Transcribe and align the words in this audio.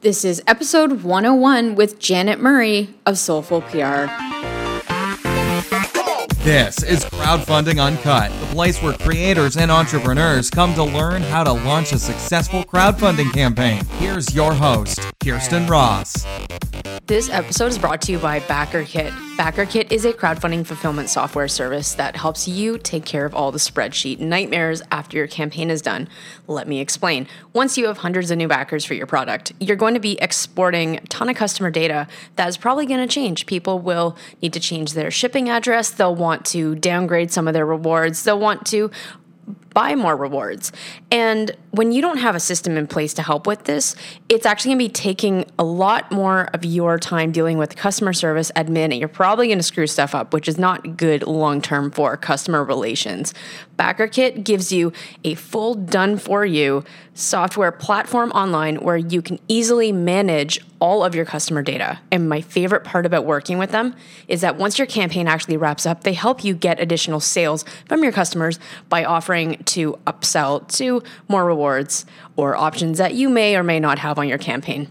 This 0.00 0.24
is 0.24 0.40
episode 0.46 1.02
101 1.02 1.74
with 1.74 1.98
Janet 1.98 2.38
Murray 2.38 2.94
of 3.04 3.18
Soulful 3.18 3.62
PR. 3.62 4.06
This 6.44 6.84
is 6.84 7.04
Crowdfunding 7.06 7.84
Uncut, 7.84 8.30
the 8.30 8.46
place 8.54 8.80
where 8.80 8.92
creators 8.92 9.56
and 9.56 9.72
entrepreneurs 9.72 10.50
come 10.50 10.72
to 10.74 10.84
learn 10.84 11.22
how 11.22 11.42
to 11.42 11.52
launch 11.52 11.90
a 11.90 11.98
successful 11.98 12.62
crowdfunding 12.62 13.32
campaign. 13.32 13.84
Here's 13.98 14.32
your 14.32 14.54
host, 14.54 15.00
Kirsten 15.18 15.66
Ross. 15.66 16.24
This 17.08 17.30
episode 17.30 17.68
is 17.68 17.78
brought 17.78 18.02
to 18.02 18.12
you 18.12 18.18
by 18.18 18.40
BackerKit. 18.40 19.12
BackerKit 19.38 19.90
is 19.90 20.04
a 20.04 20.12
crowdfunding 20.12 20.66
fulfillment 20.66 21.08
software 21.08 21.48
service 21.48 21.94
that 21.94 22.16
helps 22.16 22.46
you 22.46 22.76
take 22.76 23.06
care 23.06 23.24
of 23.24 23.34
all 23.34 23.50
the 23.50 23.58
spreadsheet 23.58 24.18
nightmares 24.18 24.82
after 24.90 25.16
your 25.16 25.26
campaign 25.26 25.70
is 25.70 25.80
done. 25.80 26.06
Let 26.46 26.68
me 26.68 26.80
explain. 26.80 27.26
Once 27.54 27.78
you 27.78 27.86
have 27.86 27.96
hundreds 27.96 28.30
of 28.30 28.36
new 28.36 28.46
backers 28.46 28.84
for 28.84 28.92
your 28.92 29.06
product, 29.06 29.54
you're 29.58 29.74
going 29.74 29.94
to 29.94 30.00
be 30.00 30.20
exporting 30.20 30.96
a 30.96 31.00
ton 31.06 31.30
of 31.30 31.36
customer 31.36 31.70
data 31.70 32.06
that 32.36 32.46
is 32.46 32.58
probably 32.58 32.84
going 32.84 33.00
to 33.00 33.10
change. 33.10 33.46
People 33.46 33.78
will 33.78 34.14
need 34.42 34.52
to 34.52 34.60
change 34.60 34.92
their 34.92 35.10
shipping 35.10 35.48
address, 35.48 35.88
they'll 35.88 36.14
want 36.14 36.44
to 36.44 36.74
downgrade 36.74 37.30
some 37.30 37.48
of 37.48 37.54
their 37.54 37.64
rewards, 37.64 38.22
they'll 38.24 38.38
want 38.38 38.66
to 38.66 38.90
buy 39.74 39.94
more 39.94 40.16
rewards. 40.16 40.72
And 41.10 41.50
when 41.70 41.92
you 41.92 42.02
don't 42.02 42.18
have 42.18 42.34
a 42.34 42.40
system 42.40 42.76
in 42.76 42.86
place 42.86 43.14
to 43.14 43.22
help 43.22 43.46
with 43.46 43.64
this, 43.64 43.94
it's 44.28 44.46
actually 44.46 44.70
going 44.70 44.78
to 44.78 44.84
be 44.86 44.92
taking 44.92 45.44
a 45.58 45.64
lot 45.64 46.10
more 46.10 46.48
of 46.54 46.64
your 46.64 46.98
time 46.98 47.32
dealing 47.32 47.58
with 47.58 47.76
customer 47.76 48.12
service 48.12 48.50
admin, 48.56 48.84
and 48.84 48.94
you're 48.94 49.08
probably 49.08 49.46
going 49.46 49.58
to 49.58 49.62
screw 49.64 49.86
stuff 49.86 50.14
up, 50.14 50.32
which 50.32 50.48
is 50.48 50.58
not 50.58 50.96
good 50.96 51.22
long 51.22 51.60
term 51.60 51.90
for 51.90 52.16
customer 52.16 52.64
relations. 52.64 53.34
BackerKit 53.78 54.44
gives 54.44 54.72
you 54.72 54.92
a 55.24 55.34
full 55.34 55.74
done 55.74 56.18
for 56.18 56.44
you 56.44 56.84
software 57.14 57.72
platform 57.72 58.30
online 58.30 58.76
where 58.76 58.96
you 58.96 59.20
can 59.20 59.38
easily 59.48 59.90
manage 59.90 60.60
all 60.80 61.04
of 61.04 61.14
your 61.14 61.24
customer 61.24 61.62
data. 61.62 61.98
And 62.12 62.28
my 62.28 62.40
favorite 62.40 62.84
part 62.84 63.06
about 63.06 63.24
working 63.24 63.58
with 63.58 63.72
them 63.72 63.96
is 64.28 64.40
that 64.42 64.56
once 64.56 64.78
your 64.78 64.86
campaign 64.86 65.26
actually 65.26 65.56
wraps 65.56 65.84
up, 65.84 66.04
they 66.04 66.12
help 66.12 66.44
you 66.44 66.54
get 66.54 66.80
additional 66.80 67.18
sales 67.18 67.64
from 67.86 68.02
your 68.04 68.12
customers 68.12 68.60
by 68.88 69.04
offering 69.04 69.57
to 69.66 69.98
upsell 70.06 70.66
to 70.76 71.02
more 71.28 71.44
rewards 71.44 72.06
or 72.36 72.56
options 72.56 72.98
that 72.98 73.14
you 73.14 73.28
may 73.28 73.56
or 73.56 73.62
may 73.62 73.80
not 73.80 73.98
have 73.98 74.18
on 74.18 74.28
your 74.28 74.38
campaign. 74.38 74.88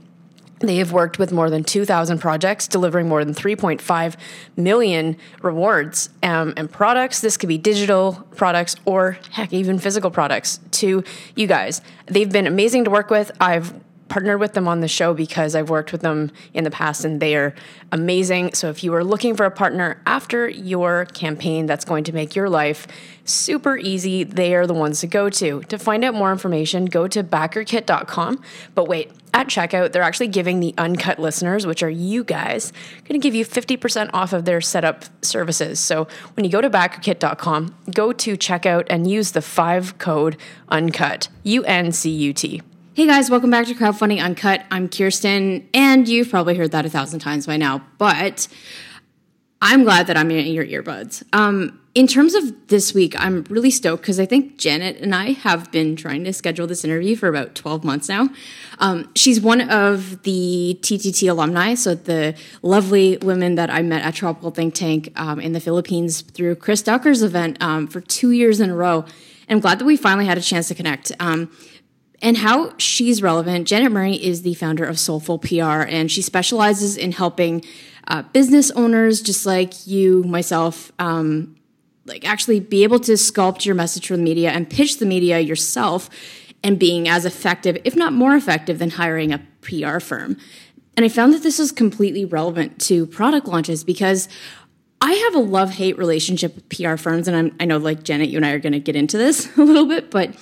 They 0.60 0.78
have 0.78 0.92
worked 0.92 1.20
with 1.20 1.32
more 1.32 1.50
than 1.50 1.64
2,000 1.64 2.18
projects, 2.18 2.68
delivering 2.68 3.08
more 3.08 3.24
than 3.24 3.36
3.5 3.36 4.16
million 4.56 5.18
rewards 5.44 6.10
um, 6.24 6.54
and 6.58 6.72
products. 6.72 7.22
This 7.22 7.38
could 7.38 7.50
be 7.50 7.60
digital 7.60 8.28
products 8.36 8.76
or, 8.86 9.20
heck, 9.32 9.54
even 9.54 9.78
physical 9.78 10.10
products 10.10 10.60
to 10.72 11.04
you 11.36 11.48
guys. 11.48 11.82
They've 12.08 12.32
been 12.32 12.48
amazing 12.48 12.86
to 12.86 12.90
work 12.90 13.12
with. 13.12 13.32
I've 13.40 13.74
partnered 14.10 14.40
with 14.40 14.54
them 14.54 14.68
on 14.68 14.82
the 14.82 14.88
show 14.88 15.14
because 15.14 15.56
I've 15.56 15.70
worked 15.70 15.92
with 15.92 16.02
them 16.02 16.32
in 16.54 16.64
the 16.64 16.72
past 16.72 17.06
and 17.06 17.20
they 17.20 17.36
are 17.36 17.54
amazing. 17.92 18.54
So 18.54 18.70
if 18.70 18.84
you 18.84 18.94
are 18.94 19.04
looking 19.04 19.36
for 19.36 19.46
a 19.46 19.52
partner 19.52 20.02
after 20.06 20.48
your 20.50 21.06
campaign 21.06 21.66
that's 21.66 21.86
going 21.86 22.04
to 22.06 22.14
make 22.14 22.36
your 22.36 22.50
life 22.50 22.88
super 23.26 23.78
easy, 23.78 24.24
they 24.24 24.56
are 24.56 24.66
the 24.66 24.74
ones 24.74 25.02
to 25.02 25.08
go 25.08 25.30
to. 25.30 25.62
To 25.64 25.78
find 25.78 26.04
out 26.04 26.14
more 26.14 26.32
information, 26.32 26.86
go 26.86 27.08
to 27.08 27.24
backerkit.com. 27.24 28.42
But 28.76 28.88
wait, 28.88 29.12
at 29.34 29.48
checkout, 29.48 29.92
they're 29.92 30.02
actually 30.02 30.30
giving 30.30 30.60
the 30.60 30.74
uncut 30.78 31.20
listeners, 31.20 31.68
which 31.68 31.84
are 31.84 31.90
you 31.90 32.24
guys, 32.24 32.72
going 33.08 33.20
to 33.20 33.24
give 33.24 33.36
you 33.36 33.46
50% 33.46 34.10
off 34.14 34.34
of 34.34 34.46
their 34.46 34.62
setup 34.62 35.06
services. 35.24 35.80
So 35.80 36.08
when 36.36 36.44
you 36.44 36.52
go 36.52 36.62
to 36.62 36.70
backerkit.com, 36.70 37.76
go 37.94 38.14
to 38.14 38.38
checkout 38.38 38.88
and 38.90 39.10
use 39.10 39.32
the 39.32 39.42
five 39.42 39.98
code 39.98 40.38
UNCUT, 40.72 41.28
U 41.44 41.64
N 41.66 41.92
C 41.92 42.10
U 42.10 42.34
T. 42.34 42.62
Hey 42.98 43.06
guys, 43.06 43.30
welcome 43.30 43.52
back 43.52 43.68
to 43.68 43.76
Crowdfunding 43.76 44.20
Uncut. 44.24 44.66
I'm 44.72 44.90
Kirsten, 44.90 45.70
and 45.72 46.10
you've 46.10 46.32
probably 46.32 46.56
heard 46.56 46.72
that 46.72 46.84
a 46.84 46.90
thousand 46.90 47.20
times 47.20 47.46
by 47.46 47.56
now, 47.56 47.86
but 48.00 48.48
I'm 49.62 49.84
glad 49.84 50.08
that 50.08 50.18
I'm 50.18 50.32
in 50.32 50.48
your 50.48 50.66
earbuds. 50.66 51.22
Um, 51.32 51.80
in 51.94 52.08
terms 52.08 52.34
of 52.34 52.70
this 52.70 52.96
week, 52.96 53.14
I'm 53.16 53.44
really 53.52 53.70
stoked 53.70 54.02
because 54.02 54.20
I 54.20 54.26
think 54.26 54.58
Janet 54.58 54.98
and 54.98 55.14
I 55.14 55.34
have 55.34 55.72
been 55.72 55.96
trying 55.96 56.24
to 56.24 56.34
schedule 56.34 56.66
this 56.66 56.84
interview 56.84 57.16
for 57.16 57.28
about 57.28 57.54
12 57.54 57.84
months 57.84 58.10
now. 58.10 58.30
Um, 58.80 59.12
she's 59.16 59.40
one 59.40 59.70
of 59.70 60.24
the 60.24 60.80
TTT 60.82 61.30
alumni, 61.30 61.76
so 61.76 61.94
the 61.94 62.34
lovely 62.64 63.18
women 63.18 63.54
that 63.56 63.70
I 63.70 63.84
met 63.84 64.02
at 64.02 64.16
Tropical 64.16 64.50
Think 64.50 64.74
Tank 64.74 65.14
um, 65.16 65.40
in 65.40 65.54
the 65.54 65.60
Philippines 65.60 66.22
through 66.22 66.56
Chris 66.56 66.82
Ducker's 66.82 67.22
event 67.22 67.62
um, 67.62 67.86
for 67.86 68.02
two 68.02 68.32
years 68.32 68.60
in 68.60 68.72
a 68.72 68.76
row. 68.76 69.06
I'm 69.50 69.60
glad 69.60 69.80
that 69.80 69.86
we 69.86 69.96
finally 69.96 70.26
had 70.26 70.38
a 70.38 70.42
chance 70.42 70.68
to 70.68 70.76
connect. 70.76 71.12
Um, 71.20 71.52
and 72.22 72.38
how 72.38 72.74
she's 72.78 73.22
relevant. 73.22 73.68
Janet 73.68 73.92
Murray 73.92 74.16
is 74.16 74.42
the 74.42 74.54
founder 74.56 74.86
of 74.86 75.00
Soulful 75.00 75.40
PR, 75.40 75.84
and 75.88 76.12
she 76.12 76.22
specializes 76.22 76.98
in 76.98 77.12
helping 77.12 77.64
uh, 78.08 78.24
business 78.34 78.72
owners, 78.72 79.22
just 79.22 79.46
like 79.46 79.86
you, 79.86 80.24
myself, 80.24 80.92
um, 81.00 81.56
like 82.06 82.28
actually 82.28 82.60
be 82.60 82.84
able 82.84 83.00
to 83.02 83.14
sculpt 83.14 83.66
your 83.66 83.76
message 83.76 84.08
for 84.08 84.16
the 84.16 84.24
media 84.24 84.50
and 84.50 84.70
pitch 84.70 84.98
the 84.98 85.06
media 85.06 85.40
yourself, 85.40 86.10
and 86.64 86.80
being 86.80 87.08
as 87.08 87.26
effective, 87.26 87.78
if 87.84 87.96
not 87.96 88.14
more 88.14 88.36
effective, 88.36 88.80
than 88.80 88.92
hiring 88.92 89.32
a 89.32 89.46
PR 89.62 90.00
firm. 90.00 90.38
And 90.96 91.06
I 91.06 91.10
found 91.10 91.34
that 91.34 91.44
this 91.44 91.60
is 91.60 91.72
completely 91.72 92.26
relevant 92.26 92.82
to 92.84 93.06
product 93.06 93.48
launches 93.48 93.84
because 93.84 94.28
I 95.00 95.14
have 95.14 95.36
a 95.36 95.40
love 95.40 95.70
hate 95.72 95.98
relationship 95.98 96.56
with 96.56 96.68
PR 96.70 96.96
firms, 96.96 97.28
and 97.28 97.38
I'm, 97.38 97.56
I 97.60 97.66
know, 97.66 97.78
like 97.78 98.02
Janet, 98.02 98.30
you 98.30 98.38
and 98.38 98.46
I 98.46 98.52
are 98.52 98.60
going 98.60 98.74
to 98.74 98.80
get 98.80 98.96
into 98.96 99.18
this 99.18 99.56
a 99.58 99.62
little 99.62 99.86
bit, 99.86 100.10
but 100.10 100.36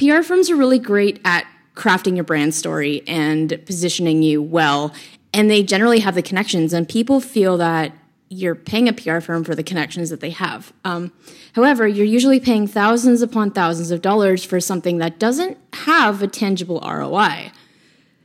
PR 0.00 0.22
firms 0.22 0.48
are 0.48 0.56
really 0.56 0.78
great 0.78 1.20
at 1.26 1.46
crafting 1.74 2.14
your 2.14 2.24
brand 2.24 2.54
story 2.54 3.02
and 3.06 3.60
positioning 3.66 4.22
you 4.22 4.40
well. 4.42 4.94
And 5.34 5.50
they 5.50 5.62
generally 5.62 6.00
have 6.00 6.14
the 6.14 6.22
connections, 6.22 6.72
and 6.72 6.88
people 6.88 7.20
feel 7.20 7.58
that 7.58 7.92
you're 8.30 8.54
paying 8.54 8.88
a 8.88 8.92
PR 8.92 9.20
firm 9.20 9.44
for 9.44 9.54
the 9.54 9.62
connections 9.62 10.08
that 10.08 10.20
they 10.20 10.30
have. 10.30 10.72
Um, 10.84 11.12
however, 11.54 11.86
you're 11.86 12.06
usually 12.06 12.40
paying 12.40 12.66
thousands 12.66 13.22
upon 13.22 13.50
thousands 13.50 13.90
of 13.90 14.00
dollars 14.00 14.42
for 14.42 14.58
something 14.58 14.98
that 14.98 15.18
doesn't 15.18 15.58
have 15.74 16.22
a 16.22 16.28
tangible 16.28 16.80
ROI. 16.80 17.52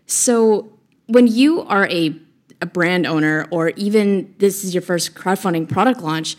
So 0.06 0.72
when 1.08 1.28
you 1.28 1.62
are 1.64 1.88
a, 1.90 2.16
a 2.62 2.66
brand 2.66 3.06
owner, 3.06 3.48
or 3.52 3.70
even 3.70 4.34
this 4.38 4.64
is 4.64 4.74
your 4.74 4.82
first 4.82 5.14
crowdfunding 5.14 5.68
product 5.68 6.02
launch, 6.02 6.38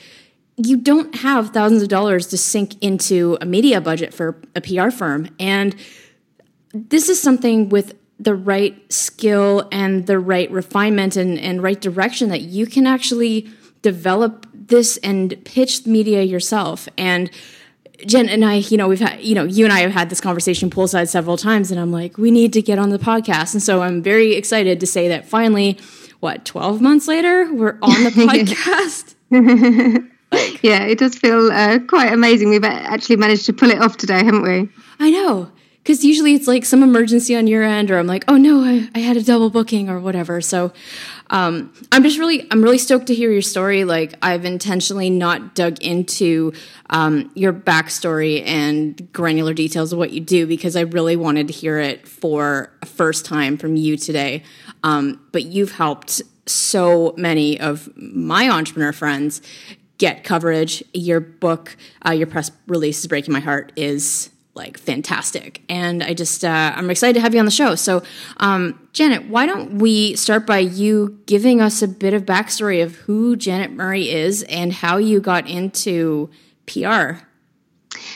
you 0.56 0.76
don't 0.76 1.14
have 1.16 1.50
thousands 1.50 1.82
of 1.82 1.88
dollars 1.88 2.26
to 2.28 2.38
sink 2.38 2.82
into 2.82 3.36
a 3.40 3.46
media 3.46 3.80
budget 3.80 4.14
for 4.14 4.40
a 4.54 4.60
PR 4.60 4.90
firm. 4.90 5.28
And 5.38 5.76
this 6.72 7.08
is 7.08 7.20
something 7.20 7.68
with 7.68 7.94
the 8.18 8.34
right 8.34 8.90
skill 8.90 9.68
and 9.70 10.06
the 10.06 10.18
right 10.18 10.50
refinement 10.50 11.16
and, 11.16 11.38
and 11.38 11.62
right 11.62 11.80
direction 11.80 12.30
that 12.30 12.40
you 12.42 12.66
can 12.66 12.86
actually 12.86 13.50
develop 13.82 14.46
this 14.54 14.96
and 14.98 15.36
pitch 15.44 15.86
media 15.86 16.22
yourself. 16.22 16.88
And 16.96 17.30
Jen 18.06 18.28
and 18.28 18.44
I, 18.44 18.54
you 18.54 18.76
know, 18.78 18.88
we've 18.88 19.00
had, 19.00 19.22
you 19.22 19.34
know, 19.34 19.44
you 19.44 19.64
and 19.64 19.72
I 19.72 19.80
have 19.80 19.90
had 19.90 20.10
this 20.10 20.20
conversation 20.20 20.70
poolside 20.70 21.08
several 21.08 21.36
times, 21.36 21.70
and 21.70 21.80
I'm 21.80 21.92
like, 21.92 22.18
we 22.18 22.30
need 22.30 22.52
to 22.54 22.62
get 22.62 22.78
on 22.78 22.90
the 22.90 22.98
podcast. 22.98 23.54
And 23.54 23.62
so 23.62 23.82
I'm 23.82 24.02
very 24.02 24.34
excited 24.34 24.80
to 24.80 24.86
say 24.86 25.08
that 25.08 25.26
finally, 25.26 25.78
what, 26.20 26.44
12 26.44 26.80
months 26.80 27.08
later, 27.08 27.52
we're 27.52 27.78
on 27.82 28.04
the 28.04 28.10
podcast. 29.30 30.06
Like, 30.32 30.62
yeah, 30.62 30.84
it 30.84 30.98
does 30.98 31.14
feel 31.14 31.50
uh, 31.52 31.78
quite 31.86 32.12
amazing. 32.12 32.50
We've 32.50 32.64
actually 32.64 33.16
managed 33.16 33.46
to 33.46 33.52
pull 33.52 33.70
it 33.70 33.80
off 33.80 33.96
today, 33.96 34.24
haven't 34.24 34.42
we? 34.42 34.68
I 34.98 35.10
know. 35.10 35.50
Because 35.82 36.04
usually 36.04 36.34
it's 36.34 36.48
like 36.48 36.64
some 36.64 36.82
emergency 36.82 37.36
on 37.36 37.46
your 37.46 37.62
end, 37.62 37.92
or 37.92 37.98
I'm 37.98 38.08
like, 38.08 38.24
oh 38.26 38.36
no, 38.36 38.64
I, 38.64 38.88
I 38.92 38.98
had 38.98 39.16
a 39.16 39.22
double 39.22 39.50
booking 39.50 39.88
or 39.88 40.00
whatever. 40.00 40.40
So 40.40 40.72
um, 41.30 41.72
I'm 41.92 42.02
just 42.02 42.18
really, 42.18 42.44
I'm 42.50 42.60
really 42.60 42.78
stoked 42.78 43.06
to 43.06 43.14
hear 43.14 43.30
your 43.30 43.40
story. 43.40 43.84
Like 43.84 44.14
I've 44.20 44.44
intentionally 44.44 45.10
not 45.10 45.54
dug 45.54 45.80
into 45.80 46.52
um, 46.90 47.30
your 47.34 47.52
backstory 47.52 48.44
and 48.44 49.12
granular 49.12 49.54
details 49.54 49.92
of 49.92 49.98
what 50.00 50.10
you 50.10 50.20
do 50.20 50.44
because 50.44 50.74
I 50.74 50.80
really 50.80 51.14
wanted 51.14 51.46
to 51.46 51.54
hear 51.54 51.78
it 51.78 52.08
for 52.08 52.72
a 52.82 52.86
first 52.86 53.24
time 53.24 53.56
from 53.56 53.76
you 53.76 53.96
today. 53.96 54.42
Um, 54.82 55.24
but 55.30 55.44
you've 55.44 55.72
helped 55.72 56.20
so 56.46 57.14
many 57.16 57.60
of 57.60 57.88
my 57.96 58.48
entrepreneur 58.48 58.92
friends 58.92 59.40
get 59.98 60.24
coverage. 60.24 60.82
Your 60.92 61.20
book, 61.20 61.76
uh, 62.06 62.12
your 62.12 62.26
press 62.26 62.50
release 62.66 63.00
is 63.00 63.06
breaking 63.06 63.32
my 63.32 63.40
heart 63.40 63.72
is 63.76 64.30
like 64.54 64.78
fantastic, 64.78 65.62
and 65.68 66.02
I 66.02 66.14
just 66.14 66.44
uh, 66.44 66.72
I'm 66.74 66.88
excited 66.90 67.14
to 67.14 67.20
have 67.20 67.34
you 67.34 67.40
on 67.40 67.44
the 67.44 67.50
show. 67.50 67.74
So, 67.74 68.02
um, 68.38 68.88
Janet, 68.92 69.28
why 69.28 69.44
don't 69.46 69.78
we 69.78 70.16
start 70.16 70.46
by 70.46 70.58
you 70.58 71.20
giving 71.26 71.60
us 71.60 71.82
a 71.82 71.88
bit 71.88 72.14
of 72.14 72.24
backstory 72.24 72.82
of 72.82 72.96
who 72.96 73.36
Janet 73.36 73.72
Murray 73.72 74.08
is 74.08 74.42
and 74.44 74.72
how 74.72 74.96
you 74.96 75.20
got 75.20 75.46
into 75.46 76.30
PR? 76.66 77.20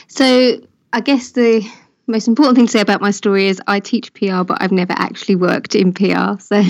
So, 0.07 0.61
I 0.93 1.01
guess 1.01 1.31
the 1.31 1.67
most 2.11 2.27
important 2.27 2.57
thing 2.57 2.65
to 2.67 2.71
say 2.71 2.81
about 2.81 3.01
my 3.01 3.11
story 3.11 3.47
is 3.47 3.61
I 3.67 3.79
teach 3.79 4.13
PR, 4.13 4.43
but 4.43 4.61
I've 4.61 4.71
never 4.71 4.93
actually 4.93 5.35
worked 5.35 5.75
in 5.75 5.93
PR. 5.93 6.37
So 6.51 6.61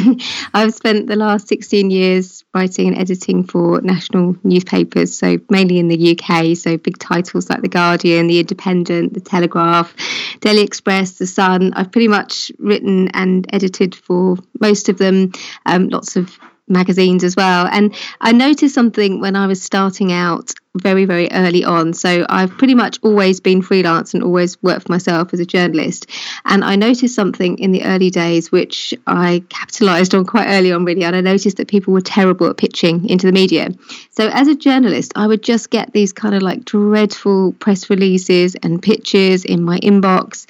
I've 0.54 0.74
spent 0.76 1.08
the 1.08 1.16
last 1.16 1.48
16 1.48 1.90
years 1.90 2.46
writing 2.54 2.90
and 2.90 2.98
editing 2.98 3.44
for 3.44 3.82
national 3.82 4.36
newspapers, 4.44 5.18
so 5.18 5.38
mainly 5.50 5.80
in 5.80 5.88
the 5.88 6.12
UK. 6.12 6.56
So 6.56 6.78
big 6.78 7.00
titles 7.00 7.50
like 7.50 7.62
The 7.62 7.68
Guardian, 7.68 8.28
The 8.28 8.40
Independent, 8.40 9.14
The 9.16 9.22
Telegraph, 9.22 9.96
Daily 10.42 10.62
Express, 10.62 11.14
The 11.14 11.26
Sun. 11.26 11.74
I've 11.74 11.92
pretty 11.92 12.08
much 12.08 12.52
written 12.60 13.08
and 13.10 13.48
edited 13.52 13.96
for 13.96 14.38
most 14.60 14.88
of 14.88 15.00
them, 15.00 15.32
um, 15.66 15.90
lots 15.90 16.16
of 16.16 16.38
magazines 16.72 17.24
as 17.24 17.36
well. 17.36 17.68
And 17.68 17.94
I 18.20 18.32
noticed 18.32 18.74
something 18.74 19.20
when 19.20 19.36
I 19.36 19.48
was 19.48 19.62
starting 19.62 20.12
out 20.12 20.54
very, 20.76 21.04
very 21.04 21.30
early 21.32 21.66
on. 21.66 21.94
So 21.94 22.26
I've 22.30 22.52
pretty 22.58 22.76
much 22.76 22.98
always 23.02 23.42
been 23.42 23.62
freelance 23.62 24.14
and 24.14 24.24
always 24.24 24.62
worked 24.64 24.88
for 24.88 24.92
myself 24.92 25.34
as 25.34 25.42
a 25.42 25.46
journalist. 25.46 26.10
And 26.46 26.64
I 26.64 26.78
noticed 26.78 27.14
something 27.14 27.60
in 27.60 27.72
the 27.72 27.84
early 27.84 28.10
days, 28.10 28.52
which 28.52 28.94
I 29.06 29.44
capitalized 29.50 30.16
on 30.16 30.26
quite 30.26 30.48
early 30.48 30.72
on, 30.72 30.86
really. 30.86 31.04
And 31.04 31.16
I 31.16 31.22
noticed 31.22 31.58
that 31.58 31.68
people 31.68 31.94
were 31.94 32.02
terrible 32.02 32.50
at 32.50 32.58
pitching 32.58 33.10
into 33.10 33.28
the 33.28 33.34
media. 33.34 33.70
So 34.12 34.30
as 34.30 34.48
a 34.48 34.56
journalist, 34.56 35.12
I 35.16 35.28
would 35.28 35.44
just 35.44 35.70
get 35.70 35.92
these 35.92 36.14
kind 36.14 36.36
of 36.36 36.42
like 36.42 36.64
dreadful 36.64 37.52
press 37.54 37.90
releases 37.90 38.56
and 38.56 38.82
pitches 38.82 39.44
in 39.44 39.64
my 39.64 39.78
inbox 39.80 40.48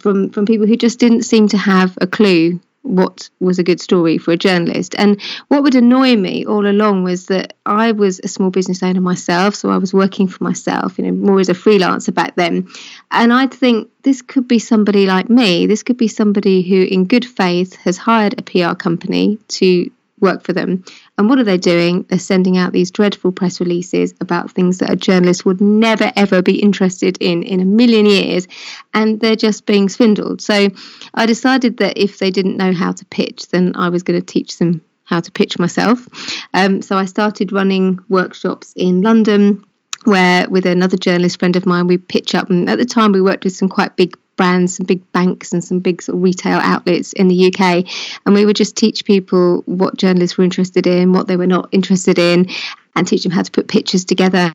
from, 0.00 0.30
from 0.30 0.46
people 0.46 0.66
who 0.66 0.76
just 0.76 0.98
didn't 0.98 1.22
seem 1.22 1.46
to 1.48 1.58
have 1.58 1.96
a 2.00 2.06
clue 2.08 2.60
what 2.82 3.28
was 3.40 3.58
a 3.58 3.62
good 3.62 3.80
story 3.80 4.18
for 4.18 4.32
a 4.32 4.36
journalist. 4.36 4.94
And 4.96 5.20
what 5.48 5.62
would 5.62 5.74
annoy 5.74 6.16
me 6.16 6.46
all 6.46 6.66
along 6.66 7.04
was 7.04 7.26
that 7.26 7.54
I 7.66 7.92
was 7.92 8.20
a 8.22 8.28
small 8.28 8.50
business 8.50 8.82
owner 8.82 9.00
myself, 9.00 9.54
so 9.54 9.70
I 9.70 9.76
was 9.76 9.92
working 9.92 10.28
for 10.28 10.42
myself, 10.42 10.98
you 10.98 11.04
know, 11.04 11.12
more 11.12 11.40
as 11.40 11.48
a 11.48 11.54
freelancer 11.54 12.14
back 12.14 12.36
then. 12.36 12.68
And 13.10 13.32
I'd 13.32 13.52
think 13.52 13.90
this 14.02 14.22
could 14.22 14.48
be 14.48 14.58
somebody 14.58 15.06
like 15.06 15.28
me. 15.28 15.66
This 15.66 15.82
could 15.82 15.98
be 15.98 16.08
somebody 16.08 16.62
who, 16.62 16.82
in 16.82 17.04
good 17.04 17.24
faith, 17.24 17.76
has 17.76 17.98
hired 17.98 18.38
a 18.38 18.42
PR 18.42 18.74
company 18.74 19.38
to 19.48 19.90
work 20.20 20.42
for 20.42 20.52
them. 20.52 20.84
And 21.20 21.28
what 21.28 21.38
are 21.38 21.44
they 21.44 21.58
doing? 21.58 22.04
They're 22.04 22.18
sending 22.18 22.56
out 22.56 22.72
these 22.72 22.90
dreadful 22.90 23.30
press 23.30 23.60
releases 23.60 24.14
about 24.22 24.52
things 24.52 24.78
that 24.78 24.88
a 24.88 24.96
journalist 24.96 25.44
would 25.44 25.60
never, 25.60 26.10
ever 26.16 26.40
be 26.40 26.58
interested 26.58 27.18
in 27.20 27.42
in 27.42 27.60
a 27.60 27.66
million 27.66 28.06
years. 28.06 28.48
And 28.94 29.20
they're 29.20 29.36
just 29.36 29.66
being 29.66 29.90
swindled. 29.90 30.40
So 30.40 30.70
I 31.12 31.26
decided 31.26 31.76
that 31.76 31.98
if 31.98 32.20
they 32.20 32.30
didn't 32.30 32.56
know 32.56 32.72
how 32.72 32.92
to 32.92 33.04
pitch, 33.04 33.48
then 33.48 33.72
I 33.74 33.90
was 33.90 34.02
going 34.02 34.18
to 34.18 34.24
teach 34.24 34.56
them 34.56 34.80
how 35.04 35.20
to 35.20 35.30
pitch 35.30 35.58
myself. 35.58 36.08
Um, 36.54 36.80
so 36.80 36.96
I 36.96 37.04
started 37.04 37.52
running 37.52 37.98
workshops 38.08 38.72
in 38.74 39.02
London 39.02 39.62
where 40.04 40.48
with 40.48 40.66
another 40.66 40.96
journalist 40.96 41.38
friend 41.38 41.56
of 41.56 41.66
mine 41.66 41.86
we 41.86 41.98
pitch 41.98 42.34
up 42.34 42.48
and 42.48 42.68
at 42.70 42.78
the 42.78 42.84
time 42.84 43.12
we 43.12 43.20
worked 43.20 43.44
with 43.44 43.54
some 43.54 43.68
quite 43.68 43.96
big 43.96 44.16
brands, 44.40 44.76
some 44.76 44.86
big 44.86 45.12
banks, 45.12 45.52
and 45.52 45.62
some 45.62 45.80
big 45.80 46.00
sort 46.00 46.16
of 46.16 46.22
retail 46.22 46.58
outlets 46.60 47.12
in 47.12 47.28
the 47.28 47.48
UK. 47.48 47.84
And 48.24 48.34
we 48.34 48.46
would 48.46 48.56
just 48.56 48.74
teach 48.74 49.04
people 49.04 49.62
what 49.66 49.98
journalists 49.98 50.38
were 50.38 50.44
interested 50.44 50.86
in, 50.86 51.12
what 51.12 51.26
they 51.26 51.36
were 51.36 51.46
not 51.46 51.68
interested 51.72 52.18
in, 52.18 52.48
and 52.96 53.06
teach 53.06 53.22
them 53.22 53.32
how 53.32 53.42
to 53.42 53.50
put 53.50 53.68
pictures 53.68 54.02
together. 54.02 54.50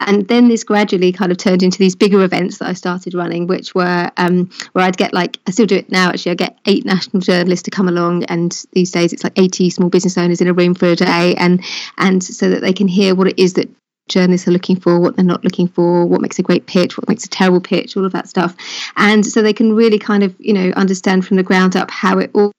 And 0.00 0.26
then 0.28 0.48
this 0.48 0.64
gradually 0.64 1.12
kind 1.12 1.30
of 1.30 1.36
turned 1.36 1.62
into 1.62 1.76
these 1.76 1.94
bigger 1.94 2.24
events 2.24 2.56
that 2.58 2.68
I 2.68 2.72
started 2.72 3.12
running, 3.12 3.46
which 3.46 3.74
were 3.74 4.10
um, 4.16 4.48
where 4.72 4.86
I'd 4.86 4.96
get 4.96 5.12
like 5.12 5.38
I 5.46 5.50
still 5.50 5.66
do 5.66 5.76
it 5.76 5.92
now. 5.92 6.08
Actually, 6.08 6.32
I 6.32 6.36
get 6.36 6.58
eight 6.64 6.86
national 6.86 7.20
journalists 7.20 7.64
to 7.64 7.70
come 7.70 7.88
along, 7.88 8.24
and 8.24 8.58
these 8.72 8.90
days 8.90 9.12
it's 9.12 9.22
like 9.22 9.38
eighty 9.38 9.68
small 9.68 9.90
business 9.90 10.16
owners 10.16 10.40
in 10.40 10.48
a 10.48 10.54
room 10.54 10.74
for 10.74 10.86
a 10.86 10.96
day, 10.96 11.34
and 11.34 11.62
and 11.98 12.24
so 12.24 12.48
that 12.48 12.62
they 12.62 12.72
can 12.72 12.88
hear 12.88 13.14
what 13.14 13.28
it 13.28 13.38
is 13.38 13.52
that 13.52 13.68
journalists 14.08 14.48
are 14.48 14.52
looking 14.52 14.76
for, 14.76 14.98
what 15.00 15.16
they're 15.16 15.24
not 15.24 15.44
looking 15.44 15.68
for, 15.68 16.04
what 16.06 16.20
makes 16.20 16.38
a 16.38 16.42
great 16.42 16.66
pitch, 16.66 16.96
what 16.96 17.08
makes 17.08 17.24
a 17.24 17.28
terrible 17.28 17.60
pitch, 17.60 17.96
all 17.96 18.04
of 18.04 18.12
that 18.12 18.28
stuff. 18.28 18.54
And 18.96 19.24
so 19.24 19.42
they 19.42 19.52
can 19.52 19.74
really 19.74 19.98
kind 19.98 20.22
of, 20.22 20.34
you 20.38 20.52
know, 20.52 20.70
understand 20.76 21.26
from 21.26 21.36
the 21.36 21.42
ground 21.42 21.76
up 21.76 21.90
how 21.90 22.18
it 22.18 22.30
all 22.34 22.52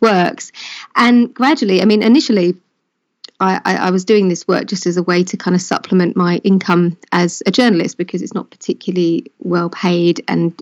works. 0.00 0.52
And 0.96 1.32
gradually, 1.32 1.82
I 1.82 1.84
mean, 1.84 2.02
initially, 2.02 2.56
I, 3.40 3.60
I, 3.64 3.90
was 3.90 4.04
doing 4.04 4.28
this 4.28 4.46
work 4.46 4.66
just 4.66 4.86
as 4.86 4.98
a 4.98 5.02
way 5.02 5.24
to 5.24 5.36
kind 5.36 5.54
of 5.54 5.62
supplement 5.62 6.14
my 6.14 6.36
income 6.44 6.98
as 7.12 7.42
a 7.46 7.50
journalist 7.50 7.96
because 7.96 8.20
it's 8.20 8.34
not 8.34 8.50
particularly 8.50 9.32
well 9.38 9.70
paid. 9.70 10.22
And 10.28 10.54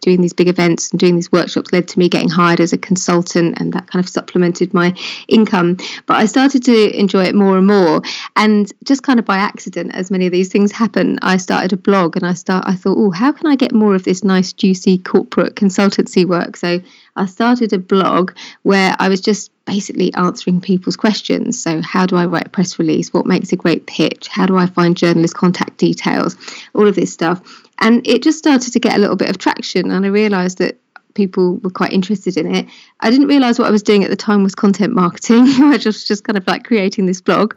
doing 0.00 0.20
these 0.20 0.32
big 0.32 0.48
events 0.48 0.90
and 0.90 0.98
doing 0.98 1.14
these 1.14 1.30
workshops 1.30 1.72
led 1.72 1.86
to 1.88 1.98
me 1.98 2.08
getting 2.08 2.28
hired 2.28 2.60
as 2.60 2.72
a 2.72 2.78
consultant, 2.78 3.60
and 3.60 3.72
that 3.72 3.86
kind 3.86 4.04
of 4.04 4.08
supplemented 4.08 4.74
my 4.74 4.94
income. 5.28 5.76
But 6.06 6.16
I 6.16 6.26
started 6.26 6.64
to 6.64 6.98
enjoy 6.98 7.24
it 7.24 7.34
more 7.36 7.56
and 7.56 7.66
more. 7.66 8.02
And 8.34 8.72
just 8.82 9.04
kind 9.04 9.20
of 9.20 9.24
by 9.24 9.36
accident, 9.36 9.94
as 9.94 10.10
many 10.10 10.26
of 10.26 10.32
these 10.32 10.48
things 10.48 10.72
happen, 10.72 11.20
I 11.22 11.36
started 11.36 11.72
a 11.72 11.76
blog 11.76 12.16
and 12.16 12.26
I 12.26 12.34
start. 12.34 12.64
I 12.66 12.74
thought, 12.74 12.98
oh, 12.98 13.12
how 13.12 13.30
can 13.30 13.46
I 13.46 13.54
get 13.54 13.72
more 13.72 13.94
of 13.94 14.02
this 14.02 14.24
nice, 14.24 14.52
juicy 14.52 14.98
corporate 14.98 15.54
consultancy 15.54 16.26
work? 16.26 16.56
So 16.56 16.80
I 17.14 17.26
started 17.26 17.72
a 17.72 17.78
blog 17.78 18.32
where 18.62 18.96
I 18.98 19.08
was 19.08 19.20
just 19.20 19.50
basically 19.64 20.12
answering 20.14 20.60
people's 20.60 20.96
questions. 20.96 21.62
So, 21.62 21.82
how 21.82 22.06
do 22.06 22.16
I 22.16 22.26
write 22.26 22.46
a 22.46 22.50
press 22.50 22.78
release? 22.78 23.12
What 23.12 23.26
makes 23.26 23.52
a 23.52 23.56
great 23.56 23.86
pitch? 23.86 24.28
How 24.28 24.46
do 24.46 24.56
I 24.56 24.66
find 24.66 24.96
journalist 24.96 25.34
contact 25.34 25.78
details? 25.78 26.36
All 26.74 26.88
of 26.88 26.94
this 26.94 27.12
stuff. 27.12 27.68
And 27.78 28.06
it 28.06 28.22
just 28.22 28.38
started 28.38 28.72
to 28.72 28.80
get 28.80 28.96
a 28.96 28.98
little 28.98 29.16
bit 29.16 29.28
of 29.28 29.38
traction. 29.38 29.90
And 29.90 30.06
I 30.06 30.08
realized 30.08 30.58
that 30.58 30.78
people 31.14 31.56
were 31.58 31.70
quite 31.70 31.92
interested 31.92 32.36
in 32.36 32.54
it. 32.54 32.66
I 33.00 33.10
didn't 33.10 33.28
realize 33.28 33.58
what 33.58 33.68
I 33.68 33.72
was 33.72 33.82
doing 33.82 34.04
at 34.04 34.10
the 34.10 34.16
time 34.16 34.42
was 34.42 34.54
content 34.54 34.94
marketing. 34.94 35.44
I 35.46 35.78
was 35.84 36.06
just, 36.06 36.24
kind 36.24 36.38
of 36.38 36.46
like 36.46 36.64
creating 36.64 37.06
this 37.06 37.20
blog. 37.20 37.54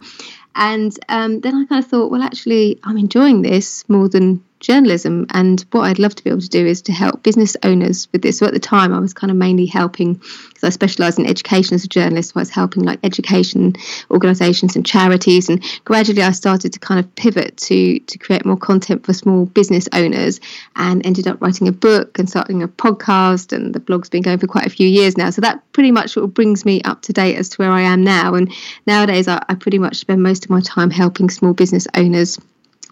And 0.56 0.98
um, 1.10 1.42
then 1.42 1.56
I 1.56 1.66
kind 1.66 1.84
of 1.84 1.90
thought, 1.90 2.12
well, 2.12 2.24
actually, 2.24 2.80
I'm 2.84 2.98
enjoying 2.98 3.42
this 3.42 3.88
more 3.90 4.08
than 4.10 4.44
journalism. 4.66 5.28
And 5.30 5.64
what 5.72 5.84
I'd 5.84 6.00
love 6.00 6.16
to 6.16 6.24
be 6.24 6.30
able 6.30 6.42
to 6.42 6.50
do 6.50 6.66
is 6.66 6.82
to 6.84 6.92
help 6.92 7.22
business 7.22 7.56
owners 7.64 8.08
with 8.12 8.24
this. 8.24 8.40
So 8.40 8.48
at 8.48 8.54
the 8.54 8.60
time, 8.60 8.94
I 8.94 9.00
was 9.00 9.14
kind 9.14 9.30
of 9.30 9.38
mainly 9.38 9.66
helping 9.68 10.14
because 10.16 10.64
I 10.64 10.70
specialised 10.70 11.20
in 11.20 11.28
education 11.28 11.76
as 11.76 11.84
a 11.84 11.88
journalist. 11.88 12.30
So 12.30 12.38
I 12.38 12.42
was 12.42 12.50
helping 12.50 12.84
like 12.84 13.00
education 13.04 13.76
organisations 14.10 14.76
and 14.76 14.86
charities. 14.86 15.50
And 15.50 15.64
gradually, 15.86 16.24
I 16.24 16.32
started 16.32 16.74
to 16.74 16.80
kind 16.80 17.00
of 17.00 17.16
pivot 17.16 17.58
to 17.58 18.00
to 18.00 18.18
create 18.18 18.46
more 18.46 18.58
content 18.58 19.06
for 19.06 19.14
small 19.14 19.46
business 19.46 19.88
owners, 19.94 20.40
and 20.76 21.06
ended 21.06 21.28
up 21.28 21.42
writing 21.42 21.68
a 21.68 21.72
book 21.72 22.18
and 22.18 22.28
starting 22.28 22.64
a 22.64 22.68
podcast. 22.68 23.56
And 23.56 23.74
the 23.74 23.80
blog's 23.80 24.10
been 24.10 24.24
going 24.24 24.40
for 24.40 24.48
quite 24.48 24.66
a 24.66 24.70
few 24.72 24.88
years 24.88 25.16
now. 25.16 25.30
So 25.30 25.42
that 25.42 25.62
pretty 25.74 25.92
much 25.92 26.12
sort 26.12 26.24
of 26.24 26.34
brings 26.34 26.66
me 26.66 26.82
up 26.82 27.04
to 27.04 27.14
date 27.14 27.36
as 27.36 27.50
to 27.50 27.58
where 27.58 27.72
I 27.72 27.82
am 27.82 28.04
now. 28.04 28.34
And 28.34 28.52
nowadays, 28.88 29.28
I, 29.28 29.44
I 29.48 29.54
pretty 29.56 29.78
much 29.78 29.98
spend 29.98 30.24
most 30.24 30.46
of 30.46 30.50
my 30.50 30.62
time 30.62 30.90
helping 30.90 31.30
small 31.30 31.54
business 31.54 31.88
owners 31.96 32.40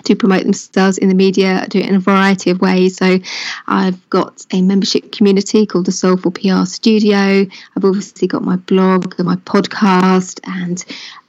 to 0.04 0.16
promote 0.16 0.44
themselves 0.44 0.98
in 0.98 1.10
the 1.10 1.16
media. 1.16 1.66
Do 1.70 1.80
it 1.80 1.88
in 1.88 1.96
a 1.96 2.00
variety 2.00 2.50
of 2.50 2.62
ways. 2.62 2.98
So 2.98 3.20
I've 3.68 4.10
got 4.10 4.46
a 4.52 4.62
membership 4.62 5.12
community 5.12 5.66
called 5.66 5.86
the 5.86 5.92
Soulful 5.92 6.32
PR 6.32 6.66
Studio. 6.66 7.46
I've 7.76 7.86
obviously 7.86 8.28
got 8.28 8.44
my 8.44 8.58
blog 8.58 9.16
and 9.18 9.28
my 9.28 9.36
podcast 9.38 10.40
and 10.46 10.84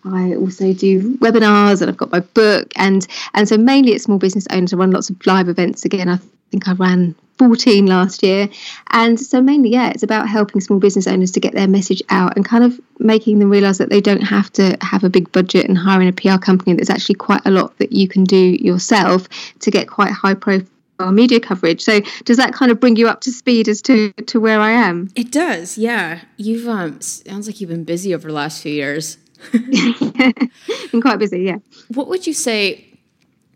I 0.05 0.35
also 0.35 0.73
do 0.75 1.17
webinars 1.19 1.81
and 1.81 1.91
I've 1.91 1.97
got 1.97 2.13
my 2.13 2.21
book 2.21 2.73
and 2.77 3.07
and 3.33 3.49
so 3.49 3.57
mainly 3.57 3.93
it's 3.93 4.05
small 4.05 4.19
business 4.19 4.47
owners. 4.51 4.73
I 4.73 4.77
run 4.77 4.91
lots 4.91 5.11
of 5.11 5.27
live 5.27 5.49
events 5.49 5.85
again. 5.85 6.09
I 6.09 6.19
think 6.55 6.69
I 6.69 6.73
ran 6.73 7.15
14 7.39 7.87
last 7.87 8.23
year. 8.23 8.49
And 8.91 9.19
so, 9.19 9.43
mainly, 9.43 9.71
yeah, 9.71 9.91
it's 9.91 10.05
about 10.05 10.29
helping 10.29 10.61
small 10.61 10.79
business 10.79 11.07
owners 11.07 11.33
to 11.33 11.41
get 11.41 11.53
their 11.55 11.67
message 11.67 12.03
out 12.11 12.37
and 12.37 12.45
kind 12.45 12.63
of 12.63 12.81
making 13.01 13.41
them 13.41 13.51
realize 13.51 13.79
that 13.79 13.91
they 13.91 14.01
don't 14.01 14.23
have 14.23 14.53
to 14.53 14.77
have 14.81 15.03
a 15.03 15.11
big 15.11 15.33
budget 15.33 15.67
and 15.67 15.77
hiring 15.77 16.09
a 16.09 16.13
PR 16.13 16.39
company. 16.39 16.75
There's 16.75 16.91
actually 16.91 17.17
quite 17.17 17.43
a 17.45 17.51
lot 17.51 17.77
that 17.79 17.93
you 17.93 18.07
can 18.07 18.25
do 18.25 18.37
yourself 18.37 19.29
to 19.61 19.71
get 19.71 19.89
quite 19.89 20.13
high 20.13 20.35
profile 20.35 20.69
media 21.11 21.41
coverage. 21.41 21.83
So 21.83 22.01
does 22.25 22.37
that 22.37 22.55
kind 22.55 22.71
of 22.71 22.79
bring 22.79 22.95
you 22.95 23.09
up 23.09 23.21
to 23.23 23.33
speed 23.33 23.69
as 23.69 23.83
to 23.83 24.13
to 24.13 24.39
where 24.39 24.61
I 24.61 24.71
am? 24.71 25.11
It 25.17 25.33
does. 25.33 25.77
Yeah. 25.77 26.21
You've 26.37 26.69
um 26.69 27.01
sounds 27.01 27.49
like 27.49 27.61
you've 27.61 27.71
been 27.71 27.85
busy 27.85 28.15
over 28.15 28.29
the 28.29 28.35
last 28.35 28.63
few 28.63 28.73
years. 28.73 29.19
been 29.53 31.03
quite 31.03 31.19
busy, 31.19 31.41
yeah. 31.43 31.59
What 31.89 32.09
would 32.09 32.27
you 32.29 32.33
say 32.33 32.94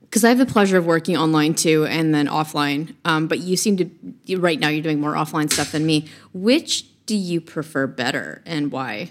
because 0.09 0.25
I 0.25 0.31
have 0.31 0.39
the 0.39 0.47
pleasure 0.47 0.79
of 0.79 0.87
working 0.87 1.17
online 1.17 1.55
too 1.55 1.85
and 1.87 2.15
then 2.15 2.27
offline. 2.27 2.95
Um, 3.05 3.27
but 3.27 3.41
you 3.41 3.57
seem 3.57 3.77
to 3.77 4.37
right 4.37 4.59
now 4.59 4.69
you're 4.69 4.83
doing 4.83 5.01
more 5.01 5.15
offline 5.15 5.53
stuff 5.53 5.73
than 5.73 5.85
me. 5.85 6.09
Which 6.33 6.87
do 7.07 7.17
you 7.17 7.41
prefer 7.41 7.87
better 7.87 8.43
and 8.47 8.73
why? 8.73 9.11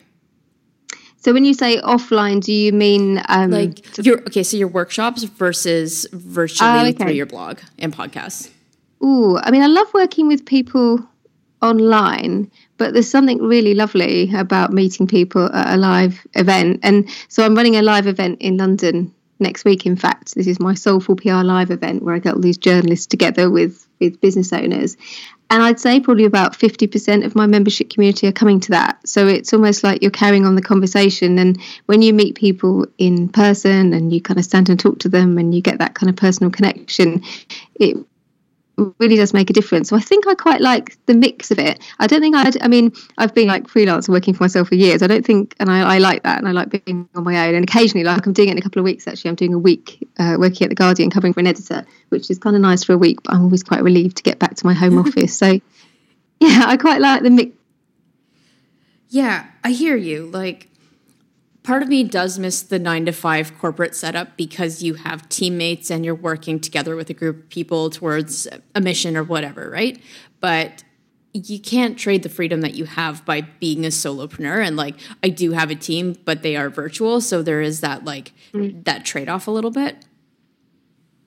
So 1.18 1.34
when 1.34 1.46
you 1.46 1.54
say 1.54 1.82
offline, 1.82 2.44
do 2.44 2.54
you 2.54 2.72
mean 2.72 3.22
um, 3.28 3.52
like 3.52 4.06
your 4.06 4.22
okay? 4.22 4.44
So 4.44 4.58
your 4.58 4.68
workshops 4.68 5.24
versus 5.24 6.08
virtually 6.12 6.70
uh, 6.70 6.90
okay. 6.90 6.94
through 6.94 7.14
your 7.14 7.26
blog 7.26 7.60
and 7.78 7.94
podcasts. 7.94 8.50
Ooh, 9.04 9.38
I 9.38 9.52
mean, 9.52 9.62
I 9.62 9.68
love 9.68 9.94
working 9.94 10.28
with 10.28 10.46
people 10.46 11.08
online, 11.62 12.50
but 12.78 12.94
there's 12.94 13.10
something 13.10 13.40
really 13.44 13.74
lovely 13.74 14.34
about 14.36 14.74
meeting 14.74 15.08
people 15.08 15.52
at 15.54 15.76
a 15.76 15.78
live 15.78 16.26
event. 16.34 16.80
And 16.84 17.10
so 17.28 17.44
I'm 17.44 17.56
running 17.56 17.76
a 17.76 17.82
live 17.82 18.08
event 18.08 18.42
in 18.42 18.58
London 18.58 19.14
next 19.40 19.66
week. 19.66 19.86
In 19.86 19.96
fact, 19.96 20.36
this 20.36 20.48
is 20.48 20.60
my 20.60 20.74
Soulful 20.74 21.16
PR 21.16 21.44
Live 21.44 21.72
event 21.72 22.04
where 22.04 22.16
I 22.16 22.20
get 22.20 22.36
all 22.36 22.42
these 22.42 22.58
journalists 22.58 23.06
together 23.06 23.50
with 23.50 23.88
with 24.00 24.22
business 24.22 24.54
owners, 24.54 24.96
and 25.50 25.64
I'd 25.64 25.80
say 25.80 26.00
probably 26.00 26.26
about 26.26 26.56
fifty 26.56 26.88
percent 26.88 27.24
of 27.24 27.36
my 27.36 27.48
membership 27.48 27.90
community 27.90 28.28
are 28.28 28.32
coming 28.32 28.60
to 28.62 28.72
that. 28.72 29.08
So 29.08 29.28
it's 29.28 29.54
almost 29.54 29.84
like 29.84 30.02
you're 30.02 30.12
carrying 30.12 30.46
on 30.46 30.56
the 30.56 30.62
conversation, 30.62 31.40
and 31.40 31.60
when 31.86 32.02
you 32.02 32.14
meet 32.14 32.36
people 32.36 32.86
in 32.98 33.30
person 33.30 33.94
and 33.94 34.14
you 34.14 34.22
kind 34.22 34.40
of 34.40 34.46
stand 34.46 34.70
and 34.70 34.80
talk 34.80 35.00
to 35.00 35.10
them, 35.10 35.38
and 35.38 35.54
you 35.54 35.62
get 35.62 35.80
that 35.80 35.96
kind 35.96 36.10
of 36.10 36.16
personal 36.16 36.52
connection, 36.52 37.24
it 37.76 37.98
really 38.78 39.16
does 39.16 39.34
make 39.34 39.50
a 39.50 39.54
difference. 39.54 39.90
So 39.90 39.96
I 39.96 40.00
think 40.00 40.28
I 40.28 40.36
quite 40.36 40.62
like 40.62 40.98
the 41.08 41.16
mix 41.16 41.50
of 41.50 41.58
it. 41.58 41.84
I 42.00 42.06
don't 42.06 42.22
think 42.22 42.36
I'd, 42.36 42.62
I 42.62 42.68
mean, 42.68 42.94
I've 43.18 43.34
been 43.34 43.48
like 43.48 43.68
freelance 43.68 44.08
working 44.08 44.34
for 44.34 44.44
myself 44.44 44.68
for 44.68 44.76
years. 44.76 45.02
I 45.02 45.08
don't 45.08 45.26
think, 45.26 45.56
and 45.60 45.70
I, 45.70 45.96
I, 45.96 45.98
like 45.98 46.24
that, 46.24 46.38
and 46.38 46.48
I 46.48 46.52
like 46.52 46.70
being 46.70 47.10
on 47.16 47.24
my 47.24 47.48
own. 47.48 47.56
And 47.56 47.64
occasionally, 47.64 48.04
like 48.04 48.26
I'm 48.26 48.34
doing 48.34 48.50
it 48.50 48.54
in 48.54 48.58
a 48.58 48.62
couple 48.62 48.80
of 48.80 48.84
weeks. 48.84 49.08
Actually, 49.08 49.30
I'm 49.30 49.36
doing 49.36 49.54
a 49.54 49.60
week 49.60 50.08
uh, 50.20 50.38
working 50.40 50.66
at 50.66 50.70
the 50.70 50.76
Guardian, 50.76 51.10
covering 51.10 51.34
for 51.34 51.40
an 51.40 51.48
editor, 51.48 51.86
which 52.10 52.30
is 52.30 52.38
kind 52.38 52.56
of 52.56 52.62
nice 52.62 52.84
for 52.84 52.94
a 52.94 52.98
week. 52.98 53.24
But 53.24 53.34
I'm 53.34 53.44
always 53.44 53.64
quite 53.64 53.82
relieved 53.82 54.18
to 54.18 54.24
get 54.24 54.38
back 54.38 54.56
to 54.56 54.66
my 54.66 54.74
home 54.74 54.98
office. 55.06 55.36
So 55.36 55.60
yeah, 56.40 56.64
I 56.68 56.78
quite 56.78 57.02
like 57.02 57.24
the 57.24 57.32
mix. 57.32 57.56
Yeah, 59.10 59.48
I 59.64 59.72
hear 59.72 59.96
you. 59.96 60.28
Like 60.28 60.70
part 61.68 61.84
of 61.84 61.90
me 61.90 62.02
does 62.02 62.40
miss 62.40 62.62
the 62.62 62.80
nine 62.80 63.06
to 63.06 63.12
five 63.12 63.60
corporate 63.60 63.94
setup 63.94 64.38
because 64.38 64.82
you 64.82 64.94
have 64.94 65.28
teammates 65.28 65.92
and 65.92 66.06
you're 66.06 66.16
working 66.16 66.62
together 66.62 66.96
with 66.96 67.10
a 67.10 67.14
group 67.14 67.40
of 67.40 67.50
people 67.50 67.90
towards 67.90 68.48
a 68.74 68.80
mission 68.80 69.18
or 69.18 69.24
whatever, 69.24 69.70
right? 69.70 70.02
But 70.40 70.86
you 71.34 71.60
can't 71.60 72.00
trade 72.00 72.24
the 72.24 72.30
freedom 72.30 72.62
that 72.62 72.76
you 72.76 72.86
have 72.86 73.26
by 73.26 73.42
being 73.42 73.84
a 73.84 73.90
solopreneur. 73.90 74.66
And 74.66 74.78
like, 74.78 74.96
I 75.22 75.28
do 75.28 75.52
have 75.52 75.70
a 75.70 75.76
team, 75.76 76.16
but 76.24 76.42
they 76.42 76.56
are 76.56 76.70
virtual. 76.70 77.20
So 77.20 77.42
there 77.42 77.60
is 77.60 77.82
that 77.82 78.06
like, 78.06 78.32
mm. 78.54 78.82
that 78.86 79.04
trade 79.04 79.28
off 79.28 79.46
a 79.46 79.52
little 79.52 79.70
bit. 79.70 80.06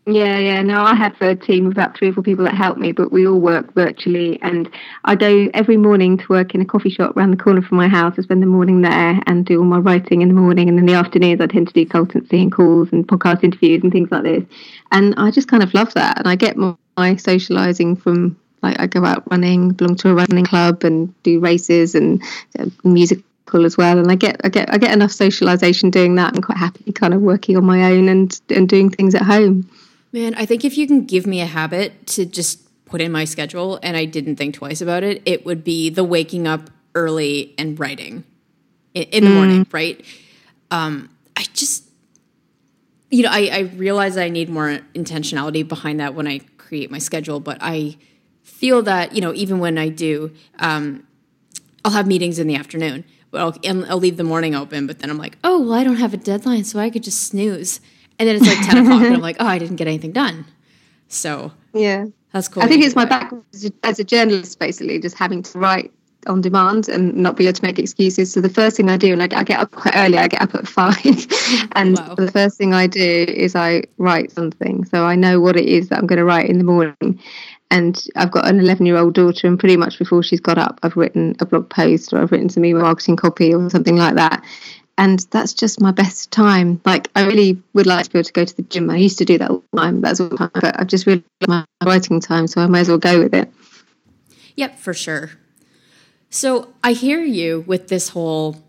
Yeah, 0.06 0.38
yeah. 0.38 0.62
No, 0.62 0.82
I 0.82 0.94
have 0.94 1.20
a 1.20 1.36
team 1.36 1.66
of 1.66 1.72
about 1.72 1.96
three 1.96 2.08
or 2.08 2.12
four 2.14 2.22
people 2.24 2.44
that 2.46 2.54
help 2.54 2.78
me, 2.78 2.90
but 2.90 3.12
we 3.12 3.26
all 3.26 3.38
work 3.38 3.74
virtually. 3.74 4.40
And 4.40 4.68
I 5.04 5.14
go 5.14 5.48
every 5.52 5.76
morning 5.76 6.16
to 6.18 6.26
work 6.28 6.54
in 6.54 6.60
a 6.62 6.64
coffee 6.64 6.90
shop 6.90 7.16
around 7.16 7.30
the 7.32 7.36
corner 7.36 7.60
from 7.62 7.76
my 7.76 7.86
house. 7.86 8.14
I 8.18 8.22
spend 8.22 8.42
the 8.42 8.46
morning 8.46 8.80
there 8.80 9.20
and 9.26 9.44
do 9.44 9.58
all 9.58 9.64
my 9.64 9.78
writing 9.78 10.22
in 10.22 10.28
the 10.28 10.34
morning. 10.34 10.68
And 10.68 10.78
in 10.78 10.86
the 10.86 10.94
afternoons, 10.94 11.40
I 11.40 11.46
tend 11.46 11.68
to 11.68 11.74
do 11.74 11.86
consultancy 11.86 12.40
and 12.42 12.50
calls 12.50 12.88
and 12.92 13.06
podcast 13.06 13.44
interviews 13.44 13.82
and 13.82 13.92
things 13.92 14.10
like 14.10 14.24
this. 14.24 14.44
And 14.90 15.14
I 15.18 15.30
just 15.30 15.48
kind 15.48 15.62
of 15.62 15.74
love 15.74 15.92
that. 15.94 16.18
And 16.18 16.26
I 16.26 16.34
get 16.34 16.56
my, 16.56 16.74
my 16.96 17.16
socializing 17.16 17.94
from 17.96 18.38
like 18.62 18.80
I 18.80 18.86
go 18.86 19.04
out 19.04 19.30
running, 19.30 19.70
belong 19.70 19.96
to 19.96 20.10
a 20.10 20.14
running 20.14 20.44
club, 20.44 20.82
and 20.82 21.14
do 21.22 21.40
races 21.40 21.94
and 21.94 22.22
uh, 22.58 22.66
music 22.84 23.20
as 23.52 23.76
well 23.76 23.98
and 23.98 24.08
I 24.12 24.14
get 24.14 24.40
I 24.44 24.48
get 24.48 24.72
I 24.72 24.78
get 24.78 24.92
enough 24.92 25.10
socialization 25.10 25.90
doing 25.90 26.14
that 26.14 26.36
I'm 26.36 26.40
quite 26.40 26.56
happy 26.56 26.92
kind 26.92 27.12
of 27.12 27.20
working 27.20 27.56
on 27.56 27.64
my 27.64 27.90
own 27.90 28.08
and 28.08 28.40
and 28.48 28.68
doing 28.68 28.90
things 28.90 29.16
at 29.16 29.22
home 29.22 29.68
Man, 30.12 30.34
I 30.34 30.46
think 30.46 30.64
if 30.64 30.76
you 30.76 30.86
can 30.86 31.04
give 31.04 31.26
me 31.26 31.40
a 31.40 31.46
habit 31.46 32.06
to 32.08 32.26
just 32.26 32.66
put 32.84 33.00
in 33.00 33.12
my 33.12 33.24
schedule 33.24 33.78
and 33.82 33.96
I 33.96 34.04
didn't 34.04 34.36
think 34.36 34.56
twice 34.56 34.80
about 34.80 35.04
it, 35.04 35.22
it 35.24 35.46
would 35.46 35.62
be 35.62 35.90
the 35.90 36.02
waking 36.02 36.48
up 36.48 36.70
early 36.94 37.54
and 37.56 37.78
writing 37.78 38.24
in, 38.94 39.02
in 39.04 39.24
the 39.24 39.30
mm. 39.30 39.34
morning, 39.34 39.66
right? 39.70 40.04
Um, 40.70 41.10
I 41.36 41.44
just, 41.54 41.84
you 43.10 43.22
know, 43.22 43.30
I, 43.30 43.50
I 43.52 43.58
realize 43.76 44.16
I 44.16 44.28
need 44.28 44.48
more 44.48 44.80
intentionality 44.94 45.66
behind 45.66 46.00
that 46.00 46.14
when 46.14 46.26
I 46.26 46.40
create 46.58 46.90
my 46.90 46.98
schedule, 46.98 47.38
but 47.38 47.58
I 47.60 47.96
feel 48.42 48.82
that, 48.82 49.14
you 49.14 49.20
know, 49.20 49.32
even 49.34 49.60
when 49.60 49.78
I 49.78 49.88
do, 49.88 50.32
um, 50.58 51.06
I'll 51.84 51.92
have 51.92 52.06
meetings 52.06 52.38
in 52.38 52.46
the 52.46 52.56
afternoon, 52.56 53.04
but 53.30 53.40
I'll, 53.40 53.56
and 53.64 53.84
I'll 53.86 53.98
leave 53.98 54.16
the 54.16 54.24
morning 54.24 54.54
open, 54.54 54.86
but 54.86 54.98
then 54.98 55.10
I'm 55.10 55.18
like, 55.18 55.38
oh, 55.44 55.60
well, 55.60 55.74
I 55.74 55.84
don't 55.84 55.96
have 55.96 56.12
a 56.12 56.16
deadline, 56.16 56.64
so 56.64 56.78
I 56.78 56.90
could 56.90 57.04
just 57.04 57.22
snooze. 57.22 57.80
And 58.20 58.28
then 58.28 58.36
it's 58.36 58.46
like 58.46 58.58
10 58.68 58.84
o'clock 58.84 59.02
and 59.02 59.14
I'm 59.14 59.20
like, 59.28 59.36
oh, 59.40 59.46
I 59.46 59.58
didn't 59.58 59.76
get 59.76 59.86
anything 59.86 60.12
done. 60.12 60.44
So 61.08 61.50
yeah, 61.72 62.04
that's 62.32 62.48
cool. 62.48 62.62
I 62.62 62.66
think 62.66 62.84
it's 62.84 62.94
my 62.94 63.06
back 63.06 63.32
as 63.82 63.98
a 63.98 64.04
journalist, 64.04 64.58
basically, 64.58 65.00
just 65.00 65.16
having 65.16 65.42
to 65.42 65.58
write 65.58 65.90
on 66.26 66.42
demand 66.42 66.86
and 66.90 67.14
not 67.16 67.34
be 67.34 67.46
able 67.46 67.54
to 67.54 67.64
make 67.64 67.78
excuses. 67.78 68.30
So 68.30 68.42
the 68.42 68.50
first 68.50 68.76
thing 68.76 68.90
I 68.90 68.98
do, 68.98 69.14
and 69.14 69.22
I, 69.22 69.38
I 69.38 69.42
get 69.42 69.58
up 69.58 69.70
quite 69.70 69.96
early, 69.96 70.18
I 70.18 70.28
get 70.28 70.42
up 70.42 70.54
at 70.54 70.68
five, 70.68 71.26
and 71.72 71.98
wow. 71.98 72.14
the 72.14 72.30
first 72.30 72.58
thing 72.58 72.74
I 72.74 72.86
do 72.86 73.24
is 73.26 73.56
I 73.56 73.84
write 73.96 74.30
something. 74.32 74.84
So 74.84 75.06
I 75.06 75.16
know 75.16 75.40
what 75.40 75.56
it 75.56 75.64
is 75.64 75.88
that 75.88 75.98
I'm 75.98 76.06
going 76.06 76.18
to 76.18 76.24
write 76.26 76.50
in 76.50 76.58
the 76.58 76.64
morning. 76.64 77.18
And 77.72 78.04
I've 78.16 78.32
got 78.32 78.48
an 78.48 78.58
11 78.58 78.84
year 78.84 78.98
old 78.98 79.14
daughter, 79.14 79.46
and 79.46 79.58
pretty 79.58 79.78
much 79.78 79.98
before 79.98 80.22
she's 80.22 80.40
got 80.40 80.58
up, 80.58 80.78
I've 80.82 80.96
written 80.96 81.36
a 81.40 81.46
blog 81.46 81.70
post 81.70 82.12
or 82.12 82.20
I've 82.20 82.32
written 82.32 82.50
some 82.50 82.66
email 82.66 82.82
marketing 82.82 83.16
copy 83.16 83.54
or 83.54 83.70
something 83.70 83.96
like 83.96 84.16
that 84.16 84.44
and 85.00 85.20
that's 85.30 85.54
just 85.54 85.80
my 85.80 85.92
best 85.92 86.30
time. 86.30 86.78
Like 86.84 87.08
I 87.16 87.24
really 87.24 87.60
would 87.72 87.86
like 87.86 88.04
to 88.04 88.10
be 88.10 88.18
able 88.18 88.26
to 88.26 88.32
go 88.34 88.44
to 88.44 88.54
the 88.54 88.62
gym. 88.62 88.90
I 88.90 88.98
used 88.98 89.16
to 89.18 89.24
do 89.24 89.38
that 89.38 89.50
all 89.50 89.64
the 89.72 89.78
time. 89.78 90.02
That's 90.02 90.20
all 90.20 90.28
the 90.28 90.36
time, 90.36 90.50
but 90.52 90.78
I've 90.78 90.88
just 90.88 91.06
really 91.06 91.24
my 91.48 91.64
writing 91.82 92.20
time, 92.20 92.46
so 92.46 92.60
I 92.60 92.66
might 92.66 92.80
as 92.80 92.88
well 92.90 92.98
go 92.98 93.18
with 93.18 93.34
it. 93.34 93.50
Yep, 94.56 94.78
for 94.78 94.92
sure. 94.92 95.30
So 96.28 96.74
I 96.84 96.92
hear 96.92 97.22
you 97.22 97.64
with 97.66 97.88
this 97.88 98.10
whole 98.10 98.62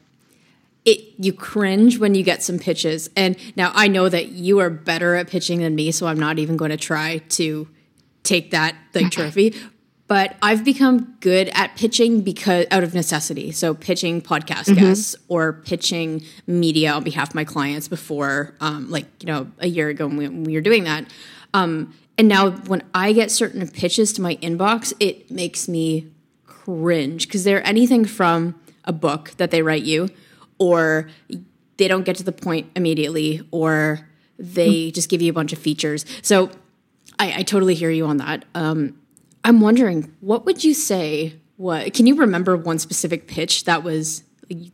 it 0.85 1.00
you 1.19 1.33
cringe 1.33 2.00
when 2.00 2.15
you 2.15 2.23
get 2.23 2.41
some 2.41 2.57
pitches. 2.57 3.09
And 3.15 3.35
now 3.57 3.73
I 3.75 3.89
know 3.89 4.07
that 4.07 4.29
you 4.29 4.59
are 4.59 4.69
better 4.69 5.15
at 5.15 5.27
pitching 5.27 5.59
than 5.59 5.75
me, 5.75 5.91
so 5.91 6.07
I'm 6.07 6.19
not 6.19 6.39
even 6.39 6.55
going 6.55 6.71
to 6.71 6.77
try 6.77 7.17
to 7.17 7.67
take 8.23 8.51
that 8.51 8.75
like 8.93 9.11
trophy 9.11 9.53
but 10.12 10.36
I've 10.41 10.65
become 10.65 11.15
good 11.22 11.48
at 11.53 11.77
pitching 11.77 12.20
because 12.20 12.65
out 12.70 12.84
of 12.84 12.94
necessity. 12.94 13.53
So 13.53 13.74
pitching 13.74 14.22
podcast 14.22 14.65
mm-hmm. 14.65 14.82
guests 14.82 15.15
or 15.30 15.53
pitching 15.53 16.25
media 16.46 16.91
on 16.91 17.06
behalf 17.06 17.30
of 17.30 17.36
my 17.36 17.46
clients 17.46 17.88
before, 17.88 18.53
um, 18.60 18.91
like 18.91 19.06
you 19.22 19.27
know, 19.27 19.50
a 19.60 19.68
year 19.68 19.88
ago 19.88 20.08
when 20.08 20.18
we, 20.18 20.27
when 20.27 20.44
we 20.44 20.53
were 20.56 20.60
doing 20.60 20.84
that. 20.84 21.06
Um, 21.53 21.94
and 22.18 22.27
now 22.27 22.51
when 22.51 22.84
I 22.94 23.13
get 23.13 23.32
certain 23.32 23.65
pitches 23.70 24.12
to 24.12 24.22
my 24.22 24.36
inbox, 24.41 24.91
it 25.00 25.32
makes 25.32 25.70
me 25.70 26.12
cringe 26.44 27.25
because 27.27 27.46
they're 27.46 27.65
anything 27.65 28.03
from 28.03 28.60
a 28.84 28.91
book 28.91 29.32
that 29.38 29.50
they 29.50 29.62
write 29.62 29.84
you, 29.84 30.10
or 30.60 31.10
they 31.77 31.88
don't 31.88 32.03
get 32.03 32.18
to 32.18 32.24
the 32.24 32.34
point 32.34 32.70
immediately, 32.75 33.48
or 33.50 34.10
they 34.38 34.88
mm-hmm. 34.88 34.94
just 34.94 35.10
give 35.10 35.22
you 35.22 35.30
a 35.30 35.34
bunch 35.34 35.53
of 35.53 35.60
features. 35.60 36.06
So 36.22 36.51
I, 37.18 37.34
I 37.38 37.44
totally 37.44 37.75
hear 37.75 37.91
you 37.91 38.08
on 38.08 38.18
that. 38.18 38.44
Um, 38.56 38.98
I'm 39.43 39.62
wondering, 39.62 40.13
what 40.19 40.45
would 40.45 40.63
you 40.63 40.74
say? 40.74 41.36
What 41.57 41.93
can 41.93 42.07
you 42.07 42.15
remember 42.15 42.55
one 42.57 42.79
specific 42.79 43.27
pitch 43.27 43.65
that 43.65 43.83
was 43.83 44.24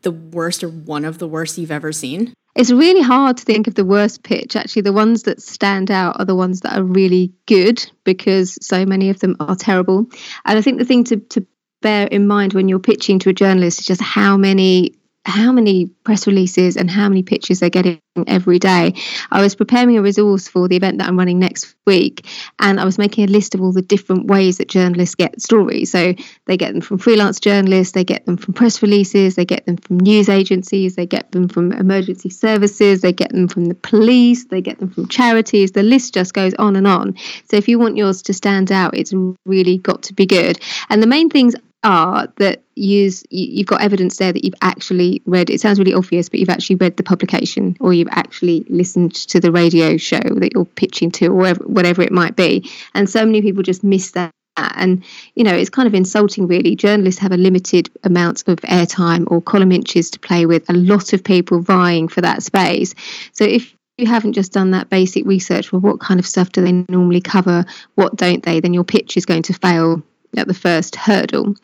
the 0.01 0.11
worst 0.11 0.63
or 0.63 0.69
one 0.69 1.05
of 1.05 1.19
the 1.19 1.27
worst 1.27 1.57
you've 1.57 1.71
ever 1.71 1.91
seen? 1.91 2.33
It's 2.55 2.71
really 2.71 3.03
hard 3.03 3.37
to 3.37 3.43
think 3.43 3.67
of 3.67 3.75
the 3.75 3.85
worst 3.85 4.23
pitch. 4.23 4.55
Actually, 4.55 4.81
the 4.81 4.93
ones 4.93 5.23
that 5.23 5.41
stand 5.41 5.91
out 5.91 6.19
are 6.19 6.25
the 6.25 6.35
ones 6.35 6.61
that 6.61 6.75
are 6.77 6.83
really 6.83 7.31
good 7.45 7.87
because 8.03 8.57
so 8.65 8.83
many 8.83 9.09
of 9.09 9.19
them 9.19 9.35
are 9.39 9.55
terrible. 9.55 10.07
And 10.45 10.57
I 10.57 10.61
think 10.61 10.79
the 10.79 10.85
thing 10.85 11.03
to, 11.05 11.17
to 11.17 11.45
bear 11.83 12.07
in 12.07 12.25
mind 12.25 12.53
when 12.53 12.67
you're 12.67 12.79
pitching 12.79 13.19
to 13.19 13.29
a 13.29 13.33
journalist 13.33 13.81
is 13.81 13.85
just 13.85 14.01
how 14.01 14.37
many 14.37 14.95
how 15.27 15.51
many 15.51 15.87
press 15.87 16.25
releases 16.25 16.77
and 16.77 16.89
how 16.89 17.09
many 17.09 17.21
pictures 17.21 17.59
they're 17.59 17.69
getting 17.69 17.99
every 18.25 18.59
day. 18.59 18.93
I 19.29 19.41
was 19.41 19.55
preparing 19.55 19.97
a 19.97 20.01
resource 20.01 20.47
for 20.47 20.67
the 20.67 20.77
event 20.77 20.99
that 20.99 21.07
I'm 21.07 21.19
running 21.19 21.37
next 21.37 21.75
week, 21.85 22.25
and 22.59 22.79
I 22.79 22.85
was 22.85 22.97
making 22.97 23.25
a 23.25 23.31
list 23.31 23.53
of 23.53 23.61
all 23.61 23.73
the 23.73 23.81
different 23.81 24.27
ways 24.27 24.57
that 24.57 24.69
journalists 24.69 25.15
get 25.15 25.41
stories. 25.41 25.91
So 25.91 26.15
they 26.45 26.55
get 26.55 26.71
them 26.71 26.81
from 26.81 26.97
freelance 26.97 27.39
journalists, 27.41 27.93
they 27.93 28.05
get 28.05 28.25
them 28.25 28.37
from 28.37 28.53
press 28.53 28.81
releases, 28.81 29.35
they 29.35 29.45
get 29.45 29.65
them 29.65 29.77
from 29.77 29.99
news 29.99 30.29
agencies, 30.29 30.95
they 30.95 31.05
get 31.05 31.31
them 31.31 31.49
from 31.49 31.73
emergency 31.73 32.29
services, 32.29 33.01
they 33.01 33.13
get 33.13 33.31
them 33.31 33.49
from 33.49 33.65
the 33.65 33.75
police, 33.75 34.45
they 34.45 34.61
get 34.61 34.79
them 34.79 34.89
from 34.89 35.07
charities. 35.09 35.73
The 35.73 35.83
list 35.83 36.13
just 36.13 36.33
goes 36.33 36.53
on 36.55 36.77
and 36.77 36.87
on. 36.87 37.17
So 37.49 37.57
if 37.57 37.67
you 37.67 37.79
want 37.79 37.97
yours 37.97 38.21
to 38.23 38.33
stand 38.33 38.71
out, 38.71 38.97
it's 38.97 39.13
really 39.45 39.77
got 39.77 40.03
to 40.03 40.13
be 40.13 40.25
good. 40.25 40.59
And 40.89 41.03
the 41.03 41.07
main 41.07 41.29
things 41.29 41.53
are 41.83 42.27
that 42.37 42.63
use 42.75 43.23
you've 43.29 43.67
got 43.67 43.81
evidence 43.81 44.17
there 44.17 44.33
that 44.33 44.43
you've 44.43 44.53
actually 44.61 45.21
read 45.25 45.49
it 45.49 45.61
sounds 45.61 45.79
really 45.79 45.93
obvious 45.93 46.29
but 46.29 46.39
you've 46.39 46.49
actually 46.49 46.75
read 46.75 46.97
the 46.97 47.03
publication 47.03 47.77
or 47.79 47.93
you've 47.93 48.07
actually 48.11 48.65
listened 48.69 49.13
to 49.13 49.39
the 49.39 49.51
radio 49.51 49.97
show 49.97 50.19
that 50.19 50.53
you're 50.53 50.65
pitching 50.65 51.11
to 51.11 51.27
or 51.27 51.33
whatever, 51.33 51.63
whatever 51.65 52.01
it 52.01 52.11
might 52.11 52.35
be. 52.35 52.69
And 52.93 53.09
so 53.09 53.25
many 53.25 53.41
people 53.41 53.63
just 53.63 53.83
miss 53.83 54.11
that. 54.11 54.31
And 54.57 55.03
you 55.35 55.43
know 55.43 55.53
it's 55.53 55.69
kind 55.69 55.87
of 55.87 55.93
insulting 55.93 56.47
really. 56.47 56.75
Journalists 56.75 57.21
have 57.21 57.31
a 57.31 57.37
limited 57.37 57.91
amount 58.03 58.43
of 58.47 58.57
airtime 58.61 59.25
or 59.29 59.39
column 59.39 59.71
inches 59.71 60.09
to 60.11 60.19
play 60.19 60.47
with 60.47 60.67
a 60.69 60.73
lot 60.73 61.13
of 61.13 61.23
people 61.23 61.61
vying 61.61 62.07
for 62.07 62.21
that 62.21 62.41
space. 62.41 62.95
So 63.33 63.43
if 63.43 63.75
you 63.99 64.07
haven't 64.07 64.33
just 64.33 64.53
done 64.53 64.71
that 64.71 64.89
basic 64.89 65.25
research 65.25 65.71
well 65.71 65.81
what 65.81 65.99
kind 65.99 66.19
of 66.19 66.25
stuff 66.25 66.51
do 66.51 66.63
they 66.63 66.71
normally 66.89 67.21
cover? 67.21 67.65
What 67.93 68.15
don't 68.15 68.43
they? 68.43 68.59
Then 68.59 68.73
your 68.73 68.83
pitch 68.83 69.15
is 69.15 69.27
going 69.27 69.43
to 69.43 69.53
fail 69.53 70.01
at 70.35 70.47
the 70.47 70.53
first 70.53 70.95
hurdle. 70.95 71.55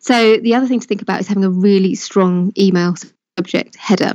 So 0.00 0.36
the 0.38 0.54
other 0.54 0.66
thing 0.66 0.80
to 0.80 0.86
think 0.86 1.02
about 1.02 1.20
is 1.20 1.28
having 1.28 1.44
a 1.44 1.50
really 1.50 1.94
strong 1.94 2.52
email 2.58 2.94
subject 3.38 3.76
header. 3.76 4.14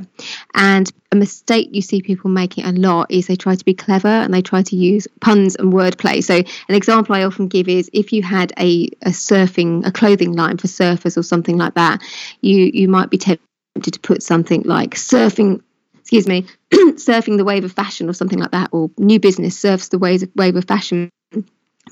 And 0.54 0.90
a 1.10 1.16
mistake 1.16 1.70
you 1.72 1.82
see 1.82 2.02
people 2.02 2.30
making 2.30 2.64
a 2.64 2.72
lot 2.72 3.10
is 3.10 3.26
they 3.26 3.36
try 3.36 3.56
to 3.56 3.64
be 3.64 3.74
clever 3.74 4.08
and 4.08 4.32
they 4.32 4.42
try 4.42 4.62
to 4.62 4.76
use 4.76 5.08
puns 5.20 5.56
and 5.56 5.72
wordplay. 5.72 6.22
So 6.22 6.36
an 6.36 6.74
example 6.74 7.14
I 7.14 7.24
often 7.24 7.48
give 7.48 7.68
is 7.68 7.90
if 7.92 8.12
you 8.12 8.22
had 8.22 8.52
a, 8.58 8.88
a 9.02 9.10
surfing, 9.10 9.86
a 9.86 9.92
clothing 9.92 10.34
line 10.34 10.58
for 10.58 10.68
surfers 10.68 11.16
or 11.16 11.22
something 11.22 11.56
like 11.56 11.74
that, 11.74 12.00
you 12.42 12.70
you 12.72 12.88
might 12.88 13.10
be 13.10 13.18
tempted 13.18 13.40
to 13.92 14.00
put 14.00 14.22
something 14.22 14.62
like 14.62 14.94
surfing 14.94 15.62
excuse 15.98 16.26
me, 16.26 16.46
surfing 16.72 17.36
the 17.36 17.44
wave 17.44 17.64
of 17.64 17.72
fashion 17.72 18.08
or 18.08 18.14
something 18.14 18.38
like 18.38 18.52
that, 18.52 18.70
or 18.72 18.90
new 18.96 19.20
business 19.20 19.58
surfs 19.58 19.88
the 19.88 19.98
wave 19.98 20.22
of, 20.22 20.30
wave 20.36 20.56
of 20.56 20.64
fashion 20.64 21.10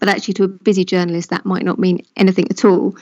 but 0.00 0.08
actually 0.08 0.34
to 0.34 0.44
a 0.44 0.48
busy 0.48 0.84
journalist 0.84 1.30
that 1.30 1.46
might 1.46 1.64
not 1.64 1.78
mean 1.78 2.04
anything 2.16 2.46
at 2.50 2.64
all 2.64 2.94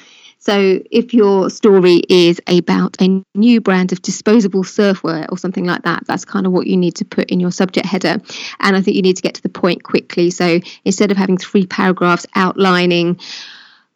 So 0.45 0.79
if 0.91 1.15
your 1.15 1.49
story 1.49 2.03
is 2.11 2.39
about 2.47 3.01
a 3.01 3.25
new 3.35 3.63
brand 3.63 3.93
of 3.93 4.03
disposable 4.03 4.63
surfwear 4.63 5.25
or 5.33 5.39
something 5.39 5.65
like 5.65 5.85
that, 5.85 6.07
that's 6.07 6.27
kind 6.27 6.45
of 6.45 6.53
what 6.53 6.67
you 6.67 6.77
need 6.77 6.97
to 6.97 7.07
put 7.07 7.31
in 7.31 7.41
your 7.41 7.51
subject 7.51 7.87
header. 7.87 8.19
And 8.61 8.77
I 8.77 8.83
think 8.83 8.95
you 8.95 9.01
need 9.01 9.17
to 9.17 9.23
get 9.23 9.37
to 9.37 9.43
the 9.43 9.49
point 9.49 9.85
quickly. 9.85 10.31
So 10.31 10.61
instead 10.85 11.11
of 11.11 11.17
having 11.17 11.39
three 11.39 11.65
paragraphs 11.65 12.27
outlining 12.35 13.21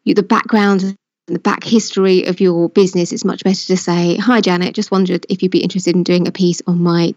the 0.07 0.23
background 0.23 0.85
and 0.85 0.97
the 1.27 1.39
back 1.39 1.63
history 1.65 2.25
of 2.25 2.41
your 2.41 2.71
business, 2.71 3.13
it's 3.13 3.27
much 3.27 3.45
better 3.45 3.67
to 3.67 3.77
say, 3.77 4.17
Hi, 4.17 4.41
Janet, 4.41 4.75
just 4.75 4.91
wondered 4.91 5.27
if 5.29 5.43
you'd 5.43 5.53
be 5.53 5.63
interested 5.63 5.95
in 5.95 6.03
doing 6.03 6.27
a 6.27 6.33
piece 6.33 6.63
on 6.67 6.83
my 6.83 7.15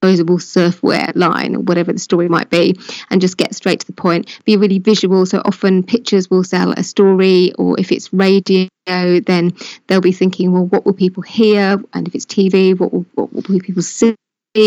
disposable 0.00 0.38
surfwear 0.38 1.12
line 1.14 1.56
or 1.56 1.60
whatever 1.60 1.92
the 1.92 1.98
story 1.98 2.28
might 2.28 2.50
be, 2.50 2.78
and 3.10 3.20
just 3.20 3.36
get 3.36 3.54
straight 3.54 3.80
to 3.80 3.86
the 3.86 3.92
point. 3.92 4.38
Be 4.44 4.56
really 4.56 4.78
visual. 4.78 5.26
So 5.26 5.42
often 5.44 5.82
pictures 5.82 6.30
will 6.30 6.44
sell 6.44 6.72
a 6.72 6.82
story, 6.82 7.52
or 7.58 7.78
if 7.78 7.90
it's 7.90 8.12
radio, 8.12 8.68
then 8.86 9.52
they'll 9.86 10.00
be 10.00 10.12
thinking, 10.12 10.52
Well, 10.52 10.66
what 10.66 10.84
will 10.84 10.92
people 10.94 11.22
hear? 11.22 11.82
And 11.92 12.06
if 12.06 12.14
it's 12.14 12.26
TV, 12.26 12.78
what 12.78 12.92
will, 12.92 13.06
what 13.14 13.48
will 13.48 13.60
people 13.60 13.82
see? 13.82 14.14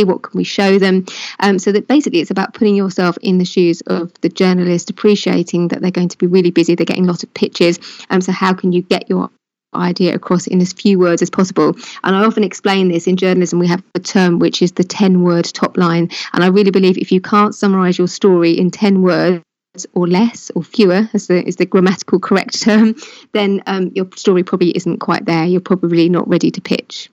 what 0.06 0.24
can 0.24 0.38
we 0.38 0.46
show 0.46 0.80
them 0.80 1.06
um, 1.40 1.60
so 1.60 1.70
that 1.70 1.86
basically 1.86 2.22
it's 2.22 2.32
about 2.32 2.54
putting 2.54 2.78
yourself 2.78 3.18
in 3.22 3.40
the 3.40 3.44
shoes 3.44 3.82
of 3.88 4.14
the 4.22 4.30
journalist 4.30 4.90
appreciating 4.90 5.68
that 5.68 5.82
they're 5.82 5.92
going 5.92 6.08
to 6.08 6.18
be 6.18 6.28
really 6.28 6.50
busy 6.50 6.76
they're 6.76 6.86
getting 6.86 7.06
lots 7.06 7.24
of 7.24 7.34
pitches 7.34 7.78
um, 8.10 8.22
so 8.22 8.32
how 8.32 8.54
can 8.54 8.72
you 8.72 8.82
get 8.84 9.10
your 9.10 9.30
idea 9.74 10.16
across 10.16 10.48
in 10.48 10.62
as 10.62 10.74
few 10.74 11.00
words 11.00 11.22
as 11.22 11.30
possible. 11.30 11.76
And 12.04 12.16
i 12.16 12.24
often 12.24 12.44
explain 12.44 12.90
this 12.90 13.08
in 13.08 13.18
journalism 13.18 13.60
we 13.60 13.68
have 13.68 13.84
a 13.96 14.00
term 14.00 14.40
which 14.40 14.62
is 14.62 14.74
the 14.74 14.84
10 14.84 15.22
word 15.22 15.46
top 15.46 15.78
line. 15.78 16.10
And 16.34 16.44
i 16.44 16.48
really 16.48 16.72
believe 16.72 16.98
if 16.98 17.12
you 17.12 17.22
can't 17.22 17.56
summarize 17.56 17.98
your 17.98 18.08
story 18.08 18.52
in 18.58 18.72
10 18.72 19.02
words 19.02 19.44
or 19.94 20.08
less 20.08 20.52
or 20.54 20.64
fewer 20.64 21.10
as 21.14 21.28
the, 21.28 21.48
is 21.48 21.56
the 21.56 21.66
grammatical 21.66 22.20
correct 22.20 22.62
term 22.62 22.94
then 23.32 23.64
um, 23.68 23.90
your 23.96 24.08
story 24.16 24.44
probably 24.44 24.72
isn't 24.72 25.00
quite 25.00 25.26
there. 25.26 25.46
You're 25.46 25.62
probably 25.62 26.10
not 26.10 26.28
ready 26.28 26.52
to 26.52 26.62
pitch. 26.62 27.10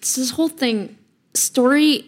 This 0.00 0.30
whole 0.32 0.48
thing 0.48 0.98
story 1.32 2.04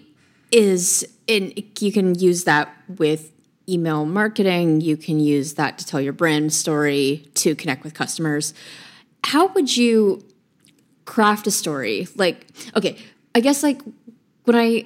is 0.53 1.07
in 1.27 1.53
you 1.81 1.93
can 1.93 2.15
use 2.15 2.45
that 2.45 2.75
with 2.89 3.33
email 3.69 4.05
marketing. 4.05 4.81
You 4.81 4.97
can 4.97 5.21
use 5.21 5.55
that 5.55 5.79
to 5.79 5.87
tell 5.87 6.01
your 6.01 6.13
brand 6.13 6.53
story 6.53 7.29
to 7.35 7.55
connect 7.55 7.85
with 7.85 7.95
customers. 7.95 8.55
How 9.25 9.49
would 9.49 9.77
you 9.77 10.25
craft 11.05 11.47
a 11.47 11.51
story? 11.51 12.07
Like 12.17 12.47
okay 12.77 12.97
i 13.37 13.41
guess 13.41 13.63
like 13.63 13.81
when 14.45 14.57
i 14.57 14.85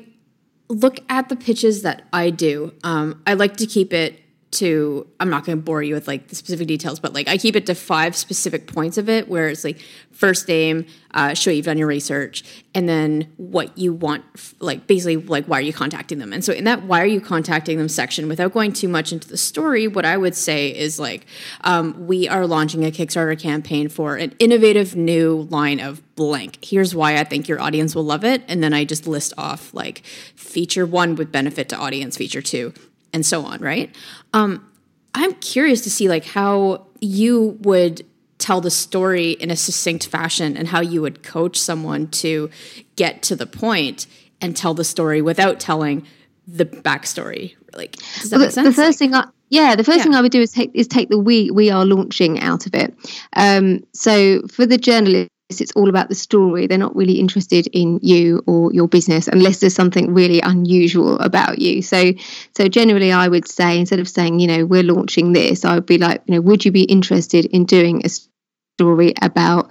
look 0.68 1.00
at 1.08 1.28
the 1.30 1.36
pitches 1.36 1.82
that 1.82 2.02
i 2.12 2.28
do 2.28 2.72
um, 2.84 3.22
i 3.26 3.32
like 3.32 3.56
to 3.56 3.66
keep 3.66 3.92
it 3.94 4.20
to 4.50 5.06
i'm 5.20 5.30
not 5.30 5.44
going 5.44 5.56
to 5.56 5.62
bore 5.62 5.82
you 5.82 5.94
with 5.94 6.08
like 6.08 6.28
the 6.28 6.34
specific 6.34 6.66
details 6.66 6.98
but 6.98 7.12
like 7.12 7.28
i 7.28 7.36
keep 7.36 7.54
it 7.54 7.66
to 7.66 7.74
five 7.74 8.16
specific 8.16 8.66
points 8.66 8.98
of 8.98 9.08
it 9.08 9.28
where 9.28 9.48
it's 9.48 9.64
like 9.64 9.80
first 10.12 10.48
name 10.48 10.84
uh, 11.12 11.34
show 11.34 11.50
you've 11.50 11.64
done 11.64 11.78
your 11.78 11.88
research 11.88 12.44
and 12.74 12.88
then 12.88 13.32
what 13.36 13.76
you 13.76 13.92
want 13.92 14.24
like 14.60 14.86
basically 14.86 15.16
like 15.16 15.44
why 15.46 15.58
are 15.58 15.62
you 15.62 15.72
contacting 15.72 16.18
them? 16.18 16.32
And 16.32 16.44
so 16.44 16.52
in 16.52 16.64
that 16.64 16.84
why 16.84 17.00
are 17.00 17.06
you 17.06 17.20
contacting 17.20 17.78
them 17.78 17.88
section 17.88 18.28
without 18.28 18.52
going 18.52 18.72
too 18.72 18.88
much 18.88 19.12
into 19.12 19.28
the 19.28 19.36
story 19.36 19.88
what 19.88 20.04
i 20.04 20.16
would 20.16 20.36
say 20.36 20.68
is 20.76 21.00
like 21.00 21.26
um, 21.62 22.06
we 22.06 22.28
are 22.28 22.46
launching 22.46 22.84
a 22.84 22.90
kickstarter 22.90 23.38
campaign 23.38 23.88
for 23.88 24.16
an 24.16 24.34
innovative 24.38 24.94
new 24.94 25.48
line 25.50 25.80
of 25.80 26.02
blank. 26.14 26.58
Here's 26.62 26.94
why 26.94 27.16
i 27.16 27.24
think 27.24 27.48
your 27.48 27.60
audience 27.60 27.94
will 27.94 28.04
love 28.04 28.24
it 28.24 28.42
and 28.46 28.62
then 28.62 28.72
i 28.72 28.84
just 28.84 29.06
list 29.06 29.32
off 29.36 29.74
like 29.74 30.04
feature 30.36 30.86
one 30.86 31.16
would 31.16 31.32
benefit 31.32 31.68
to 31.70 31.76
audience 31.76 32.16
feature 32.16 32.42
two 32.42 32.72
and 33.12 33.24
so 33.24 33.44
on, 33.44 33.60
right? 33.60 33.94
Um, 34.32 34.66
I'm 35.14 35.34
curious 35.34 35.80
to 35.82 35.90
see 35.90 36.08
like 36.08 36.24
how 36.24 36.86
you 37.00 37.58
would 37.62 38.06
tell 38.38 38.60
the 38.60 38.70
story 38.70 39.32
in 39.32 39.50
a 39.50 39.56
succinct 39.56 40.06
fashion 40.06 40.56
and 40.56 40.68
how 40.68 40.80
you 40.80 41.02
would 41.02 41.22
coach 41.22 41.58
someone 41.58 42.08
to 42.08 42.50
get 42.96 43.22
to 43.24 43.36
the 43.36 43.46
point 43.46 44.06
and 44.40 44.56
tell 44.56 44.74
the 44.74 44.84
story 44.84 45.20
without 45.20 45.60
telling 45.60 46.06
the 46.46 46.64
backstory. 46.64 47.54
Like, 47.74 47.92
does 48.20 48.30
that 48.30 48.36
well, 48.36 48.46
make 48.46 48.52
sense? 48.52 48.76
The 48.76 48.82
first 48.82 48.98
thing 48.98 49.14
I 49.14 49.28
yeah, 49.50 49.74
the 49.74 49.82
first 49.82 49.98
yeah. 49.98 50.04
thing 50.04 50.14
I 50.14 50.22
would 50.22 50.32
do 50.32 50.40
is 50.40 50.52
take 50.52 50.70
is 50.74 50.86
take 50.86 51.08
the 51.08 51.18
we 51.18 51.50
we 51.50 51.70
are 51.70 51.84
launching 51.84 52.40
out 52.40 52.66
of 52.66 52.74
it. 52.74 52.94
Um, 53.34 53.84
so 53.92 54.42
for 54.46 54.64
the 54.64 54.78
journalist 54.78 55.29
it's 55.58 55.72
all 55.72 55.88
about 55.88 56.10
the 56.10 56.14
story. 56.14 56.66
They're 56.66 56.76
not 56.76 56.94
really 56.94 57.18
interested 57.18 57.66
in 57.72 57.98
you 58.02 58.42
or 58.46 58.70
your 58.74 58.88
business 58.88 59.26
unless 59.26 59.60
there's 59.60 59.74
something 59.74 60.12
really 60.12 60.40
unusual 60.42 61.18
about 61.20 61.60
you. 61.60 61.80
So, 61.80 62.12
so 62.54 62.68
generally, 62.68 63.10
I 63.10 63.28
would 63.28 63.48
say 63.48 63.78
instead 63.78 64.00
of 64.00 64.08
saying, 64.08 64.38
you 64.38 64.46
know, 64.46 64.66
we're 64.66 64.82
launching 64.82 65.32
this, 65.32 65.64
I 65.64 65.76
would 65.76 65.86
be 65.86 65.96
like, 65.96 66.20
you 66.26 66.34
know, 66.34 66.42
would 66.42 66.66
you 66.66 66.72
be 66.72 66.82
interested 66.82 67.46
in 67.46 67.64
doing 67.64 68.02
a 68.04 68.10
story 68.10 69.14
about 69.22 69.70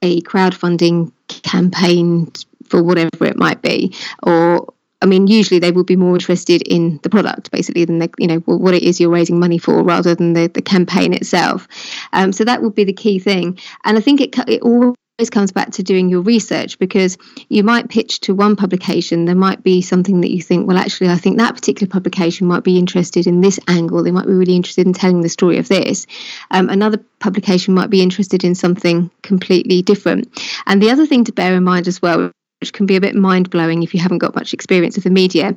a 0.00 0.22
crowdfunding 0.22 1.12
campaign 1.28 2.32
for 2.64 2.82
whatever 2.82 3.26
it 3.26 3.36
might 3.36 3.60
be, 3.60 3.94
or 4.22 4.72
I 5.02 5.06
mean, 5.06 5.26
usually 5.26 5.58
they 5.58 5.72
will 5.72 5.84
be 5.84 5.96
more 5.96 6.14
interested 6.14 6.62
in 6.62 7.00
the 7.02 7.08
product, 7.08 7.50
basically, 7.50 7.86
than 7.86 7.98
the, 7.98 8.10
you 8.18 8.26
know 8.26 8.38
what 8.40 8.74
it 8.74 8.82
is 8.82 9.00
you're 9.00 9.10
raising 9.10 9.40
money 9.40 9.58
for, 9.58 9.82
rather 9.82 10.14
than 10.14 10.34
the, 10.34 10.48
the 10.48 10.62
campaign 10.62 11.14
itself. 11.14 11.66
Um, 12.12 12.32
so 12.32 12.44
that 12.44 12.62
would 12.62 12.74
be 12.74 12.84
the 12.84 12.92
key 12.92 13.18
thing. 13.18 13.58
And 13.84 13.96
I 13.96 14.00
think 14.00 14.20
it 14.20 14.36
it 14.46 14.62
all 14.62 14.94
comes 15.28 15.52
back 15.52 15.72
to 15.72 15.82
doing 15.82 16.08
your 16.08 16.22
research 16.22 16.78
because 16.78 17.18
you 17.48 17.62
might 17.62 17.90
pitch 17.90 18.20
to 18.20 18.34
one 18.34 18.56
publication 18.56 19.24
there 19.24 19.34
might 19.34 19.62
be 19.62 19.82
something 19.82 20.20
that 20.22 20.30
you 20.30 20.40
think 20.40 20.66
well 20.66 20.78
actually 20.78 21.08
i 21.10 21.16
think 21.16 21.36
that 21.36 21.54
particular 21.54 21.90
publication 21.90 22.46
might 22.46 22.64
be 22.64 22.78
interested 22.78 23.26
in 23.26 23.40
this 23.40 23.58
angle 23.68 24.02
they 24.02 24.10
might 24.10 24.26
be 24.26 24.32
really 24.32 24.56
interested 24.56 24.86
in 24.86 24.92
telling 24.92 25.20
the 25.20 25.28
story 25.28 25.58
of 25.58 25.68
this 25.68 26.06
um, 26.52 26.70
another 26.70 26.98
publication 27.18 27.74
might 27.74 27.90
be 27.90 28.02
interested 28.02 28.44
in 28.44 28.54
something 28.54 29.10
completely 29.22 29.82
different 29.82 30.28
and 30.66 30.80
the 30.80 30.90
other 30.90 31.06
thing 31.06 31.24
to 31.24 31.32
bear 31.32 31.54
in 31.54 31.64
mind 31.64 31.86
as 31.86 32.00
well 32.00 32.30
which 32.60 32.72
can 32.72 32.86
be 32.86 32.96
a 32.96 33.00
bit 33.00 33.14
mind 33.14 33.50
blowing 33.50 33.82
if 33.82 33.94
you 33.94 34.00
haven't 34.00 34.18
got 34.18 34.34
much 34.34 34.52
experience 34.52 34.98
of 34.98 35.04
the 35.04 35.10
media. 35.10 35.56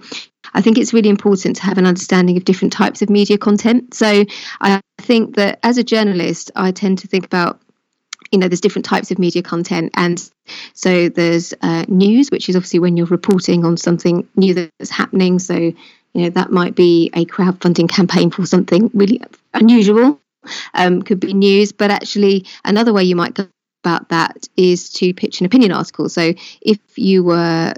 I 0.54 0.62
think 0.62 0.78
it's 0.78 0.93
really 0.93 1.10
important 1.10 1.58
to 1.58 1.63
have 1.63 1.78
an 1.78 1.86
understanding 1.86 2.38
of 2.38 2.45
different 2.45 2.71
types 2.71 3.02
of 3.02 3.10
media 3.10 3.38
content. 3.38 3.93
So 3.93 4.23
I 4.62 4.82
think 4.99 5.36
that 5.36 5.60
as 5.63 5.78
a 5.78 5.84
journalist, 5.84 6.52
I 6.56 6.71
tend 6.71 6.99
to 6.99 7.08
think 7.08 7.26
about 7.26 7.60
you 8.34 8.39
know 8.39 8.48
there's 8.48 8.62
different 8.62 8.86
types 8.86 9.12
of 9.12 9.19
media 9.19 9.43
content. 9.43 9.91
And 9.96 10.19
so 10.74 11.08
there's 11.08 11.54
uh, 11.62 11.86
news 11.88 12.32
which 12.32 12.50
is 12.50 12.56
obviously 12.56 12.80
when 12.80 12.98
you're 12.98 13.06
reporting 13.06 13.63
on 13.63 13.78
something 13.78 14.28
new 14.36 14.54
that's 14.56 14.89
happening. 14.89 15.39
So 15.39 15.56
you 15.56 15.76
know 16.13 16.30
that 16.32 16.52
might 16.52 16.76
be 16.76 17.12
a 17.13 17.26
crowdfunding 17.26 17.88
campaign 17.89 18.32
for 18.32 18.46
something 18.46 18.89
really 18.93 19.22
unusual 19.54 20.19
um, 20.74 21.04
could 21.04 21.19
be 21.19 21.34
news. 21.34 21.72
But 21.72 21.91
actually 21.91 22.46
another 22.65 22.91
way 22.91 23.04
you 23.04 23.15
might 23.15 23.36
go 23.36 23.48
about 23.84 24.10
that 24.10 24.48
is 24.58 24.89
to 24.93 25.13
pitch 25.13 25.39
an 25.39 25.46
opinion 25.46 25.72
article. 25.72 26.10
So 26.10 26.34
if 26.62 26.80
you 26.96 27.24
were 27.24 27.74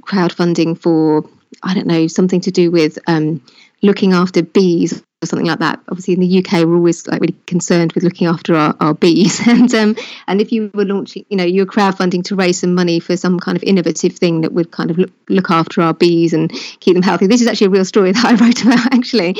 crowdfunding 0.00 0.76
for 0.76 1.24
i 1.62 1.74
don't 1.74 1.86
know 1.86 2.06
something 2.06 2.40
to 2.40 2.50
do 2.50 2.70
with 2.70 2.98
um, 3.06 3.42
looking 3.82 4.12
after 4.12 4.42
bees 4.42 5.02
or 5.22 5.26
something 5.26 5.46
like 5.46 5.58
that. 5.58 5.80
Obviously, 5.88 6.14
in 6.14 6.20
the 6.20 6.38
UK, 6.38 6.64
we're 6.64 6.76
always 6.76 7.06
like 7.06 7.20
really 7.20 7.36
concerned 7.46 7.92
with 7.92 8.04
looking 8.04 8.26
after 8.26 8.54
our, 8.54 8.74
our 8.80 8.94
bees. 8.94 9.40
and 9.46 9.72
um, 9.74 9.96
and 10.26 10.40
if 10.40 10.52
you 10.52 10.70
were 10.74 10.84
launching, 10.84 11.24
you 11.28 11.36
know, 11.36 11.44
you're 11.44 11.66
crowdfunding 11.66 12.24
to 12.24 12.36
raise 12.36 12.60
some 12.60 12.74
money 12.74 13.00
for 13.00 13.16
some 13.16 13.38
kind 13.38 13.56
of 13.56 13.62
innovative 13.62 14.16
thing 14.16 14.40
that 14.42 14.52
would 14.52 14.70
kind 14.70 14.90
of 14.90 14.98
look, 14.98 15.12
look 15.28 15.50
after 15.50 15.82
our 15.82 15.94
bees 15.94 16.32
and 16.32 16.50
keep 16.80 16.94
them 16.94 17.02
healthy. 17.02 17.26
This 17.26 17.42
is 17.42 17.46
actually 17.46 17.68
a 17.68 17.70
real 17.70 17.84
story 17.84 18.12
that 18.12 18.24
I 18.24 18.34
wrote 18.34 18.64
about 18.64 18.94
actually. 18.94 19.36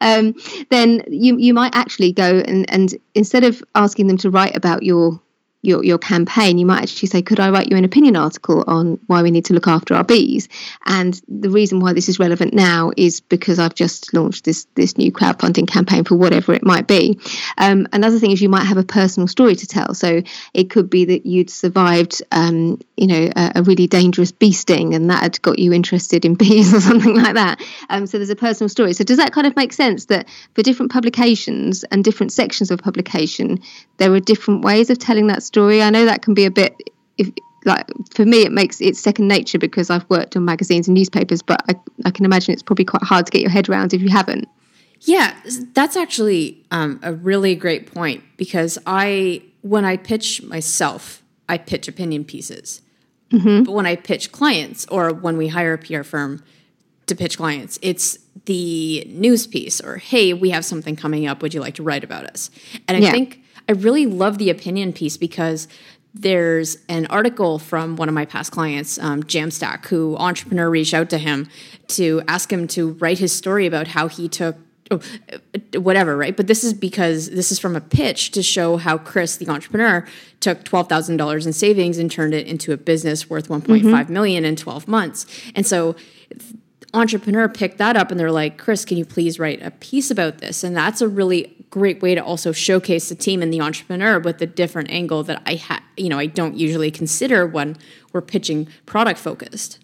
Um, 0.00 0.34
then 0.70 1.02
you 1.08 1.36
you 1.36 1.54
might 1.54 1.74
actually 1.74 2.12
go 2.12 2.38
and 2.38 2.70
and 2.70 2.94
instead 3.14 3.44
of 3.44 3.62
asking 3.74 4.06
them 4.06 4.16
to 4.18 4.30
write 4.30 4.56
about 4.56 4.82
your 4.82 5.20
your, 5.62 5.84
your 5.84 5.98
campaign, 5.98 6.56
you 6.58 6.66
might 6.66 6.82
actually 6.82 7.08
say, 7.08 7.20
Could 7.20 7.40
I 7.40 7.50
write 7.50 7.70
you 7.70 7.76
an 7.76 7.84
opinion 7.84 8.16
article 8.16 8.62
on 8.66 8.98
why 9.06 9.22
we 9.22 9.32
need 9.32 9.46
to 9.46 9.54
look 9.54 9.66
after 9.66 9.94
our 9.94 10.04
bees? 10.04 10.48
And 10.86 11.20
the 11.26 11.50
reason 11.50 11.80
why 11.80 11.94
this 11.94 12.08
is 12.08 12.20
relevant 12.20 12.54
now 12.54 12.92
is 12.96 13.20
because 13.20 13.58
I've 13.58 13.74
just 13.74 14.14
launched 14.14 14.44
this, 14.44 14.66
this 14.76 14.96
new 14.96 15.10
crowdfunding 15.10 15.66
campaign 15.66 16.04
for 16.04 16.14
whatever 16.14 16.54
it 16.54 16.64
might 16.64 16.86
be. 16.86 17.18
Um, 17.56 17.88
another 17.92 18.20
thing 18.20 18.30
is 18.30 18.40
you 18.40 18.48
might 18.48 18.66
have 18.66 18.76
a 18.76 18.84
personal 18.84 19.26
story 19.26 19.56
to 19.56 19.66
tell. 19.66 19.94
So 19.94 20.22
it 20.54 20.70
could 20.70 20.88
be 20.88 21.06
that 21.06 21.26
you'd 21.26 21.50
survived, 21.50 22.22
um, 22.30 22.80
you 22.96 23.08
know, 23.08 23.30
a, 23.34 23.52
a, 23.56 23.62
really 23.62 23.88
dangerous 23.88 24.32
bee 24.32 24.52
sting 24.52 24.94
and 24.94 25.10
that 25.10 25.22
had 25.22 25.42
got 25.42 25.58
you 25.58 25.72
interested 25.72 26.24
in 26.24 26.34
bees 26.36 26.72
or 26.72 26.80
something 26.80 27.16
like 27.16 27.34
that. 27.34 27.60
Um, 27.90 28.06
so 28.06 28.18
there's 28.18 28.30
a 28.30 28.36
personal 28.36 28.68
story. 28.68 28.92
So 28.92 29.02
does 29.02 29.18
that 29.18 29.32
kind 29.32 29.46
of 29.46 29.56
make 29.56 29.72
sense 29.72 30.06
that 30.06 30.28
for 30.54 30.62
different 30.62 30.92
publications 30.92 31.84
and 31.84 32.04
different 32.04 32.32
sections 32.32 32.70
of 32.70 32.78
publication, 32.78 33.60
there 33.96 34.12
are 34.14 34.20
different 34.20 34.64
ways 34.64 34.90
of 34.90 34.98
telling 34.98 35.26
that 35.26 35.42
story. 35.48 35.82
I 35.82 35.90
know 35.90 36.04
that 36.04 36.22
can 36.22 36.34
be 36.34 36.44
a 36.44 36.50
bit, 36.50 36.76
if 37.16 37.30
like 37.64 37.86
for 38.14 38.24
me, 38.24 38.42
it 38.42 38.52
makes 38.52 38.80
it 38.80 38.96
second 38.96 39.26
nature 39.26 39.58
because 39.58 39.90
I've 39.90 40.08
worked 40.08 40.36
on 40.36 40.44
magazines 40.44 40.86
and 40.86 40.94
newspapers, 40.94 41.42
but 41.42 41.62
I, 41.68 41.74
I 42.04 42.10
can 42.12 42.24
imagine 42.24 42.52
it's 42.52 42.62
probably 42.62 42.84
quite 42.84 43.02
hard 43.02 43.26
to 43.26 43.32
get 43.32 43.40
your 43.40 43.50
head 43.50 43.68
around 43.68 43.92
if 43.92 44.00
you 44.00 44.10
haven't. 44.10 44.48
Yeah, 45.00 45.34
that's 45.74 45.96
actually 45.96 46.64
um, 46.70 47.00
a 47.02 47.12
really 47.12 47.54
great 47.54 47.92
point 47.92 48.22
because 48.36 48.78
I, 48.86 49.42
when 49.62 49.84
I 49.84 49.96
pitch 49.96 50.42
myself, 50.42 51.22
I 51.48 51.58
pitch 51.58 51.88
opinion 51.88 52.24
pieces. 52.24 52.82
Mm-hmm. 53.30 53.64
But 53.64 53.72
when 53.72 53.86
I 53.86 53.96
pitch 53.96 54.32
clients 54.32 54.86
or 54.86 55.12
when 55.12 55.36
we 55.36 55.48
hire 55.48 55.74
a 55.74 55.78
PR 55.78 56.02
firm 56.02 56.42
to 57.06 57.14
pitch 57.14 57.36
clients, 57.36 57.78
it's 57.82 58.18
the 58.46 59.04
news 59.08 59.46
piece 59.46 59.80
or, 59.80 59.96
hey, 59.96 60.32
we 60.32 60.50
have 60.50 60.64
something 60.64 60.96
coming 60.96 61.26
up. 61.26 61.42
Would 61.42 61.54
you 61.54 61.60
like 61.60 61.74
to 61.74 61.82
write 61.82 62.04
about 62.04 62.24
us? 62.24 62.50
And 62.88 62.96
I 62.96 63.00
yeah. 63.00 63.12
think 63.12 63.42
I 63.68 63.72
really 63.72 64.06
love 64.06 64.38
the 64.38 64.50
opinion 64.50 64.92
piece 64.92 65.16
because 65.16 65.68
there's 66.14 66.78
an 66.88 67.06
article 67.06 67.58
from 67.58 67.96
one 67.96 68.08
of 68.08 68.14
my 68.14 68.24
past 68.24 68.50
clients, 68.50 68.98
um, 68.98 69.22
Jamstack, 69.22 69.86
who 69.86 70.16
entrepreneur 70.16 70.70
reached 70.70 70.94
out 70.94 71.10
to 71.10 71.18
him 71.18 71.48
to 71.88 72.22
ask 72.26 72.52
him 72.52 72.66
to 72.68 72.92
write 72.92 73.18
his 73.18 73.32
story 73.32 73.66
about 73.66 73.88
how 73.88 74.08
he 74.08 74.28
took 74.28 74.56
oh, 74.90 75.00
whatever, 75.74 76.16
right? 76.16 76.36
But 76.36 76.46
this 76.46 76.64
is 76.64 76.72
because 76.72 77.30
this 77.30 77.52
is 77.52 77.58
from 77.58 77.76
a 77.76 77.80
pitch 77.80 78.30
to 78.32 78.42
show 78.42 78.78
how 78.78 78.96
Chris, 78.96 79.36
the 79.36 79.48
entrepreneur, 79.48 80.06
took 80.40 80.64
twelve 80.64 80.88
thousand 80.88 81.18
dollars 81.18 81.46
in 81.46 81.52
savings 81.52 81.98
and 81.98 82.10
turned 82.10 82.32
it 82.32 82.46
into 82.46 82.72
a 82.72 82.76
business 82.78 83.28
worth 83.28 83.50
one 83.50 83.60
point 83.60 83.84
five 83.84 84.08
million 84.08 84.44
in 84.44 84.56
twelve 84.56 84.88
months. 84.88 85.26
And 85.54 85.66
so 85.66 85.94
entrepreneur 86.94 87.48
picked 87.48 87.78
that 87.78 87.96
up 87.96 88.10
and 88.10 88.18
they're 88.18 88.32
like, 88.32 88.56
Chris, 88.56 88.86
can 88.86 88.96
you 88.96 89.04
please 89.04 89.38
write 89.38 89.60
a 89.62 89.70
piece 89.70 90.10
about 90.10 90.38
this? 90.38 90.64
And 90.64 90.74
that's 90.74 91.02
a 91.02 91.08
really 91.08 91.57
great 91.70 92.02
way 92.02 92.14
to 92.14 92.24
also 92.24 92.52
showcase 92.52 93.08
the 93.08 93.14
team 93.14 93.42
and 93.42 93.52
the 93.52 93.60
entrepreneur 93.60 94.18
with 94.18 94.40
a 94.42 94.46
different 94.46 94.90
angle 94.90 95.22
that 95.24 95.42
I 95.46 95.56
ha- 95.56 95.82
you 95.96 96.08
know, 96.08 96.18
I 96.18 96.26
don't 96.26 96.56
usually 96.56 96.90
consider 96.90 97.46
when 97.46 97.76
we're 98.12 98.22
pitching 98.22 98.68
product 98.86 99.18
focused. 99.18 99.78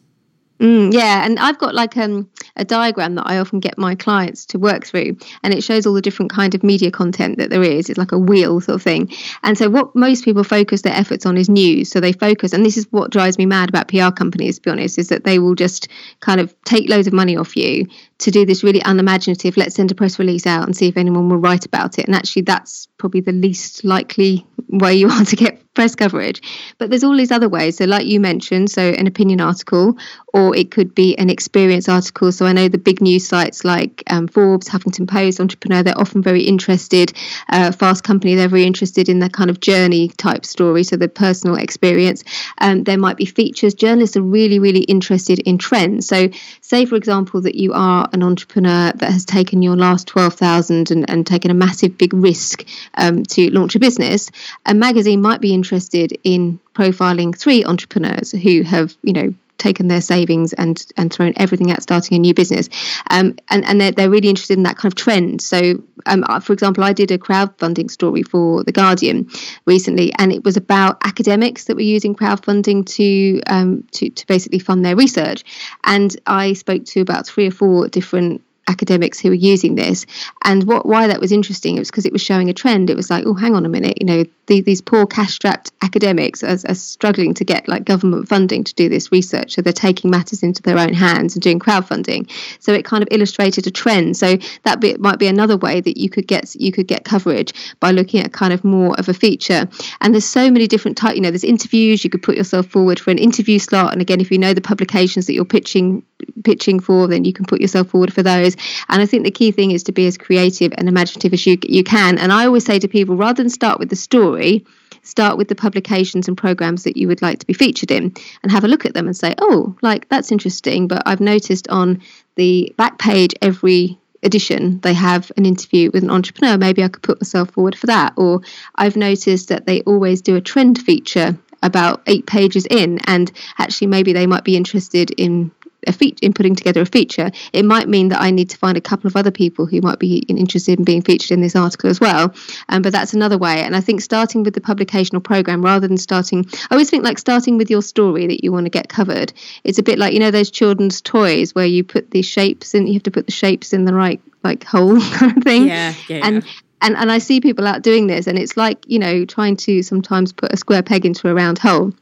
Mm, 0.60 0.94
yeah, 0.94 1.26
and 1.26 1.36
I've 1.40 1.58
got 1.58 1.74
like 1.74 1.96
um, 1.96 2.30
a 2.54 2.64
diagram 2.64 3.16
that 3.16 3.26
I 3.26 3.38
often 3.38 3.58
get 3.58 3.76
my 3.76 3.96
clients 3.96 4.46
to 4.46 4.58
work 4.58 4.86
through, 4.86 5.16
and 5.42 5.52
it 5.52 5.64
shows 5.64 5.84
all 5.84 5.94
the 5.94 6.00
different 6.00 6.30
kind 6.30 6.54
of 6.54 6.62
media 6.62 6.92
content 6.92 7.38
that 7.38 7.50
there 7.50 7.64
is. 7.64 7.90
It's 7.90 7.98
like 7.98 8.12
a 8.12 8.18
wheel 8.18 8.60
sort 8.60 8.76
of 8.76 8.82
thing. 8.82 9.12
And 9.42 9.58
so, 9.58 9.68
what 9.68 9.94
most 9.96 10.24
people 10.24 10.44
focus 10.44 10.82
their 10.82 10.94
efforts 10.94 11.26
on 11.26 11.36
is 11.36 11.48
news. 11.48 11.90
So 11.90 11.98
they 11.98 12.12
focus, 12.12 12.52
and 12.52 12.64
this 12.64 12.76
is 12.76 12.86
what 12.92 13.10
drives 13.10 13.36
me 13.36 13.46
mad 13.46 13.68
about 13.68 13.88
PR 13.88 14.10
companies, 14.10 14.56
to 14.56 14.62
be 14.62 14.70
honest, 14.70 14.96
is 14.96 15.08
that 15.08 15.24
they 15.24 15.40
will 15.40 15.56
just 15.56 15.88
kind 16.20 16.40
of 16.40 16.54
take 16.64 16.88
loads 16.88 17.08
of 17.08 17.12
money 17.12 17.36
off 17.36 17.56
you 17.56 17.88
to 18.18 18.30
do 18.30 18.46
this 18.46 18.62
really 18.62 18.80
unimaginative. 18.84 19.56
Let's 19.56 19.74
send 19.74 19.90
a 19.90 19.94
press 19.94 20.18
release 20.18 20.46
out 20.46 20.64
and 20.64 20.76
see 20.76 20.88
if 20.88 20.96
anyone 20.96 21.28
will 21.28 21.38
write 21.38 21.66
about 21.66 21.98
it. 21.98 22.06
And 22.06 22.14
actually, 22.14 22.42
that's 22.42 22.88
probably 22.98 23.20
the 23.20 23.32
least 23.32 23.84
likely 23.84 24.46
way 24.68 24.94
you 24.94 25.08
are 25.10 25.24
to 25.24 25.36
get 25.36 25.60
press 25.74 25.94
coverage. 25.94 26.40
But 26.78 26.90
there's 26.90 27.04
all 27.04 27.16
these 27.16 27.32
other 27.32 27.48
ways. 27.48 27.76
So, 27.76 27.84
like 27.84 28.06
you 28.06 28.20
mentioned, 28.20 28.70
so 28.70 28.80
an 28.80 29.06
opinion 29.06 29.40
article, 29.40 29.98
or 30.32 30.56
it 30.56 30.70
could 30.70 30.94
be 30.94 31.18
an 31.18 31.30
experience 31.30 31.88
article. 31.88 32.32
So, 32.32 32.46
I 32.46 32.52
know 32.52 32.68
the 32.68 32.78
big 32.78 33.00
news 33.00 33.26
sites 33.26 33.64
like 33.64 34.02
um, 34.08 34.28
Forbes, 34.28 34.68
Huffington 34.68 35.08
Post, 35.08 35.40
Entrepreneur, 35.40 35.82
they're 35.82 35.98
often 35.98 36.22
very 36.22 36.44
interested. 36.44 37.12
Uh, 37.48 37.72
Fast 37.72 38.04
Company, 38.04 38.34
they're 38.34 38.48
very 38.48 38.64
interested 38.64 39.08
in 39.08 39.18
that 39.18 39.32
kind 39.32 39.50
of 39.50 39.60
journey 39.60 40.08
type 40.10 40.46
story, 40.46 40.84
so 40.84 40.96
the 40.96 41.08
personal 41.08 41.56
experience. 41.56 42.22
Um, 42.58 42.84
there 42.84 42.98
might 42.98 43.16
be 43.16 43.26
features. 43.26 43.74
Journalists 43.74 44.16
are 44.16 44.22
really, 44.22 44.58
really 44.58 44.82
interested 44.82 45.40
in 45.40 45.58
trends. 45.58 46.06
So, 46.06 46.28
say, 46.60 46.84
for 46.84 46.94
example, 46.94 47.42
that 47.42 47.56
you 47.56 47.72
are 47.72 48.03
an 48.12 48.22
entrepreneur 48.22 48.92
that 48.92 49.12
has 49.12 49.24
taken 49.24 49.62
your 49.62 49.76
last 49.76 50.06
12,000 50.08 50.90
and, 50.90 51.08
and 51.08 51.26
taken 51.26 51.50
a 51.50 51.54
massive 51.54 51.96
big 51.96 52.12
risk 52.12 52.64
um, 52.94 53.22
to 53.24 53.50
launch 53.50 53.74
a 53.74 53.78
business, 53.78 54.30
a 54.66 54.74
magazine 54.74 55.22
might 55.22 55.40
be 55.40 55.54
interested 55.54 56.18
in 56.24 56.58
profiling 56.74 57.36
three 57.36 57.64
entrepreneurs 57.64 58.32
who 58.32 58.62
have, 58.62 58.94
you 59.02 59.12
know, 59.12 59.34
taken 59.64 59.88
their 59.88 60.00
savings 60.00 60.52
and 60.52 60.84
and 60.96 61.12
thrown 61.12 61.32
everything 61.36 61.70
at 61.70 61.82
starting 61.82 62.16
a 62.16 62.20
new 62.20 62.34
business. 62.34 62.68
Um, 63.10 63.36
and 63.48 63.64
and 63.64 63.80
they're, 63.80 63.92
they're 63.92 64.10
really 64.10 64.28
interested 64.28 64.58
in 64.58 64.64
that 64.64 64.76
kind 64.76 64.92
of 64.92 64.96
trend. 64.96 65.40
So 65.40 65.82
um, 66.06 66.24
for 66.40 66.52
example 66.52 66.84
I 66.84 66.92
did 66.92 67.10
a 67.10 67.18
crowdfunding 67.18 67.90
story 67.90 68.22
for 68.22 68.62
the 68.64 68.72
Guardian 68.72 69.28
recently 69.64 70.12
and 70.18 70.32
it 70.32 70.44
was 70.44 70.56
about 70.56 70.98
academics 71.04 71.64
that 71.64 71.76
were 71.76 71.92
using 71.96 72.14
crowdfunding 72.14 72.84
to 72.96 73.40
um, 73.46 73.84
to, 73.92 74.10
to 74.10 74.26
basically 74.26 74.58
fund 74.58 74.84
their 74.84 74.96
research. 74.96 75.44
And 75.84 76.14
I 76.26 76.52
spoke 76.52 76.84
to 76.92 77.00
about 77.00 77.26
three 77.26 77.46
or 77.46 77.50
four 77.50 77.88
different 77.88 78.42
academics 78.68 79.20
who 79.20 79.28
were 79.28 79.34
using 79.34 79.74
this. 79.74 80.06
And 80.44 80.64
what 80.64 80.86
why 80.86 81.06
that 81.06 81.20
was 81.20 81.32
interesting, 81.32 81.76
it 81.76 81.80
was 81.80 81.90
because 81.90 82.06
it 82.06 82.12
was 82.12 82.22
showing 82.22 82.48
a 82.48 82.54
trend. 82.54 82.90
It 82.90 82.96
was 82.96 83.10
like, 83.10 83.24
oh, 83.26 83.34
hang 83.34 83.54
on 83.54 83.66
a 83.66 83.68
minute, 83.68 83.98
you 84.00 84.06
know, 84.06 84.24
the, 84.46 84.60
these 84.60 84.80
poor 84.80 85.06
cash-strapped 85.06 85.72
academics 85.82 86.42
are, 86.42 86.58
are, 86.68 86.74
struggling 86.74 87.34
to 87.34 87.44
get 87.44 87.66
like 87.66 87.84
government 87.84 88.28
funding 88.28 88.64
to 88.64 88.74
do 88.74 88.88
this 88.88 89.10
research, 89.10 89.54
so 89.54 89.62
they're 89.62 89.72
taking 89.72 90.10
matters 90.10 90.42
into 90.42 90.62
their 90.62 90.78
own 90.78 90.92
hands 90.92 91.34
and 91.34 91.42
doing 91.42 91.58
crowdfunding. 91.58 92.30
So 92.60 92.72
it 92.72 92.84
kind 92.84 93.02
of 93.02 93.08
illustrated 93.10 93.66
a 93.66 93.70
trend. 93.70 94.16
So 94.16 94.36
that 94.64 94.80
bit 94.80 95.00
might 95.00 95.18
be 95.18 95.26
another 95.26 95.56
way 95.56 95.80
that 95.80 95.96
you 95.96 96.10
could 96.10 96.26
get 96.26 96.54
you 96.56 96.72
could 96.72 96.86
get 96.86 97.04
coverage 97.04 97.52
by 97.80 97.90
looking 97.90 98.20
at 98.20 98.32
kind 98.32 98.52
of 98.52 98.64
more 98.64 98.98
of 98.98 99.08
a 99.08 99.14
feature. 99.14 99.68
And 100.00 100.14
there's 100.14 100.24
so 100.24 100.50
many 100.50 100.66
different 100.66 100.96
types. 100.96 101.16
You 101.16 101.22
know, 101.22 101.30
there's 101.30 101.44
interviews. 101.44 102.04
You 102.04 102.10
could 102.10 102.22
put 102.22 102.36
yourself 102.36 102.66
forward 102.66 103.00
for 103.00 103.10
an 103.10 103.18
interview 103.18 103.58
slot. 103.58 103.92
And 103.92 104.02
again, 104.02 104.20
if 104.20 104.30
you 104.30 104.38
know 104.38 104.54
the 104.54 104.60
publications 104.60 105.26
that 105.26 105.34
you're 105.34 105.44
pitching 105.44 106.02
pitching 106.42 106.80
for, 106.80 107.08
then 107.08 107.24
you 107.24 107.32
can 107.32 107.44
put 107.44 107.60
yourself 107.60 107.88
forward 107.88 108.12
for 108.12 108.22
those. 108.22 108.56
And 108.88 109.02
I 109.02 109.06
think 109.06 109.24
the 109.24 109.30
key 109.30 109.50
thing 109.50 109.70
is 109.70 109.82
to 109.84 109.92
be 109.92 110.06
as 110.06 110.18
creative 110.18 110.72
and 110.76 110.88
imaginative 110.88 111.32
as 111.32 111.46
you 111.46 111.58
you 111.62 111.84
can. 111.84 112.18
And 112.18 112.32
I 112.32 112.46
always 112.46 112.64
say 112.64 112.78
to 112.78 112.88
people, 112.88 113.16
rather 113.16 113.42
than 113.42 113.50
start 113.50 113.78
with 113.78 113.90
the 113.90 113.96
story, 113.96 114.64
start 115.02 115.36
with 115.36 115.48
the 115.48 115.54
publications 115.54 116.28
and 116.28 116.36
programs 116.36 116.84
that 116.84 116.96
you 116.96 117.08
would 117.08 117.22
like 117.22 117.38
to 117.40 117.46
be 117.46 117.52
featured 117.52 117.90
in, 117.90 118.14
and 118.42 118.52
have 118.52 118.64
a 118.64 118.68
look 118.68 118.86
at 118.86 118.94
them 118.94 119.06
and 119.06 119.16
say, 119.16 119.34
oh, 119.38 119.76
like 119.82 120.08
that's 120.08 120.32
interesting. 120.32 120.88
But 120.88 121.02
I've 121.06 121.20
noticed 121.20 121.68
on 121.68 122.02
the 122.36 122.74
back 122.76 122.98
page 122.98 123.34
every 123.40 123.98
edition 124.22 124.80
they 124.80 124.94
have 124.94 125.30
an 125.36 125.44
interview 125.44 125.90
with 125.92 126.02
an 126.02 126.08
entrepreneur 126.08 126.56
maybe 126.56 126.82
i 126.82 126.88
could 126.88 127.02
put 127.02 127.20
myself 127.20 127.50
forward 127.50 127.76
for 127.76 127.88
that 127.88 128.14
or 128.16 128.40
i've 128.74 128.96
noticed 128.96 129.48
that 129.48 129.66
they 129.66 129.82
always 129.82 130.22
do 130.22 130.34
a 130.34 130.40
trend 130.40 130.80
feature 130.80 131.38
about 131.62 132.02
eight 132.06 132.26
pages 132.26 132.66
in 132.70 132.98
and 133.06 133.30
actually 133.58 133.86
maybe 133.86 134.14
they 134.14 134.26
might 134.26 134.42
be 134.42 134.56
interested 134.56 135.10
in 135.10 135.50
a 135.86 135.92
feature 135.92 136.18
in 136.22 136.32
putting 136.32 136.54
together 136.54 136.80
a 136.80 136.86
feature, 136.86 137.30
it 137.52 137.64
might 137.64 137.88
mean 137.88 138.08
that 138.08 138.20
I 138.20 138.30
need 138.30 138.50
to 138.50 138.58
find 138.58 138.76
a 138.76 138.80
couple 138.80 139.08
of 139.08 139.16
other 139.16 139.30
people 139.30 139.66
who 139.66 139.80
might 139.80 139.98
be 139.98 140.18
interested 140.18 140.78
in 140.78 140.84
being 140.84 141.02
featured 141.02 141.30
in 141.30 141.40
this 141.40 141.56
article 141.56 141.90
as 141.90 142.00
well. 142.00 142.34
Um, 142.68 142.82
but 142.82 142.92
that's 142.92 143.14
another 143.14 143.38
way. 143.38 143.62
And 143.62 143.76
I 143.76 143.80
think 143.80 144.00
starting 144.00 144.42
with 144.42 144.54
the 144.54 144.60
publication 144.60 145.16
or 145.16 145.20
program 145.20 145.64
rather 145.64 145.86
than 145.86 145.96
starting, 145.96 146.46
I 146.70 146.74
always 146.74 146.90
think 146.90 147.04
like 147.04 147.18
starting 147.18 147.58
with 147.58 147.70
your 147.70 147.82
story 147.82 148.26
that 148.26 148.44
you 148.44 148.52
want 148.52 148.66
to 148.66 148.70
get 148.70 148.88
covered. 148.88 149.32
It's 149.64 149.78
a 149.78 149.82
bit 149.82 149.98
like 149.98 150.12
you 150.12 150.20
know 150.20 150.30
those 150.30 150.50
children's 150.50 151.00
toys 151.00 151.54
where 151.54 151.66
you 151.66 151.84
put 151.84 152.10
these 152.10 152.26
shapes 152.26 152.74
in, 152.74 152.86
you 152.86 152.94
have 152.94 153.02
to 153.04 153.10
put 153.10 153.26
the 153.26 153.32
shapes 153.32 153.72
in 153.72 153.84
the 153.84 153.94
right 153.94 154.20
like 154.42 154.64
hole 154.64 155.00
kind 155.12 155.36
of 155.36 155.42
thing. 155.42 155.66
Yeah, 155.66 155.94
yeah. 156.08 156.20
And 156.22 156.44
yeah. 156.44 156.50
and 156.82 156.96
and 156.96 157.12
I 157.12 157.18
see 157.18 157.40
people 157.40 157.66
out 157.66 157.82
doing 157.82 158.06
this, 158.06 158.26
and 158.26 158.38
it's 158.38 158.56
like 158.56 158.84
you 158.86 158.98
know 158.98 159.24
trying 159.24 159.56
to 159.58 159.82
sometimes 159.82 160.32
put 160.32 160.52
a 160.52 160.56
square 160.56 160.82
peg 160.82 161.06
into 161.06 161.28
a 161.28 161.34
round 161.34 161.58
hole 161.58 161.92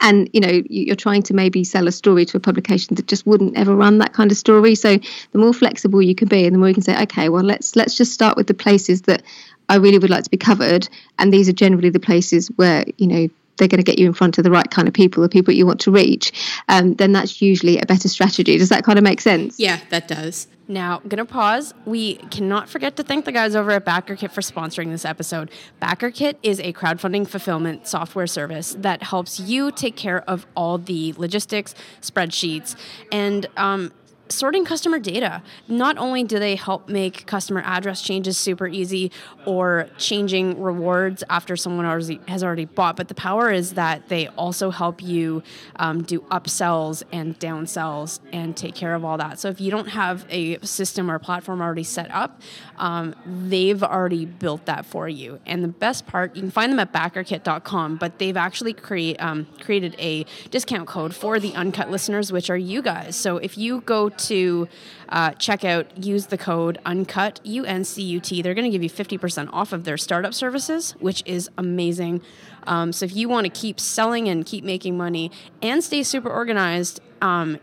and 0.00 0.28
you 0.32 0.40
know 0.40 0.62
you're 0.68 0.96
trying 0.96 1.22
to 1.22 1.34
maybe 1.34 1.64
sell 1.64 1.86
a 1.86 1.92
story 1.92 2.24
to 2.26 2.36
a 2.36 2.40
publication 2.40 2.96
that 2.96 3.06
just 3.06 3.26
wouldn't 3.26 3.56
ever 3.56 3.74
run 3.74 3.98
that 3.98 4.12
kind 4.12 4.30
of 4.30 4.36
story. 4.36 4.74
So 4.74 4.98
the 5.32 5.38
more 5.38 5.52
flexible 5.52 6.02
you 6.02 6.14
can 6.14 6.28
be 6.28 6.44
and 6.46 6.54
the 6.54 6.58
more 6.58 6.68
you 6.68 6.74
can 6.74 6.82
say 6.82 7.00
okay 7.02 7.28
well 7.28 7.44
let's 7.44 7.76
let's 7.76 7.96
just 7.96 8.12
start 8.12 8.36
with 8.36 8.46
the 8.46 8.54
places 8.54 9.02
that 9.02 9.22
I 9.68 9.76
really 9.76 9.98
would 9.98 10.10
like 10.10 10.24
to 10.24 10.30
be 10.30 10.36
covered. 10.36 10.88
And 11.18 11.32
these 11.32 11.48
are 11.48 11.52
generally 11.52 11.90
the 11.90 12.00
places 12.00 12.48
where 12.56 12.84
you 12.96 13.06
know 13.06 13.28
they're 13.60 13.68
going 13.68 13.78
to 13.78 13.84
get 13.84 14.00
you 14.00 14.06
in 14.06 14.12
front 14.12 14.38
of 14.38 14.44
the 14.44 14.50
right 14.50 14.68
kind 14.68 14.88
of 14.88 14.94
people, 14.94 15.22
the 15.22 15.28
people 15.28 15.54
you 15.54 15.66
want 15.66 15.80
to 15.82 15.92
reach, 15.92 16.32
um, 16.68 16.94
then 16.94 17.12
that's 17.12 17.40
usually 17.40 17.78
a 17.78 17.86
better 17.86 18.08
strategy. 18.08 18.58
Does 18.58 18.70
that 18.70 18.82
kind 18.82 18.98
of 18.98 19.04
make 19.04 19.20
sense? 19.20 19.60
Yeah, 19.60 19.78
that 19.90 20.08
does. 20.08 20.48
Now, 20.70 21.00
I'm 21.02 21.08
gonna 21.08 21.24
pause. 21.24 21.74
We 21.84 22.14
cannot 22.30 22.68
forget 22.68 22.94
to 22.96 23.02
thank 23.02 23.24
the 23.24 23.32
guys 23.32 23.56
over 23.56 23.72
at 23.72 23.84
BackerKit 23.84 24.30
for 24.30 24.40
sponsoring 24.40 24.90
this 24.90 25.04
episode. 25.04 25.50
BackerKit 25.82 26.36
is 26.44 26.60
a 26.60 26.72
crowdfunding 26.72 27.26
fulfillment 27.26 27.88
software 27.88 28.28
service 28.28 28.76
that 28.78 29.02
helps 29.02 29.40
you 29.40 29.72
take 29.72 29.96
care 29.96 30.22
of 30.30 30.46
all 30.54 30.78
the 30.78 31.12
logistics, 31.16 31.74
spreadsheets, 32.00 32.76
and 33.10 33.46
um, 33.56 33.92
sorting 34.30 34.64
customer 34.64 34.98
data. 34.98 35.42
Not 35.68 35.98
only 35.98 36.24
do 36.24 36.38
they 36.38 36.56
help 36.56 36.88
make 36.88 37.26
customer 37.26 37.62
address 37.64 38.02
changes 38.02 38.38
super 38.38 38.66
easy 38.66 39.10
or 39.44 39.88
changing 39.98 40.60
rewards 40.60 41.24
after 41.28 41.56
someone 41.56 41.84
has 42.28 42.44
already 42.44 42.64
bought, 42.64 42.96
but 42.96 43.08
the 43.08 43.14
power 43.14 43.50
is 43.50 43.74
that 43.74 44.08
they 44.08 44.28
also 44.28 44.70
help 44.70 45.02
you 45.02 45.42
um, 45.76 46.02
do 46.02 46.20
upsells 46.30 47.02
and 47.12 47.38
downsells 47.38 48.20
and 48.32 48.56
take 48.56 48.74
care 48.74 48.94
of 48.94 49.04
all 49.04 49.18
that. 49.18 49.38
So 49.38 49.48
if 49.48 49.60
you 49.60 49.70
don't 49.70 49.88
have 49.88 50.26
a 50.30 50.58
system 50.60 51.10
or 51.10 51.18
platform 51.18 51.60
already 51.60 51.84
set 51.84 52.10
up, 52.10 52.40
um, 52.78 53.14
they've 53.26 53.82
already 53.82 54.24
built 54.24 54.66
that 54.66 54.86
for 54.86 55.08
you. 55.08 55.40
And 55.46 55.62
the 55.62 55.68
best 55.68 56.06
part, 56.06 56.36
you 56.36 56.42
can 56.42 56.50
find 56.50 56.72
them 56.72 56.78
at 56.78 56.92
backerkit.com, 56.92 57.96
but 57.96 58.18
they've 58.18 58.36
actually 58.36 58.72
create, 58.72 59.16
um, 59.20 59.46
created 59.60 59.96
a 59.98 60.24
discount 60.50 60.86
code 60.86 61.14
for 61.14 61.38
the 61.38 61.54
uncut 61.54 61.90
listeners, 61.90 62.32
which 62.32 62.50
are 62.50 62.56
you 62.56 62.82
guys. 62.82 63.16
So 63.16 63.38
if 63.38 63.58
you 63.58 63.80
go 63.82 64.08
to 64.20 64.68
uh, 65.08 65.32
check 65.32 65.64
out, 65.64 65.86
use 66.02 66.26
the 66.26 66.38
code 66.38 66.78
UNCUT, 66.86 67.40
U 67.44 67.64
N 67.64 67.84
C 67.84 68.02
U 68.02 68.20
T. 68.20 68.42
They're 68.42 68.54
going 68.54 68.70
to 68.70 68.70
give 68.70 68.82
you 68.82 68.90
50% 68.90 69.48
off 69.52 69.72
of 69.72 69.84
their 69.84 69.96
startup 69.96 70.34
services, 70.34 70.92
which 71.00 71.22
is 71.26 71.48
amazing. 71.58 72.22
Um, 72.66 72.92
so 72.92 73.04
if 73.04 73.16
you 73.16 73.28
want 73.28 73.44
to 73.46 73.50
keep 73.50 73.80
selling 73.80 74.28
and 74.28 74.44
keep 74.44 74.64
making 74.64 74.96
money 74.96 75.30
and 75.62 75.82
stay 75.82 76.02
super 76.02 76.30
organized, 76.30 77.00
um, 77.22 77.58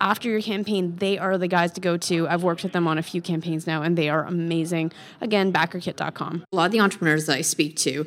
after 0.00 0.28
your 0.28 0.42
campaign, 0.42 0.96
they 0.96 1.18
are 1.18 1.38
the 1.38 1.48
guys 1.48 1.72
to 1.72 1.80
go 1.80 1.96
to. 1.96 2.28
I've 2.28 2.42
worked 2.42 2.62
with 2.62 2.72
them 2.72 2.86
on 2.86 2.98
a 2.98 3.02
few 3.02 3.22
campaigns 3.22 3.66
now, 3.66 3.82
and 3.82 3.96
they 3.96 4.08
are 4.08 4.24
amazing. 4.24 4.92
Again, 5.20 5.52
backerkit.com. 5.52 6.44
A 6.52 6.56
lot 6.56 6.66
of 6.66 6.72
the 6.72 6.80
entrepreneurs 6.80 7.26
that 7.26 7.38
I 7.38 7.42
speak 7.42 7.76
to, 7.78 8.06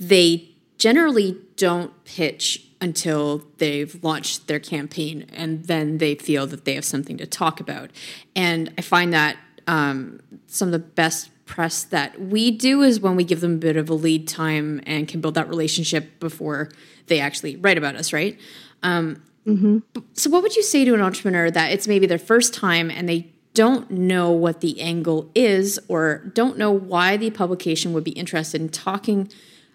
they 0.00 0.48
generally 0.78 1.38
don't 1.56 1.92
pitch 2.04 2.65
until 2.80 3.42
they've 3.58 4.02
launched 4.02 4.48
their 4.48 4.60
campaign 4.60 5.26
and 5.32 5.64
then 5.64 5.98
they 5.98 6.14
feel 6.14 6.46
that 6.46 6.64
they 6.64 6.74
have 6.74 6.84
something 6.84 7.16
to 7.16 7.26
talk 7.26 7.60
about. 7.60 7.90
And 8.34 8.72
I 8.76 8.82
find 8.82 9.12
that 9.12 9.36
um, 9.66 10.20
some 10.46 10.68
of 10.68 10.72
the 10.72 10.78
best 10.78 11.30
press 11.46 11.84
that 11.84 12.20
we 12.20 12.50
do 12.50 12.82
is 12.82 13.00
when 13.00 13.16
we 13.16 13.24
give 13.24 13.40
them 13.40 13.54
a 13.54 13.58
bit 13.58 13.76
of 13.76 13.88
a 13.88 13.94
lead 13.94 14.28
time 14.28 14.80
and 14.86 15.08
can 15.08 15.20
build 15.20 15.34
that 15.34 15.48
relationship 15.48 16.20
before 16.20 16.70
they 17.06 17.20
actually 17.20 17.56
write 17.56 17.78
about 17.78 17.94
us, 17.94 18.12
right? 18.12 18.38
Um, 18.82 19.22
mm-hmm. 19.46 19.78
So, 20.12 20.28
what 20.28 20.42
would 20.42 20.56
you 20.56 20.62
say 20.62 20.84
to 20.84 20.94
an 20.94 21.00
entrepreneur 21.00 21.50
that 21.50 21.72
it's 21.72 21.86
maybe 21.88 22.06
their 22.06 22.18
first 22.18 22.52
time 22.52 22.90
and 22.90 23.08
they 23.08 23.30
don't 23.54 23.90
know 23.90 24.30
what 24.30 24.60
the 24.60 24.80
angle 24.80 25.30
is 25.34 25.78
or 25.88 26.30
don't 26.34 26.58
know 26.58 26.70
why 26.70 27.16
the 27.16 27.30
publication 27.30 27.92
would 27.92 28.04
be 28.04 28.10
interested 28.10 28.60
in 28.60 28.68
talking 28.68 29.30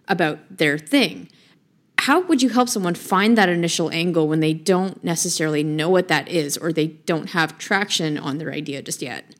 about 0.08 0.58
their 0.58 0.78
thing? 0.78 1.30
How 2.02 2.20
would 2.22 2.42
you 2.42 2.50
help 2.50 2.68
someone 2.68 2.96
find 2.96 3.38
that 3.38 3.48
initial 3.48 3.92
angle 3.92 4.28
when 4.28 4.40
they 4.40 4.54
don't 4.54 5.04
necessarily 5.04 5.64
know 5.64 5.88
what 5.88 6.08
that 6.08 6.28
is 6.28 6.58
or 6.58 6.74
they 6.74 6.88
don't 6.88 7.30
have 7.30 7.60
traction 7.60 8.18
on 8.18 8.40
their 8.40 8.52
idea 8.52 8.82
just 8.82 9.04
yet? 9.04 9.36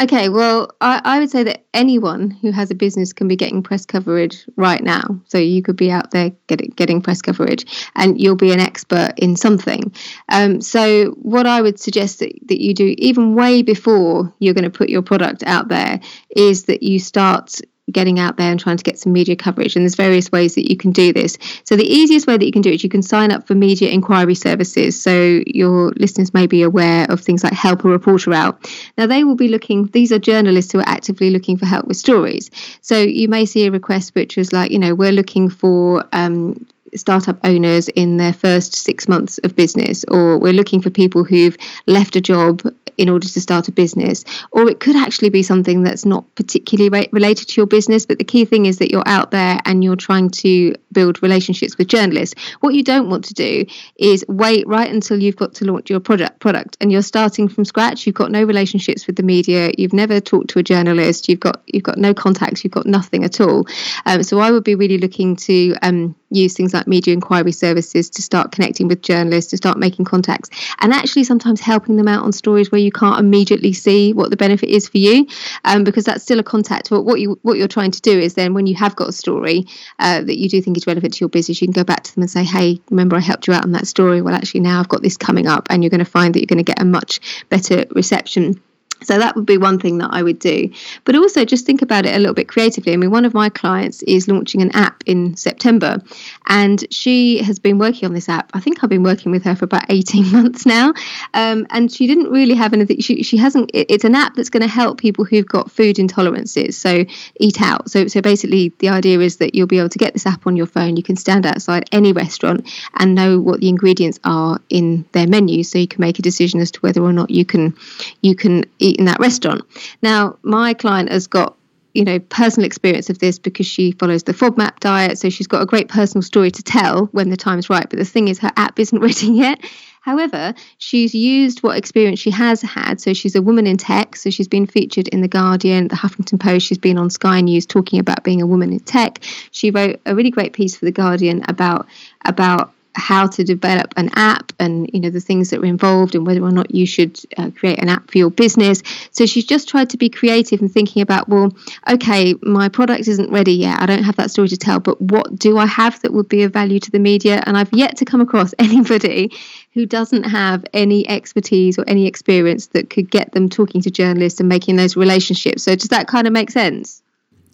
Okay, 0.00 0.28
well, 0.28 0.72
I, 0.80 1.00
I, 1.04 1.20
would 1.20 1.30
say 1.30 1.44
that 1.44 1.66
anyone 1.72 2.30
who 2.30 2.50
has 2.50 2.72
a 2.72 2.74
business 2.74 3.12
can 3.12 3.28
be 3.28 3.36
getting 3.36 3.62
press 3.62 3.86
coverage 3.86 4.44
right 4.56 4.82
now. 4.82 5.20
So 5.26 5.38
you 5.38 5.62
could 5.62 5.76
be 5.76 5.88
out 5.88 6.10
there 6.10 6.30
getting 6.48 6.70
getting 6.70 7.00
press 7.00 7.22
coverage, 7.22 7.64
and 7.94 8.20
you'll 8.20 8.34
be 8.34 8.50
an 8.50 8.60
expert 8.60 9.12
in 9.16 9.36
something. 9.36 9.92
Um, 10.30 10.60
so 10.60 11.10
what 11.22 11.46
I 11.46 11.62
would 11.62 11.78
suggest 11.78 12.18
that, 12.18 12.32
that 12.46 12.60
you 12.60 12.74
do, 12.74 12.96
even 12.98 13.36
way 13.36 13.62
before 13.62 14.32
you're 14.40 14.54
going 14.54 14.64
to 14.64 14.78
put 14.78 14.88
your 14.88 15.02
product 15.02 15.44
out 15.44 15.68
there, 15.68 16.00
is 16.34 16.64
that 16.64 16.82
you 16.82 16.98
start 16.98 17.60
getting 17.90 18.18
out 18.18 18.36
there 18.36 18.50
and 18.50 18.60
trying 18.60 18.76
to 18.76 18.84
get 18.84 18.98
some 18.98 19.12
media 19.12 19.36
coverage. 19.36 19.76
And 19.76 19.84
there's 19.84 19.94
various 19.94 20.30
ways 20.30 20.54
that 20.54 20.70
you 20.70 20.76
can 20.76 20.90
do 20.90 21.12
this. 21.12 21.38
So 21.64 21.76
the 21.76 21.86
easiest 21.86 22.26
way 22.26 22.36
that 22.36 22.44
you 22.44 22.52
can 22.52 22.62
do 22.62 22.70
it 22.70 22.76
is 22.76 22.84
you 22.84 22.90
can 22.90 23.02
sign 23.02 23.30
up 23.32 23.46
for 23.46 23.54
media 23.54 23.90
inquiry 23.90 24.34
services. 24.34 25.00
So 25.00 25.40
your 25.46 25.92
listeners 25.96 26.34
may 26.34 26.46
be 26.46 26.62
aware 26.62 27.06
of 27.10 27.20
things 27.20 27.44
like 27.44 27.52
Help 27.52 27.84
a 27.84 27.88
Reporter 27.88 28.32
Out. 28.32 28.70
Now 28.96 29.06
they 29.06 29.24
will 29.24 29.36
be 29.36 29.48
looking, 29.48 29.86
these 29.86 30.12
are 30.12 30.18
journalists 30.18 30.72
who 30.72 30.80
are 30.80 30.88
actively 30.88 31.30
looking 31.30 31.56
for 31.56 31.66
help 31.66 31.86
with 31.86 31.96
stories. 31.96 32.50
So 32.80 32.98
you 32.98 33.28
may 33.28 33.44
see 33.44 33.66
a 33.66 33.70
request 33.70 34.14
which 34.14 34.38
is 34.38 34.52
like, 34.52 34.70
you 34.70 34.78
know, 34.78 34.94
we're 34.94 35.12
looking 35.12 35.48
for 35.48 36.04
um, 36.12 36.66
startup 36.94 37.38
owners 37.44 37.88
in 37.88 38.16
their 38.16 38.32
first 38.32 38.74
six 38.74 39.08
months 39.08 39.38
of 39.38 39.56
business, 39.56 40.04
or 40.08 40.38
we're 40.38 40.52
looking 40.52 40.82
for 40.82 40.90
people 40.90 41.24
who've 41.24 41.56
left 41.86 42.16
a 42.16 42.20
job 42.20 42.62
in 42.98 43.08
order 43.08 43.28
to 43.28 43.40
start 43.40 43.68
a 43.68 43.72
business, 43.72 44.24
or 44.50 44.68
it 44.68 44.80
could 44.80 44.96
actually 44.96 45.30
be 45.30 45.42
something 45.42 45.84
that's 45.84 46.04
not 46.04 46.24
particularly 46.34 46.90
re- 46.90 47.08
related 47.12 47.48
to 47.48 47.60
your 47.60 47.66
business. 47.66 48.04
But 48.04 48.18
the 48.18 48.24
key 48.24 48.44
thing 48.44 48.66
is 48.66 48.78
that 48.78 48.90
you're 48.90 49.06
out 49.06 49.30
there 49.30 49.60
and 49.64 49.82
you're 49.84 49.96
trying 49.96 50.30
to 50.30 50.74
build 50.92 51.22
relationships 51.22 51.78
with 51.78 51.86
journalists. 51.86 52.34
What 52.60 52.74
you 52.74 52.82
don't 52.82 53.08
want 53.08 53.24
to 53.26 53.34
do 53.34 53.64
is 53.96 54.24
wait 54.28 54.66
right 54.66 54.92
until 54.92 55.22
you've 55.22 55.36
got 55.36 55.54
to 55.54 55.64
launch 55.64 55.88
your 55.88 56.00
product 56.00 56.40
product 56.40 56.76
and 56.80 56.90
you're 56.90 57.02
starting 57.02 57.48
from 57.48 57.64
scratch. 57.64 58.04
You've 58.04 58.16
got 58.16 58.32
no 58.32 58.42
relationships 58.42 59.06
with 59.06 59.16
the 59.16 59.22
media. 59.22 59.70
You've 59.78 59.92
never 59.92 60.20
talked 60.20 60.50
to 60.50 60.58
a 60.58 60.62
journalist. 60.62 61.28
You've 61.28 61.40
got 61.40 61.62
you've 61.66 61.84
got 61.84 61.98
no 61.98 62.12
contacts. 62.12 62.64
You've 62.64 62.72
got 62.72 62.86
nothing 62.86 63.24
at 63.24 63.40
all. 63.40 63.66
Um, 64.06 64.24
so 64.24 64.40
I 64.40 64.50
would 64.50 64.64
be 64.64 64.74
really 64.74 64.98
looking 64.98 65.36
to 65.36 65.76
um, 65.82 66.16
use 66.30 66.54
things 66.54 66.74
like 66.74 66.86
media 66.86 67.14
inquiry 67.14 67.52
services 67.52 68.10
to 68.10 68.22
start 68.22 68.52
connecting 68.52 68.88
with 68.88 69.02
journalists, 69.02 69.50
to 69.50 69.56
start 69.56 69.78
making 69.78 70.04
contacts, 70.04 70.50
and 70.80 70.92
actually 70.92 71.24
sometimes 71.24 71.60
helping 71.60 71.96
them 71.96 72.08
out 72.08 72.24
on 72.24 72.32
stories 72.32 72.70
where 72.70 72.80
you 72.80 72.92
can't 72.92 73.18
immediately 73.18 73.72
see 73.72 74.12
what 74.12 74.30
the 74.30 74.36
benefit 74.36 74.68
is 74.68 74.88
for 74.88 74.98
you, 74.98 75.26
um, 75.64 75.84
because 75.84 76.04
that's 76.04 76.22
still 76.22 76.38
a 76.38 76.42
contact. 76.44 76.90
But 76.90 77.02
what 77.02 77.20
you 77.20 77.38
what 77.42 77.58
you're 77.58 77.68
trying 77.68 77.92
to 77.92 78.00
do 78.00 78.18
is 78.18 78.34
then 78.34 78.54
when 78.54 78.66
you 78.66 78.74
have 78.76 78.96
got 78.96 79.08
a 79.08 79.12
story 79.12 79.66
uh, 79.98 80.22
that 80.22 80.38
you 80.38 80.48
do 80.48 80.60
think 80.60 80.76
is 80.76 80.86
relevant 80.86 81.14
to 81.14 81.20
your 81.20 81.28
business, 81.28 81.60
you 81.60 81.66
can 81.66 81.72
go 81.72 81.84
back 81.84 82.04
to 82.04 82.14
them 82.14 82.22
and 82.22 82.30
say, 82.30 82.44
"Hey, 82.44 82.80
remember 82.90 83.16
I 83.16 83.20
helped 83.20 83.46
you 83.46 83.54
out 83.54 83.64
on 83.64 83.72
that 83.72 83.86
story? 83.86 84.22
Well, 84.22 84.34
actually 84.34 84.60
now 84.60 84.80
I've 84.80 84.88
got 84.88 85.02
this 85.02 85.16
coming 85.16 85.46
up," 85.46 85.68
and 85.70 85.82
you're 85.82 85.90
going 85.90 85.98
to 85.98 86.04
find 86.04 86.34
that 86.34 86.40
you're 86.40 86.46
going 86.46 86.58
to 86.58 86.62
get 86.64 86.80
a 86.80 86.84
much 86.84 87.20
better 87.48 87.86
reception. 87.90 88.60
So 89.02 89.18
that 89.18 89.36
would 89.36 89.46
be 89.46 89.58
one 89.58 89.78
thing 89.78 89.98
that 89.98 90.10
I 90.12 90.22
would 90.22 90.38
do. 90.38 90.70
But 91.04 91.14
also 91.14 91.44
just 91.44 91.66
think 91.66 91.82
about 91.82 92.06
it 92.06 92.14
a 92.14 92.18
little 92.18 92.34
bit 92.34 92.48
creatively. 92.48 92.92
I 92.92 92.96
mean, 92.96 93.10
one 93.10 93.24
of 93.24 93.34
my 93.34 93.48
clients 93.48 94.02
is 94.02 94.28
launching 94.28 94.62
an 94.62 94.70
app 94.72 95.02
in 95.06 95.36
September, 95.36 96.02
and 96.46 96.84
she 96.90 97.42
has 97.42 97.58
been 97.58 97.78
working 97.78 98.06
on 98.08 98.14
this 98.14 98.28
app. 98.28 98.50
I 98.54 98.60
think 98.60 98.82
I've 98.82 98.90
been 98.90 99.02
working 99.02 99.32
with 99.32 99.44
her 99.44 99.54
for 99.54 99.64
about 99.66 99.84
18 99.88 100.32
months 100.32 100.66
now. 100.66 100.92
Um, 101.34 101.66
and 101.70 101.90
she 101.92 102.06
didn't 102.06 102.30
really 102.30 102.54
have 102.54 102.72
anything, 102.72 103.00
she, 103.00 103.22
she 103.22 103.36
hasn't, 103.36 103.70
it, 103.74 103.86
it's 103.90 104.04
an 104.04 104.14
app 104.14 104.34
that's 104.34 104.50
going 104.50 104.62
to 104.62 104.68
help 104.68 104.98
people 104.98 105.24
who've 105.24 105.46
got 105.46 105.70
food 105.70 105.96
intolerances. 105.96 106.74
So 106.74 107.04
eat 107.40 107.60
out. 107.60 107.90
So, 107.90 108.06
so 108.08 108.20
basically, 108.20 108.72
the 108.78 108.88
idea 108.88 109.20
is 109.20 109.36
that 109.36 109.54
you'll 109.54 109.66
be 109.66 109.78
able 109.78 109.88
to 109.90 109.98
get 109.98 110.12
this 110.12 110.26
app 110.26 110.46
on 110.46 110.56
your 110.56 110.66
phone. 110.66 110.96
You 110.96 111.02
can 111.02 111.16
stand 111.16 111.46
outside 111.46 111.88
any 111.92 112.12
restaurant 112.12 112.68
and 112.98 113.14
know 113.14 113.40
what 113.40 113.60
the 113.60 113.68
ingredients 113.68 114.18
are 114.24 114.60
in 114.68 115.04
their 115.12 115.26
menu. 115.26 115.62
So 115.62 115.78
you 115.78 115.88
can 115.88 116.00
make 116.00 116.18
a 116.18 116.22
decision 116.22 116.60
as 116.60 116.70
to 116.72 116.80
whether 116.80 117.02
or 117.02 117.12
not 117.12 117.30
you 117.30 117.44
can, 117.44 117.76
you 118.22 118.34
can 118.34 118.64
eat 118.78 118.87
eat 118.88 118.98
in 118.98 119.04
that 119.06 119.20
restaurant. 119.20 119.62
Now, 120.02 120.38
my 120.42 120.74
client 120.74 121.10
has 121.10 121.26
got 121.26 121.56
you 121.94 122.04
know 122.04 122.18
personal 122.18 122.66
experience 122.66 123.10
of 123.10 123.18
this 123.18 123.38
because 123.38 123.66
she 123.66 123.92
follows 123.92 124.22
the 124.22 124.32
FODMAP 124.32 124.80
diet, 124.80 125.18
so 125.18 125.30
she's 125.30 125.46
got 125.46 125.62
a 125.62 125.66
great 125.66 125.88
personal 125.88 126.22
story 126.22 126.50
to 126.50 126.62
tell 126.62 127.06
when 127.06 127.30
the 127.30 127.36
time's 127.36 127.70
right. 127.70 127.88
But 127.88 127.98
the 127.98 128.04
thing 128.04 128.28
is, 128.28 128.38
her 128.38 128.52
app 128.56 128.78
isn't 128.78 128.98
ready 129.08 129.28
yet. 129.28 129.60
However, 130.00 130.54
she's 130.78 131.14
used 131.14 131.62
what 131.62 131.76
experience 131.76 132.18
she 132.18 132.30
has 132.30 132.62
had. 132.62 133.00
So 133.00 133.12
she's 133.12 133.34
a 133.34 133.42
woman 133.42 133.66
in 133.66 133.76
tech. 133.76 134.16
So 134.16 134.30
she's 134.30 134.48
been 134.48 134.64
featured 134.66 135.08
in 135.08 135.20
The 135.20 135.28
Guardian, 135.28 135.88
The 135.88 135.96
Huffington 135.96 136.40
Post. 136.40 136.66
She's 136.66 136.78
been 136.78 136.96
on 136.96 137.10
Sky 137.10 137.42
News 137.42 137.66
talking 137.66 138.00
about 138.00 138.24
being 138.24 138.40
a 138.40 138.46
woman 138.46 138.72
in 138.72 138.80
tech. 138.80 139.22
She 139.50 139.70
wrote 139.70 140.00
a 140.06 140.14
really 140.14 140.30
great 140.30 140.54
piece 140.54 140.76
for 140.76 140.86
The 140.86 140.92
Guardian 140.92 141.44
about 141.48 141.86
about 142.24 142.72
how 142.98 143.26
to 143.26 143.44
develop 143.44 143.94
an 143.96 144.10
app 144.14 144.52
and 144.58 144.90
you 144.92 145.00
know 145.00 145.10
the 145.10 145.20
things 145.20 145.50
that 145.50 145.60
were 145.60 145.66
involved 145.66 146.14
and 146.14 146.26
whether 146.26 146.42
or 146.42 146.50
not 146.50 146.74
you 146.74 146.84
should 146.84 147.18
uh, 147.36 147.50
create 147.56 147.78
an 147.78 147.88
app 147.88 148.10
for 148.10 148.18
your 148.18 148.30
business. 148.30 148.82
So 149.12 149.24
she's 149.24 149.46
just 149.46 149.68
tried 149.68 149.90
to 149.90 149.96
be 149.96 150.10
creative 150.10 150.60
and 150.60 150.70
thinking 150.70 151.00
about 151.02 151.28
well 151.28 151.52
okay 151.90 152.34
my 152.42 152.68
product 152.68 153.08
isn't 153.08 153.30
ready 153.30 153.54
yet. 153.54 153.80
I 153.80 153.86
don't 153.86 154.02
have 154.02 154.16
that 154.16 154.30
story 154.30 154.48
to 154.48 154.56
tell 154.56 154.80
but 154.80 155.00
what 155.00 155.38
do 155.38 155.58
i 155.58 155.66
have 155.66 156.00
that 156.02 156.12
would 156.12 156.28
be 156.28 156.42
of 156.42 156.52
value 156.52 156.80
to 156.80 156.90
the 156.90 156.98
media? 156.98 157.42
And 157.46 157.56
i've 157.56 157.72
yet 157.72 157.96
to 157.98 158.04
come 158.04 158.20
across 158.20 158.52
anybody 158.58 159.32
who 159.72 159.86
doesn't 159.86 160.24
have 160.24 160.64
any 160.72 161.08
expertise 161.08 161.78
or 161.78 161.84
any 161.86 162.06
experience 162.06 162.66
that 162.68 162.90
could 162.90 163.10
get 163.10 163.32
them 163.32 163.48
talking 163.48 163.80
to 163.82 163.90
journalists 163.90 164.40
and 164.40 164.48
making 164.48 164.76
those 164.76 164.96
relationships. 164.96 165.62
So 165.62 165.74
does 165.76 165.88
that 165.88 166.08
kind 166.08 166.26
of 166.26 166.32
make 166.32 166.50
sense? 166.50 167.02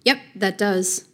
Yep 0.05 0.19
that 0.37 0.59
does. 0.59 1.05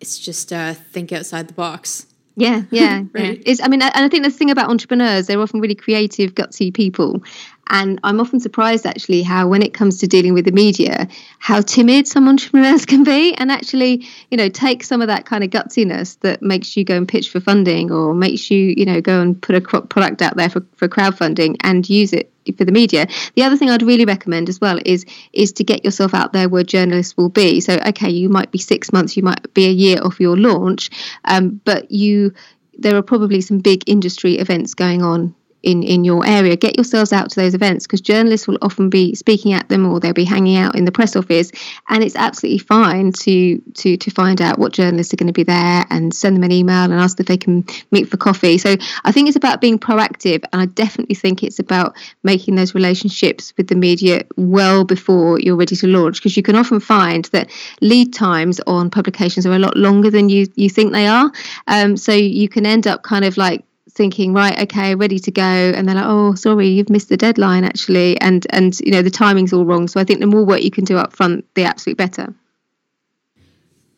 It's 0.00 0.18
just 0.18 0.50
uh, 0.52 0.72
think 0.74 1.12
outside 1.12 1.46
the 1.48 1.52
box 1.52 2.06
yeah, 2.36 2.62
yeah, 2.70 3.02
right. 3.12 3.36
yeah. 3.36 3.42
It's, 3.46 3.62
I 3.62 3.68
mean, 3.68 3.82
and 3.82 3.92
I 3.94 4.08
think 4.08 4.24
the 4.24 4.30
thing 4.30 4.50
about 4.50 4.70
entrepreneurs, 4.70 5.26
they're 5.26 5.40
often 5.40 5.60
really 5.60 5.74
creative, 5.74 6.34
gutsy 6.34 6.72
people, 6.72 7.22
and 7.70 8.00
I'm 8.02 8.20
often 8.20 8.40
surprised 8.40 8.84
actually 8.84 9.22
how, 9.22 9.46
when 9.46 9.62
it 9.62 9.72
comes 9.72 9.98
to 9.98 10.08
dealing 10.08 10.34
with 10.34 10.44
the 10.44 10.52
media, 10.52 11.06
how 11.38 11.60
timid 11.60 12.08
some 12.08 12.28
entrepreneurs 12.28 12.84
can 12.92 13.04
be. 13.04 13.32
And 13.34 13.50
actually, 13.50 14.08
you 14.30 14.36
know, 14.36 14.48
take 14.48 14.82
some 14.82 15.00
of 15.00 15.06
that 15.06 15.24
kind 15.24 15.44
of 15.44 15.50
gutsiness 15.50 16.18
that 16.20 16.42
makes 16.42 16.76
you 16.76 16.84
go 16.84 16.96
and 16.96 17.06
pitch 17.06 17.30
for 17.30 17.38
funding 17.38 17.92
or 17.92 18.12
makes 18.12 18.50
you, 18.50 18.74
you 18.76 18.84
know, 18.84 19.00
go 19.00 19.20
and 19.20 19.40
put 19.40 19.54
a 19.54 19.60
product 19.60 20.20
out 20.20 20.36
there 20.36 20.50
for, 20.50 20.66
for 20.74 20.88
crowdfunding 20.88 21.56
and 21.62 21.88
use 21.88 22.12
it 22.12 22.32
for 22.58 22.64
the 22.64 22.72
media. 22.72 23.06
The 23.36 23.44
other 23.44 23.56
thing 23.56 23.70
I'd 23.70 23.82
really 23.82 24.04
recommend 24.04 24.48
as 24.48 24.60
well 24.60 24.80
is 24.84 25.06
is 25.32 25.52
to 25.52 25.64
get 25.64 25.84
yourself 25.84 26.12
out 26.12 26.32
there 26.32 26.48
where 26.48 26.64
journalists 26.64 27.16
will 27.16 27.28
be. 27.28 27.60
So 27.60 27.78
okay, 27.86 28.10
you 28.10 28.28
might 28.28 28.50
be 28.50 28.58
six 28.58 28.92
months, 28.92 29.16
you 29.16 29.22
might 29.22 29.54
be 29.54 29.66
a 29.66 29.70
year 29.70 30.02
off 30.02 30.18
your 30.18 30.36
launch, 30.36 30.90
um, 31.24 31.60
but 31.64 31.92
you 31.92 32.32
there 32.76 32.96
are 32.96 33.02
probably 33.02 33.42
some 33.42 33.58
big 33.60 33.84
industry 33.86 34.38
events 34.38 34.74
going 34.74 35.02
on 35.02 35.34
in 35.62 35.82
in 35.82 36.04
your 36.04 36.26
area 36.26 36.56
get 36.56 36.76
yourselves 36.76 37.12
out 37.12 37.30
to 37.30 37.40
those 37.40 37.54
events 37.54 37.86
because 37.86 38.00
journalists 38.00 38.46
will 38.46 38.58
often 38.62 38.90
be 38.90 39.14
speaking 39.14 39.52
at 39.52 39.68
them 39.68 39.86
or 39.86 40.00
they'll 40.00 40.12
be 40.12 40.24
hanging 40.24 40.56
out 40.56 40.76
in 40.76 40.84
the 40.84 40.92
press 40.92 41.16
office 41.16 41.50
and 41.88 42.02
it's 42.02 42.16
absolutely 42.16 42.58
fine 42.58 43.12
to 43.12 43.60
to 43.74 43.96
to 43.96 44.10
find 44.10 44.40
out 44.40 44.58
what 44.58 44.72
journalists 44.72 45.12
are 45.12 45.16
going 45.16 45.26
to 45.26 45.32
be 45.32 45.44
there 45.44 45.84
and 45.90 46.14
send 46.14 46.36
them 46.36 46.44
an 46.44 46.52
email 46.52 46.84
and 46.84 46.94
ask 46.94 47.18
if 47.20 47.26
they 47.26 47.36
can 47.36 47.64
meet 47.90 48.08
for 48.08 48.16
coffee. 48.16 48.58
So 48.58 48.76
i 49.04 49.12
think 49.12 49.28
it's 49.28 49.36
about 49.36 49.60
being 49.60 49.78
proactive 49.78 50.44
and 50.52 50.62
i 50.62 50.66
definitely 50.66 51.14
think 51.14 51.42
it's 51.42 51.58
about 51.58 51.96
making 52.22 52.54
those 52.54 52.74
relationships 52.74 53.52
with 53.56 53.68
the 53.68 53.74
media 53.74 54.22
well 54.36 54.84
before 54.84 55.38
you're 55.40 55.56
ready 55.56 55.76
to 55.76 55.86
launch 55.86 56.18
because 56.18 56.36
you 56.36 56.42
can 56.42 56.56
often 56.56 56.80
find 56.80 57.26
that 57.26 57.50
lead 57.80 58.12
times 58.12 58.60
on 58.66 58.90
publications 58.90 59.46
are 59.46 59.54
a 59.54 59.58
lot 59.58 59.76
longer 59.76 60.10
than 60.10 60.28
you 60.28 60.46
you 60.56 60.68
think 60.70 60.92
they 60.92 61.06
are. 61.06 61.30
Um, 61.66 61.96
so 61.96 62.12
you 62.12 62.48
can 62.48 62.66
end 62.66 62.86
up 62.86 63.02
kind 63.02 63.24
of 63.24 63.36
like 63.36 63.64
thinking 63.88 64.32
right 64.32 64.58
okay 64.60 64.94
ready 64.94 65.18
to 65.18 65.30
go. 65.30 65.42
And 65.42 65.88
they're 65.88 65.96
like 65.96 66.04
oh 66.06 66.34
sorry 66.34 66.68
you've 66.68 66.90
missed 66.90 67.08
the 67.08 67.16
deadline 67.16 67.64
actually. 67.64 68.20
And 68.20 68.46
and 68.50 68.78
you 68.80 68.92
know 68.92 69.02
the 69.02 69.10
timing's 69.10 69.52
all 69.52 69.64
wrong. 69.64 69.88
So 69.88 70.00
i 70.00 70.04
think 70.04 70.20
the 70.20 70.26
more 70.26 70.44
work 70.44 70.62
you 70.62 70.70
can 70.70 70.84
do 70.84 70.96
up 70.96 71.14
front 71.14 71.44
the 71.54 71.64
absolute 71.64 71.96
better. 71.96 72.34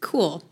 Cool. 0.00 0.42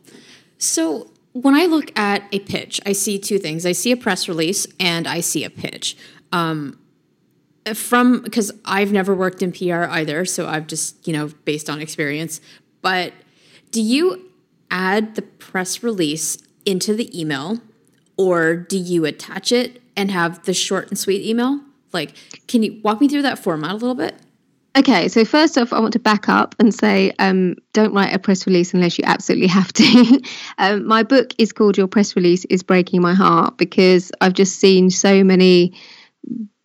So 0.59 1.11
when 1.33 1.55
i 1.55 1.67
look 1.67 1.97
at 1.99 2.23
a 2.33 2.41
pitch 2.41 2.81
i 2.87 2.93
see 2.93 3.19
two 3.19 3.39
things. 3.39 3.65
I 3.65 3.73
see 3.73 3.93
a 3.93 3.97
press 3.97 4.29
release 4.29 4.67
and 4.79 5.07
i 5.07 5.21
see 5.21 5.45
a 5.45 5.51
pitch. 5.51 5.97
Um, 6.33 6.79
from 7.75 8.23
because 8.23 8.51
i've 8.65 8.91
never 8.91 9.15
worked 9.15 9.43
in 9.43 9.53
pr 9.53 9.85
either 9.85 10.25
so 10.25 10.49
i've 10.49 10.67
just 10.67 11.07
you 11.07 11.13
know 11.13 11.31
based 11.45 11.71
on 11.71 11.81
experience. 11.81 12.41
But 12.83 13.13
do 13.71 13.83
you 13.83 14.31
add 14.71 15.15
the 15.15 15.23
press 15.23 15.83
release 15.83 16.39
into 16.65 16.95
the 16.95 17.19
email 17.19 17.61
or 18.21 18.55
do 18.55 18.77
you 18.77 19.07
attach 19.07 19.51
it 19.51 19.81
and 19.97 20.11
have 20.11 20.45
the 20.45 20.53
short 20.53 20.89
and 20.89 20.99
sweet 20.99 21.25
email? 21.27 21.59
Like, 21.91 22.13
can 22.49 22.63
you 22.63 22.79
walk 22.85 23.01
me 23.01 23.09
through 23.09 23.23
that 23.23 23.39
format 23.39 23.71
a 23.71 23.75
little 23.75 23.95
bit? 23.95 24.15
Okay, 24.77 25.09
so 25.09 25.25
first 25.25 25.57
off, 25.57 25.73
I 25.73 25.81
want 25.81 25.95
to 25.95 25.99
back 25.99 26.29
up 26.29 26.55
and 26.59 26.73
say 26.73 27.13
um, 27.19 27.57
don't 27.73 27.95
write 27.95 28.15
a 28.15 28.19
press 28.19 28.47
release 28.47 28.75
unless 28.75 28.99
you 28.99 29.05
absolutely 29.07 29.47
have 29.47 29.73
to. 29.73 30.23
um, 30.59 30.87
my 30.87 31.03
book 31.03 31.33
is 31.39 31.55
called 31.55 31.79
Your 31.79 31.87
Press 31.87 32.15
Release 32.15 32.45
is 32.45 32.63
Breaking 32.63 33.01
My 33.01 33.15
Heart 33.15 33.57
because 33.57 34.13
I've 34.21 34.35
just 34.35 34.61
seen 34.61 34.91
so 34.91 35.25
many 35.25 35.73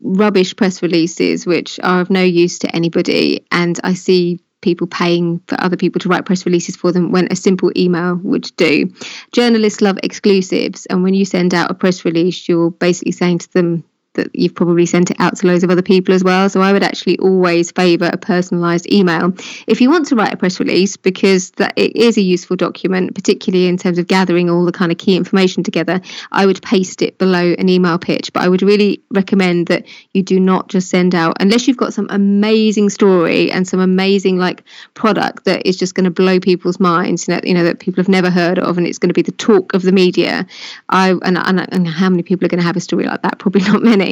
rubbish 0.02 0.58
press 0.58 0.84
releases 0.84 1.46
which 1.46 1.80
are 1.82 2.02
of 2.02 2.10
no 2.10 2.22
use 2.22 2.60
to 2.60 2.76
anybody. 2.76 3.48
And 3.50 3.80
I 3.82 3.94
see 3.94 4.41
people 4.62 4.88
paying 4.88 5.41
for 5.48 5.60
other 5.62 5.78
people 5.78 6.00
to 6.00 6.10
write 6.10 6.26
press 6.26 6.46
releases 6.46 6.76
for 6.76 6.91
them 6.91 7.12
when 7.12 7.28
a 7.32 7.36
simple 7.36 7.72
email 7.76 8.15
would 8.15 8.52
do. 8.58 8.91
Journalists 9.32 9.82
love 9.82 10.00
exclusives. 10.02 10.86
And 10.86 11.04
when 11.04 11.13
you 11.13 11.26
send 11.26 11.54
out 11.54 11.72
a 11.72 11.76
press 11.76 12.06
release, 12.06 12.48
you're 12.50 12.72
basically 12.72 13.12
saying 13.12 13.39
to 13.39 13.54
them, 13.54 13.84
that 14.15 14.36
you've 14.36 14.56
probably 14.56 14.86
sent 14.86 15.12
it 15.12 15.17
out 15.19 15.38
to 15.38 15.47
loads 15.47 15.63
of 15.63 15.69
other 15.69 15.82
people 15.82 16.13
as 16.13 16.23
well. 16.23 16.49
So 16.49 16.62
I 16.62 16.73
would 16.73 16.84
actually 16.84 17.17
always 17.19 17.71
favour 17.71 18.10
a 18.12 18.17
personalised 18.17 18.91
email. 18.91 19.34
If 19.67 19.82
you 19.82 19.89
want 19.89 20.08
to 20.08 20.15
write 20.15 20.34
a 20.34 20.38
press 20.38 20.60
release, 20.60 20.97
because 20.97 21.51
that 21.51 21.73
it 21.75 21.95
is 21.95 22.17
a 22.17 22.21
useful 22.21 22.56
document, 22.56 23.15
particularly 23.15 23.67
in 23.67 23.78
terms 23.78 23.97
of 23.97 24.08
gathering 24.08 24.49
all 24.49 24.65
the 24.65 24.71
kind 24.71 24.91
of 24.91 24.97
key 24.97 25.15
information 25.15 25.63
together, 25.63 26.01
I 26.32 26.45
would 26.45 26.62
paste 26.62 27.01
it 27.01 27.17
below 27.17 27.56
an 27.58 27.69
email 27.69 27.97
pitch. 27.97 28.34
But 28.34 28.43
I 28.43 28.49
would 28.49 28.62
really 28.62 29.01
recommend 29.12 29.67
that 29.67 29.86
you 30.13 30.23
do 30.23 30.39
not 30.39 30.69
just 30.69 30.89
send 30.89 31.13
out 31.13 31.38
unless 31.39 31.67
you've 31.67 31.78
got 31.78 31.93
some 31.93 32.08
amazing 32.10 32.89
story 32.89 33.51
and 33.51 33.67
some 33.67 33.80
amazing 33.80 34.38
like 34.38 34.63
product 34.93 35.45
that 35.45 35.67
is 35.67 35.78
just 35.78 35.95
going 35.95 36.06
to 36.06 36.12
blow 36.12 36.39
people's 36.39 36.80
minds. 36.80 37.28
You 37.28 37.36
know, 37.36 37.41
you 37.43 37.54
know 37.54 37.63
that 37.65 37.80
people 37.80 38.01
have 38.01 38.10
never 38.10 38.30
heard 38.30 38.60
of, 38.60 38.78
and 38.78 38.88
it's 38.88 38.99
going 38.99 39.10
to 39.10 39.13
be 39.13 39.21
the 39.21 39.32
talk 39.32 39.73
of 39.73 39.82
the 39.82 39.91
media. 39.91 40.47
I 40.89 41.10
and, 41.10 41.38
and, 41.38 41.73
and 41.73 41.88
how 41.88 42.10
many 42.10 42.23
people 42.23 42.45
are 42.45 42.49
going 42.49 42.62
to 42.62 42.65
have 42.65 42.78
a 42.78 42.82
story 42.82 43.06
like 43.06 43.21
that? 43.23 43.39
Probably 43.39 43.62
not 43.62 43.82
many 43.82 44.05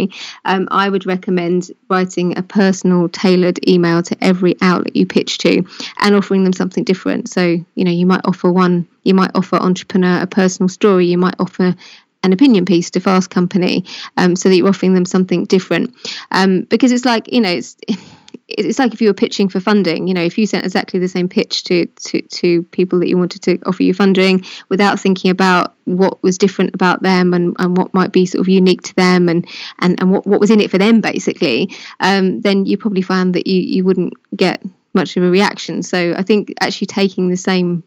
um, 0.45 0.67
I 0.71 0.89
would 0.89 1.06
recommend 1.06 1.71
writing 1.89 2.38
a 2.38 2.43
personal, 2.43 3.10
tailored 3.10 3.67
email 3.67 4.03
to 4.03 4.17
every 4.21 4.56
outlet 4.62 4.95
you 4.95 5.06
pitch 5.06 5.38
to 5.39 5.63
and 5.99 6.15
offering 6.15 6.43
them 6.43 6.53
something 6.53 6.84
different. 6.84 7.29
So, 7.29 7.41
you 7.75 7.84
know, 7.84 7.91
you 7.91 8.06
might 8.06 8.21
offer 8.25 8.51
one, 8.51 8.88
you 9.03 9.13
might 9.13 9.32
offer 9.36 9.56
entrepreneur 9.56 10.21
a 10.21 10.27
personal 10.27 10.69
story, 10.69 11.08
you 11.08 11.17
might 11.17 11.36
offer 11.39 11.75
an 12.23 12.34
opinion 12.34 12.65
piece 12.65 12.89
to 12.91 12.99
Fast 12.99 13.29
Company 13.29 13.86
um, 14.17 14.36
so 14.36 14.49
that 14.49 14.56
you're 14.56 14.69
offering 14.69 14.93
them 14.93 15.06
something 15.06 15.45
different. 15.45 15.93
Um, 16.32 16.62
because 16.62 16.91
it's 16.91 17.06
like, 17.06 17.32
you 17.32 17.41
know, 17.41 17.51
it's 17.51 17.75
it's 18.47 18.77
like 18.77 18.93
if 18.93 19.01
you 19.01 19.08
were 19.08 19.13
pitching 19.13 19.47
for 19.47 19.60
funding 19.60 20.08
you 20.08 20.13
know 20.13 20.21
if 20.21 20.38
you 20.38 20.45
sent 20.45 20.65
exactly 20.65 20.99
the 20.99 21.08
same 21.08 21.29
pitch 21.29 21.63
to 21.63 21.86
to 21.95 22.21
to 22.23 22.63
people 22.63 22.99
that 22.99 23.08
you 23.08 23.17
wanted 23.17 23.41
to 23.41 23.58
offer 23.65 23.84
you 23.84 23.93
funding 23.93 24.43
without 24.69 24.99
thinking 24.99 25.32
about 25.32 25.73
what 25.86 26.21
was 26.23 26.38
different 26.38 26.73
about 26.73 27.01
them 27.01 27.34
and, 27.34 27.56
and 27.60 27.77
what 27.77 27.93
might 27.93 28.12
be 28.12 28.25
sort 28.25 28.41
of 28.41 28.49
unique 28.49 28.82
to 28.82 28.95
them 28.95 29.29
and 29.29 29.47
and, 29.79 29.99
and 30.01 30.12
what, 30.12 30.27
what 30.27 30.39
was 30.39 30.51
in 30.51 30.60
it 30.60 30.69
for 30.69 30.77
them 30.77 30.99
basically 30.99 31.69
um, 31.99 32.41
then 32.41 32.65
you 32.65 32.77
probably 32.77 33.01
found 33.01 33.34
that 33.36 33.47
you 33.47 33.62
you 33.62 33.84
wouldn't 33.84 34.13
get 34.36 34.62
much 34.93 35.17
of 35.17 35.23
a 35.23 35.29
reaction. 35.29 35.82
So 35.82 36.13
i 36.15 36.21
think 36.21 36.53
actually 36.60 36.88
taking 36.88 37.29
the 37.29 37.38
same 37.38 37.84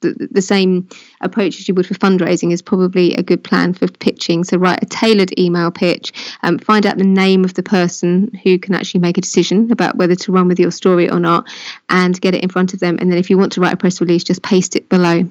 the, 0.00 0.28
the 0.30 0.42
same 0.42 0.88
approach 1.20 1.58
as 1.58 1.68
you 1.68 1.74
would 1.74 1.86
for 1.86 1.94
fundraising 1.94 2.52
is 2.52 2.62
probably 2.62 3.14
a 3.14 3.22
good 3.22 3.42
plan 3.42 3.72
for 3.72 3.88
pitching. 3.88 4.44
So 4.44 4.56
write 4.58 4.82
a 4.82 4.86
tailored 4.86 5.38
email 5.38 5.70
pitch, 5.70 6.12
um, 6.42 6.58
find 6.58 6.86
out 6.86 6.98
the 6.98 7.04
name 7.04 7.44
of 7.44 7.54
the 7.54 7.62
person 7.62 8.32
who 8.42 8.58
can 8.58 8.74
actually 8.74 9.00
make 9.00 9.18
a 9.18 9.20
decision 9.20 9.70
about 9.72 9.96
whether 9.96 10.14
to 10.14 10.32
run 10.32 10.48
with 10.48 10.60
your 10.60 10.70
story 10.70 11.10
or 11.10 11.20
not, 11.20 11.48
and 11.88 12.20
get 12.20 12.34
it 12.34 12.42
in 12.42 12.48
front 12.48 12.74
of 12.74 12.80
them. 12.80 12.98
And 13.00 13.10
then 13.10 13.18
if 13.18 13.30
you 13.30 13.38
want 13.38 13.52
to 13.52 13.60
write 13.60 13.74
a 13.74 13.76
press 13.76 14.00
release, 14.00 14.24
just 14.24 14.42
paste 14.42 14.76
it 14.76 14.88
below. 14.88 15.28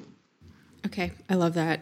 Okay, 0.84 1.12
I 1.28 1.34
love 1.34 1.54
that. 1.54 1.80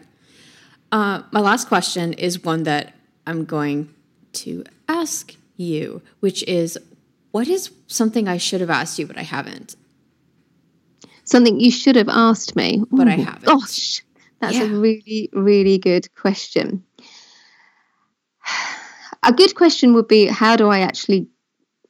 Uh, 0.91 1.23
my 1.31 1.39
last 1.39 1.67
question 1.67 2.13
is 2.13 2.43
one 2.43 2.63
that 2.63 2.93
I'm 3.27 3.45
going 3.45 3.93
to 4.33 4.63
ask 4.87 5.35
you, 5.57 6.01
which 6.19 6.43
is 6.43 6.77
what 7.31 7.47
is 7.47 7.71
something 7.87 8.27
I 8.27 8.37
should 8.37 8.61
have 8.61 8.69
asked 8.69 8.97
you 8.99 9.07
but 9.07 9.17
I 9.17 9.23
haven't? 9.23 9.75
Something 11.25 11.59
you 11.59 11.71
should 11.71 11.95
have 11.95 12.09
asked 12.09 12.55
me. 12.55 12.79
Ooh, 12.79 12.87
but 12.91 13.07
I 13.07 13.15
haven't. 13.15 13.45
Gosh, 13.45 14.03
that's 14.39 14.55
yeah. 14.55 14.63
a 14.63 14.67
really, 14.69 15.29
really 15.33 15.77
good 15.77 16.13
question. 16.15 16.83
A 19.23 19.33
good 19.33 19.55
question 19.55 19.93
would 19.95 20.07
be 20.07 20.27
how 20.27 20.55
do 20.55 20.67
I 20.67 20.79
actually 20.79 21.27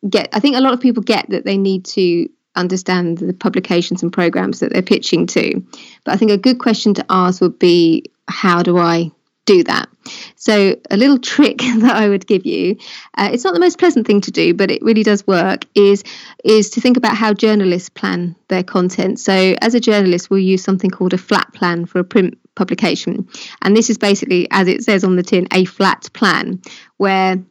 get? 0.09 0.29
I 0.33 0.39
think 0.39 0.55
a 0.55 0.61
lot 0.61 0.73
of 0.73 0.79
people 0.79 1.03
get 1.03 1.29
that 1.29 1.43
they 1.43 1.57
need 1.57 1.83
to 1.85 2.29
understand 2.55 3.17
the 3.17 3.33
publications 3.33 4.01
and 4.01 4.13
programs 4.13 4.61
that 4.61 4.71
they're 4.71 4.81
pitching 4.81 5.27
to. 5.27 5.61
But 6.05 6.13
I 6.13 6.17
think 6.17 6.31
a 6.31 6.37
good 6.37 6.59
question 6.59 6.93
to 6.93 7.05
ask 7.09 7.41
would 7.41 7.59
be 7.59 8.05
how 8.29 8.63
do 8.63 8.77
I 8.77 9.11
do 9.45 9.63
that. 9.63 9.89
So, 10.35 10.75
a 10.91 10.97
little 10.97 11.17
trick 11.17 11.57
that 11.79 11.95
I 11.95 12.09
would 12.09 12.27
give 12.27 12.45
you, 12.45 12.77
uh, 13.17 13.29
it's 13.31 13.43
not 13.43 13.53
the 13.53 13.59
most 13.59 13.79
pleasant 13.79 14.05
thing 14.05 14.21
to 14.21 14.31
do, 14.31 14.53
but 14.53 14.71
it 14.71 14.81
really 14.81 15.03
does 15.03 15.25
work, 15.25 15.65
is, 15.75 16.03
is 16.43 16.69
to 16.71 16.81
think 16.81 16.97
about 16.97 17.15
how 17.15 17.33
journalists 17.33 17.89
plan 17.89 18.35
their 18.47 18.63
content. 18.63 19.19
So, 19.19 19.55
as 19.61 19.75
a 19.75 19.79
journalist, 19.79 20.29
we'll 20.29 20.39
use 20.39 20.63
something 20.63 20.89
called 20.89 21.13
a 21.13 21.17
flat 21.17 21.53
plan 21.53 21.85
for 21.85 21.99
a 21.99 22.03
print 22.03 22.37
publication. 22.55 23.27
And 23.61 23.75
this 23.75 23.89
is 23.89 23.97
basically, 23.97 24.47
as 24.51 24.67
it 24.67 24.83
says 24.83 25.03
on 25.03 25.15
the 25.15 25.23
tin, 25.23 25.47
a 25.51 25.65
flat 25.65 26.09
plan 26.13 26.61
where 26.97 27.43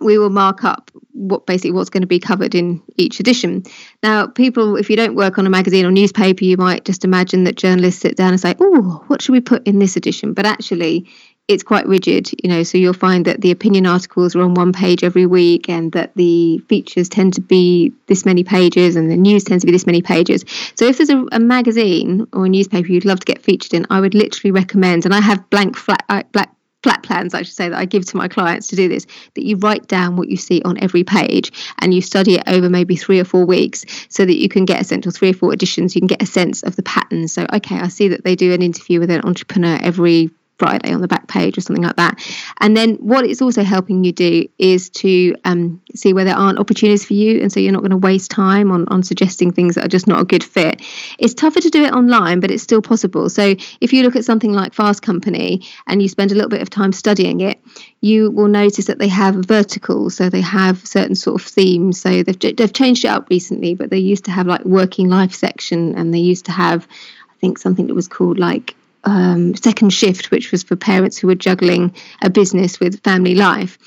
we 0.00 0.18
will 0.18 0.30
mark 0.30 0.64
up 0.64 0.90
what 1.12 1.46
basically 1.46 1.72
what's 1.72 1.90
going 1.90 2.02
to 2.02 2.06
be 2.06 2.20
covered 2.20 2.54
in 2.54 2.82
each 2.96 3.20
edition. 3.20 3.64
Now, 4.02 4.26
people, 4.26 4.76
if 4.76 4.88
you 4.88 4.96
don't 4.96 5.16
work 5.16 5.38
on 5.38 5.46
a 5.46 5.50
magazine 5.50 5.84
or 5.84 5.90
newspaper, 5.90 6.44
you 6.44 6.56
might 6.56 6.84
just 6.84 7.04
imagine 7.04 7.44
that 7.44 7.56
journalists 7.56 8.00
sit 8.00 8.16
down 8.16 8.30
and 8.30 8.40
say, 8.40 8.54
"Oh, 8.60 9.02
what 9.08 9.22
should 9.22 9.32
we 9.32 9.40
put 9.40 9.66
in 9.66 9.78
this 9.78 9.96
edition?" 9.96 10.32
But 10.32 10.46
actually, 10.46 11.08
it's 11.48 11.62
quite 11.62 11.86
rigid, 11.86 12.30
you 12.42 12.48
know. 12.50 12.62
So 12.62 12.78
you'll 12.78 12.92
find 12.92 13.24
that 13.24 13.40
the 13.40 13.50
opinion 13.50 13.86
articles 13.86 14.36
are 14.36 14.42
on 14.42 14.54
one 14.54 14.72
page 14.72 15.02
every 15.02 15.26
week, 15.26 15.68
and 15.68 15.90
that 15.92 16.14
the 16.14 16.58
features 16.68 17.08
tend 17.08 17.34
to 17.34 17.40
be 17.40 17.92
this 18.06 18.24
many 18.24 18.44
pages, 18.44 18.96
and 18.96 19.10
the 19.10 19.16
news 19.16 19.44
tends 19.44 19.62
to 19.62 19.66
be 19.66 19.72
this 19.72 19.86
many 19.86 20.02
pages. 20.02 20.44
So 20.74 20.84
if 20.84 20.98
there's 20.98 21.10
a, 21.10 21.24
a 21.32 21.40
magazine 21.40 22.26
or 22.32 22.46
a 22.46 22.48
newspaper 22.48 22.92
you'd 22.92 23.06
love 23.06 23.20
to 23.20 23.26
get 23.26 23.42
featured 23.42 23.74
in, 23.74 23.86
I 23.90 24.00
would 24.00 24.14
literally 24.14 24.52
recommend, 24.52 25.06
and 25.06 25.14
I 25.14 25.20
have 25.20 25.48
blank 25.50 25.76
flat 25.76 26.04
uh, 26.08 26.22
black 26.32 26.54
flat 26.82 27.02
plans, 27.02 27.34
I 27.34 27.42
should 27.42 27.54
say, 27.54 27.68
that 27.68 27.78
I 27.78 27.86
give 27.86 28.04
to 28.06 28.16
my 28.16 28.28
clients 28.28 28.68
to 28.68 28.76
do 28.76 28.88
this, 28.88 29.04
that 29.34 29.44
you 29.44 29.56
write 29.56 29.88
down 29.88 30.16
what 30.16 30.28
you 30.28 30.36
see 30.36 30.62
on 30.62 30.78
every 30.80 31.02
page 31.02 31.50
and 31.80 31.92
you 31.92 32.00
study 32.00 32.36
it 32.36 32.44
over 32.46 32.70
maybe 32.70 32.94
three 32.94 33.18
or 33.18 33.24
four 33.24 33.44
weeks 33.44 33.84
so 34.08 34.24
that 34.24 34.36
you 34.36 34.48
can 34.48 34.64
get 34.64 34.80
a 34.80 34.84
sense 34.84 35.04
three 35.16 35.30
or 35.30 35.34
four 35.34 35.52
editions, 35.52 35.96
you 35.96 36.00
can 36.00 36.06
get 36.06 36.22
a 36.22 36.26
sense 36.26 36.62
of 36.62 36.76
the 36.76 36.82
patterns. 36.84 37.32
So, 37.32 37.46
okay, 37.52 37.80
I 37.80 37.88
see 37.88 38.08
that 38.08 38.22
they 38.22 38.36
do 38.36 38.52
an 38.52 38.62
interview 38.62 39.00
with 39.00 39.10
an 39.10 39.22
entrepreneur 39.22 39.76
every 39.82 40.30
Friday 40.58 40.92
on 40.92 41.00
the 41.00 41.08
back 41.08 41.28
page 41.28 41.56
or 41.56 41.60
something 41.60 41.84
like 41.84 41.96
that. 41.96 42.20
And 42.60 42.76
then 42.76 42.96
what 42.96 43.24
it's 43.24 43.40
also 43.40 43.62
helping 43.62 44.02
you 44.02 44.12
do 44.12 44.48
is 44.58 44.90
to 44.90 45.36
um, 45.44 45.80
see 45.94 46.12
where 46.12 46.24
there 46.24 46.36
aren't 46.36 46.58
opportunities 46.58 47.04
for 47.04 47.14
you. 47.14 47.40
And 47.40 47.52
so 47.52 47.60
you're 47.60 47.72
not 47.72 47.80
going 47.80 47.92
to 47.92 47.96
waste 47.96 48.30
time 48.30 48.72
on, 48.72 48.86
on 48.88 49.02
suggesting 49.02 49.52
things 49.52 49.76
that 49.76 49.84
are 49.84 49.88
just 49.88 50.08
not 50.08 50.20
a 50.20 50.24
good 50.24 50.42
fit. 50.42 50.82
It's 51.18 51.34
tougher 51.34 51.60
to 51.60 51.70
do 51.70 51.84
it 51.84 51.92
online, 51.92 52.40
but 52.40 52.50
it's 52.50 52.62
still 52.62 52.82
possible. 52.82 53.30
So 53.30 53.54
if 53.80 53.92
you 53.92 54.02
look 54.02 54.16
at 54.16 54.24
something 54.24 54.52
like 54.52 54.74
Fast 54.74 55.02
Company 55.02 55.62
and 55.86 56.02
you 56.02 56.08
spend 56.08 56.32
a 56.32 56.34
little 56.34 56.50
bit 56.50 56.62
of 56.62 56.70
time 56.70 56.92
studying 56.92 57.40
it, 57.40 57.60
you 58.00 58.30
will 58.30 58.48
notice 58.48 58.86
that 58.86 58.98
they 58.98 59.08
have 59.08 59.36
verticals. 59.36 60.16
So 60.16 60.28
they 60.28 60.40
have 60.40 60.84
certain 60.86 61.14
sort 61.14 61.40
of 61.40 61.46
themes. 61.46 62.00
So 62.00 62.22
they've, 62.24 62.56
they've 62.56 62.72
changed 62.72 63.04
it 63.04 63.08
up 63.08 63.28
recently, 63.30 63.74
but 63.74 63.90
they 63.90 63.98
used 63.98 64.24
to 64.24 64.32
have 64.32 64.46
like 64.46 64.64
working 64.64 65.08
life 65.08 65.34
section 65.34 65.94
and 65.96 66.12
they 66.12 66.18
used 66.18 66.46
to 66.46 66.52
have, 66.52 66.88
I 67.30 67.34
think, 67.40 67.58
something 67.58 67.86
that 67.86 67.94
was 67.94 68.08
called 68.08 68.38
like 68.38 68.74
um, 69.08 69.56
second 69.56 69.90
shift, 69.90 70.30
which 70.30 70.52
was 70.52 70.62
for 70.62 70.76
parents 70.76 71.16
who 71.16 71.28
were 71.28 71.34
juggling 71.34 71.94
a 72.22 72.28
business 72.28 72.78
with 72.78 73.02
family 73.02 73.34
life. 73.34 73.78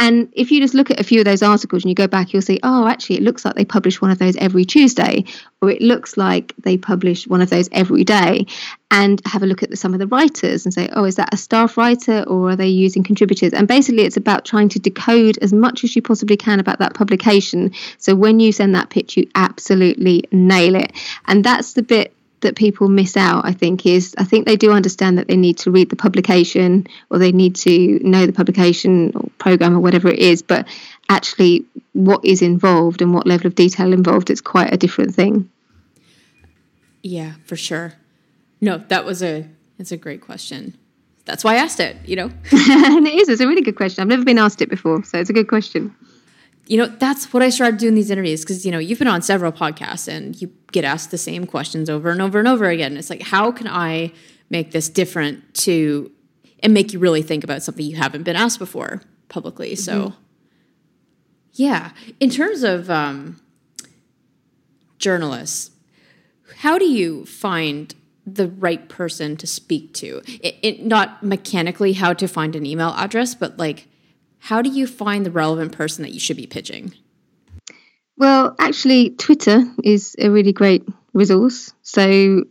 And 0.00 0.28
if 0.32 0.52
you 0.52 0.60
just 0.60 0.74
look 0.74 0.92
at 0.92 1.00
a 1.00 1.04
few 1.04 1.18
of 1.18 1.24
those 1.24 1.42
articles 1.42 1.82
and 1.82 1.90
you 1.90 1.94
go 1.96 2.06
back, 2.06 2.32
you'll 2.32 2.40
see, 2.40 2.60
oh, 2.62 2.86
actually, 2.86 3.16
it 3.16 3.24
looks 3.24 3.44
like 3.44 3.56
they 3.56 3.64
publish 3.64 4.00
one 4.00 4.12
of 4.12 4.20
those 4.20 4.36
every 4.36 4.64
Tuesday, 4.64 5.24
or 5.60 5.70
it 5.70 5.82
looks 5.82 6.16
like 6.16 6.54
they 6.58 6.78
publish 6.78 7.26
one 7.26 7.40
of 7.40 7.50
those 7.50 7.68
every 7.72 8.04
day. 8.04 8.46
And 8.92 9.20
have 9.26 9.42
a 9.42 9.46
look 9.46 9.64
at 9.64 9.70
the, 9.70 9.76
some 9.76 9.92
of 9.94 9.98
the 9.98 10.06
writers 10.06 10.64
and 10.64 10.72
say, 10.72 10.88
oh, 10.92 11.04
is 11.04 11.16
that 11.16 11.34
a 11.34 11.36
staff 11.36 11.76
writer 11.76 12.22
or 12.22 12.50
are 12.50 12.56
they 12.56 12.68
using 12.68 13.02
contributors? 13.02 13.52
And 13.52 13.66
basically, 13.66 14.04
it's 14.04 14.16
about 14.16 14.44
trying 14.44 14.68
to 14.70 14.78
decode 14.78 15.36
as 15.42 15.52
much 15.52 15.84
as 15.84 15.94
you 15.96 16.00
possibly 16.00 16.36
can 16.36 16.60
about 16.60 16.78
that 16.78 16.94
publication. 16.94 17.72
So 17.98 18.14
when 18.14 18.40
you 18.40 18.52
send 18.52 18.74
that 18.76 18.88
pitch, 18.88 19.16
you 19.16 19.28
absolutely 19.34 20.24
nail 20.30 20.76
it. 20.76 20.92
And 21.26 21.44
that's 21.44 21.74
the 21.74 21.82
bit 21.82 22.14
that 22.40 22.56
people 22.56 22.88
miss 22.88 23.16
out, 23.16 23.44
I 23.44 23.52
think, 23.52 23.86
is 23.86 24.14
I 24.18 24.24
think 24.24 24.46
they 24.46 24.56
do 24.56 24.72
understand 24.72 25.18
that 25.18 25.28
they 25.28 25.36
need 25.36 25.58
to 25.58 25.70
read 25.70 25.90
the 25.90 25.96
publication 25.96 26.86
or 27.10 27.18
they 27.18 27.32
need 27.32 27.56
to 27.56 27.98
know 28.00 28.26
the 28.26 28.32
publication 28.32 29.12
or 29.14 29.28
program 29.38 29.74
or 29.74 29.80
whatever 29.80 30.08
it 30.08 30.18
is, 30.18 30.42
but 30.42 30.68
actually, 31.08 31.64
what 31.92 32.24
is 32.24 32.42
involved 32.42 33.02
and 33.02 33.12
what 33.12 33.26
level 33.26 33.46
of 33.46 33.54
detail 33.54 33.92
involved 33.92 34.30
is 34.30 34.40
quite 34.40 34.72
a 34.72 34.76
different 34.76 35.14
thing. 35.14 35.50
Yeah, 37.02 37.34
for 37.44 37.56
sure. 37.56 37.94
No, 38.60 38.78
that 38.88 39.04
was 39.04 39.22
a 39.22 39.48
it's 39.78 39.92
a 39.92 39.96
great 39.96 40.20
question. 40.20 40.76
That's 41.24 41.44
why 41.44 41.54
I 41.54 41.56
asked 41.56 41.80
it, 41.80 41.96
you 42.06 42.16
know. 42.16 42.30
and 42.52 43.06
it 43.06 43.14
is. 43.14 43.28
It's 43.28 43.40
a 43.40 43.46
really 43.46 43.62
good 43.62 43.76
question. 43.76 44.02
I've 44.02 44.08
never 44.08 44.24
been 44.24 44.38
asked 44.38 44.62
it 44.62 44.70
before, 44.70 45.04
so 45.04 45.18
it's 45.18 45.30
a 45.30 45.34
good 45.34 45.48
question 45.48 45.94
you 46.68 46.76
know, 46.76 46.86
that's 46.86 47.32
what 47.32 47.42
I 47.42 47.48
started 47.48 47.80
doing 47.80 47.94
these 47.94 48.10
interviews 48.10 48.42
because, 48.42 48.66
you 48.66 48.70
know, 48.70 48.78
you've 48.78 48.98
been 48.98 49.08
on 49.08 49.22
several 49.22 49.50
podcasts 49.50 50.06
and 50.06 50.40
you 50.40 50.52
get 50.70 50.84
asked 50.84 51.10
the 51.10 51.16
same 51.16 51.46
questions 51.46 51.88
over 51.88 52.10
and 52.10 52.20
over 52.20 52.38
and 52.38 52.46
over 52.46 52.66
again. 52.66 52.98
It's 52.98 53.08
like, 53.08 53.22
how 53.22 53.50
can 53.50 53.66
I 53.66 54.12
make 54.50 54.70
this 54.72 54.90
different 54.90 55.54
to 55.54 56.12
and 56.62 56.74
make 56.74 56.92
you 56.92 56.98
really 56.98 57.22
think 57.22 57.42
about 57.42 57.62
something 57.62 57.86
you 57.86 57.96
haven't 57.96 58.24
been 58.24 58.36
asked 58.36 58.58
before 58.58 59.00
publicly? 59.30 59.72
Mm-hmm. 59.72 60.10
So, 60.10 60.12
yeah. 61.54 61.92
In 62.20 62.28
terms 62.28 62.62
of 62.62 62.90
um, 62.90 63.40
journalists, 64.98 65.70
how 66.58 66.78
do 66.78 66.84
you 66.84 67.24
find 67.24 67.94
the 68.26 68.48
right 68.48 68.90
person 68.90 69.38
to 69.38 69.46
speak 69.46 69.94
to? 69.94 70.20
It, 70.42 70.56
it, 70.60 70.84
not 70.84 71.22
mechanically 71.22 71.94
how 71.94 72.12
to 72.12 72.28
find 72.28 72.54
an 72.54 72.66
email 72.66 72.90
address, 72.90 73.34
but 73.34 73.58
like 73.58 73.88
how 74.38 74.62
do 74.62 74.70
you 74.70 74.86
find 74.86 75.24
the 75.24 75.30
relevant 75.30 75.72
person 75.72 76.02
that 76.02 76.12
you 76.12 76.20
should 76.20 76.36
be 76.36 76.46
pitching? 76.46 76.94
Well, 78.16 78.56
actually, 78.58 79.10
Twitter 79.10 79.62
is 79.84 80.16
a 80.18 80.28
really 80.28 80.52
great 80.52 80.88
resource. 81.14 81.72
So 81.82 82.44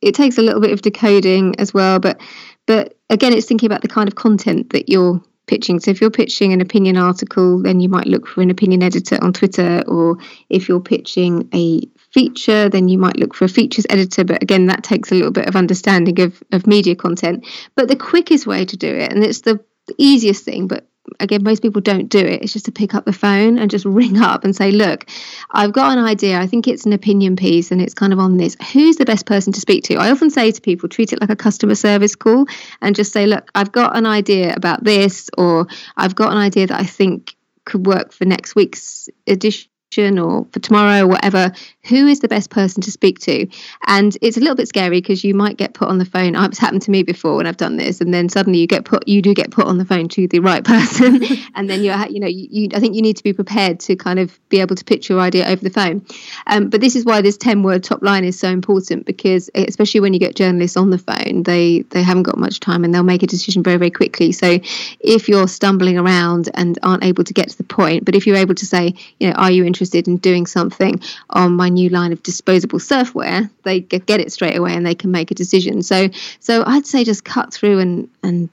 it 0.00 0.14
takes 0.14 0.38
a 0.38 0.42
little 0.42 0.60
bit 0.60 0.72
of 0.72 0.82
decoding 0.82 1.56
as 1.58 1.72
well, 1.74 1.98
but 1.98 2.20
but 2.66 2.96
again, 3.10 3.32
it's 3.32 3.46
thinking 3.46 3.66
about 3.66 3.82
the 3.82 3.88
kind 3.88 4.08
of 4.08 4.14
content 4.14 4.70
that 4.70 4.88
you're 4.88 5.20
pitching. 5.46 5.80
So 5.80 5.90
if 5.90 6.00
you're 6.00 6.10
pitching 6.10 6.52
an 6.52 6.60
opinion 6.60 6.96
article, 6.96 7.60
then 7.60 7.80
you 7.80 7.88
might 7.88 8.06
look 8.06 8.28
for 8.28 8.40
an 8.40 8.50
opinion 8.50 8.82
editor 8.82 9.18
on 9.22 9.32
Twitter, 9.32 9.82
or 9.88 10.18
if 10.48 10.68
you're 10.68 10.80
pitching 10.80 11.48
a 11.52 11.80
feature, 12.12 12.68
then 12.68 12.88
you 12.88 12.98
might 12.98 13.16
look 13.16 13.34
for 13.34 13.44
a 13.44 13.48
features 13.48 13.86
editor. 13.90 14.24
But 14.24 14.42
again, 14.42 14.66
that 14.66 14.84
takes 14.84 15.10
a 15.10 15.14
little 15.14 15.32
bit 15.32 15.48
of 15.48 15.56
understanding 15.56 16.20
of, 16.20 16.42
of 16.52 16.66
media 16.66 16.94
content. 16.94 17.46
But 17.74 17.88
the 17.88 17.96
quickest 17.96 18.46
way 18.46 18.64
to 18.64 18.76
do 18.76 18.88
it, 18.88 19.12
and 19.12 19.24
it's 19.24 19.40
the 19.40 19.58
easiest 19.98 20.44
thing, 20.44 20.68
but 20.68 20.86
again, 21.20 21.42
most 21.42 21.62
people 21.62 21.80
don't 21.80 22.08
do 22.08 22.18
it. 22.18 22.42
It's 22.42 22.52
just 22.52 22.66
to 22.66 22.72
pick 22.72 22.94
up 22.94 23.04
the 23.04 23.12
phone 23.12 23.58
and 23.58 23.70
just 23.70 23.84
ring 24.00 24.18
up 24.18 24.44
and 24.44 24.54
say, 24.54 24.70
Look, 24.70 25.06
I've 25.50 25.72
got 25.72 25.96
an 25.96 26.04
idea. 26.04 26.38
I 26.38 26.46
think 26.46 26.68
it's 26.68 26.86
an 26.86 26.92
opinion 26.92 27.36
piece 27.36 27.70
and 27.70 27.80
it's 27.80 27.94
kind 27.94 28.12
of 28.12 28.18
on 28.18 28.36
this. 28.36 28.56
Who's 28.72 28.96
the 28.96 29.04
best 29.04 29.26
person 29.26 29.52
to 29.52 29.60
speak 29.60 29.84
to? 29.84 29.96
I 29.96 30.10
often 30.10 30.30
say 30.30 30.50
to 30.50 30.60
people, 30.60 30.88
treat 30.88 31.12
it 31.12 31.20
like 31.20 31.30
a 31.30 31.36
customer 31.36 31.74
service 31.74 32.14
call 32.14 32.46
and 32.80 32.94
just 32.94 33.12
say, 33.12 33.26
Look, 33.26 33.50
I've 33.54 33.72
got 33.72 33.96
an 33.96 34.06
idea 34.06 34.54
about 34.54 34.84
this, 34.84 35.30
or 35.36 35.66
I've 35.96 36.14
got 36.14 36.32
an 36.32 36.38
idea 36.38 36.66
that 36.66 36.80
I 36.80 36.84
think 36.84 37.36
could 37.64 37.86
work 37.86 38.12
for 38.12 38.24
next 38.24 38.54
week's 38.54 39.08
edition 39.26 39.71
or 39.98 40.46
for 40.52 40.60
tomorrow 40.60 41.02
or 41.02 41.08
whatever 41.08 41.52
who 41.84 42.06
is 42.06 42.20
the 42.20 42.28
best 42.28 42.50
person 42.50 42.80
to 42.82 42.90
speak 42.90 43.18
to? 43.20 43.46
And 43.86 44.16
it's 44.22 44.36
a 44.36 44.40
little 44.40 44.54
bit 44.54 44.68
scary 44.68 45.00
because 45.00 45.24
you 45.24 45.34
might 45.34 45.56
get 45.56 45.74
put 45.74 45.88
on 45.88 45.98
the 45.98 46.04
phone. 46.04 46.36
It's 46.36 46.58
happened 46.58 46.82
to 46.82 46.90
me 46.90 47.02
before 47.02 47.36
when 47.36 47.46
i've 47.46 47.56
done 47.56 47.76
this 47.76 48.00
and 48.00 48.12
then 48.12 48.28
suddenly 48.28 48.58
you 48.58 48.66
get 48.66 48.84
put 48.84 49.06
you 49.08 49.22
do 49.22 49.34
get 49.34 49.50
put 49.50 49.66
on 49.66 49.78
the 49.78 49.84
phone 49.84 50.08
to 50.08 50.28
the 50.28 50.38
right 50.38 50.64
person 50.72 51.22
and 51.54 51.68
then 51.68 51.82
you're 51.82 51.96
you 52.08 52.20
know 52.20 52.26
you, 52.26 52.46
you, 52.50 52.68
i 52.74 52.80
think 52.80 52.94
you 52.94 53.02
need 53.02 53.16
to 53.16 53.22
be 53.22 53.32
prepared 53.32 53.80
to 53.80 53.96
kind 53.96 54.18
of 54.18 54.38
be 54.48 54.60
able 54.60 54.76
to 54.76 54.84
pitch 54.84 55.08
your 55.08 55.20
idea 55.20 55.46
over 55.48 55.62
the 55.62 55.70
phone. 55.70 56.04
Um, 56.46 56.68
but 56.68 56.80
this 56.80 56.94
is 56.96 57.04
why 57.04 57.22
this 57.22 57.36
10 57.36 57.62
word 57.62 57.82
top 57.82 58.02
line 58.02 58.24
is 58.24 58.38
so 58.38 58.48
important 58.48 59.06
because 59.06 59.50
especially 59.54 60.00
when 60.00 60.12
you 60.12 60.18
get 60.18 60.36
journalists 60.36 60.76
on 60.76 60.90
the 60.90 60.98
phone 60.98 61.42
they 61.42 61.80
they 61.90 62.02
haven't 62.02 62.24
got 62.24 62.38
much 62.38 62.60
time 62.60 62.84
and 62.84 62.94
they'll 62.94 63.02
make 63.02 63.22
a 63.22 63.26
decision 63.26 63.62
very 63.62 63.76
very 63.76 63.90
quickly. 63.90 64.32
So 64.32 64.58
if 65.00 65.28
you're 65.28 65.48
stumbling 65.48 65.98
around 65.98 66.50
and 66.54 66.78
aren't 66.82 67.04
able 67.04 67.24
to 67.24 67.32
get 67.32 67.48
to 67.50 67.56
the 67.56 67.64
point 67.64 68.04
but 68.04 68.14
if 68.14 68.26
you're 68.26 68.36
able 68.36 68.54
to 68.54 68.66
say 68.66 68.94
you 69.18 69.28
know 69.28 69.34
are 69.34 69.50
you 69.50 69.64
interested 69.64 69.81
in 69.90 70.16
doing 70.18 70.46
something 70.46 71.00
on 71.30 71.52
my 71.52 71.68
new 71.68 71.88
line 71.88 72.12
of 72.12 72.22
disposable 72.22 72.78
surfwear, 72.78 73.50
they 73.62 73.80
get 73.80 74.20
it 74.20 74.32
straight 74.32 74.56
away 74.56 74.74
and 74.74 74.86
they 74.86 74.94
can 74.94 75.10
make 75.10 75.30
a 75.30 75.34
decision. 75.34 75.82
So, 75.82 76.08
so 76.40 76.64
I'd 76.66 76.86
say 76.86 77.04
just 77.04 77.24
cut 77.24 77.52
through 77.52 77.78
and 77.78 78.08
and 78.22 78.48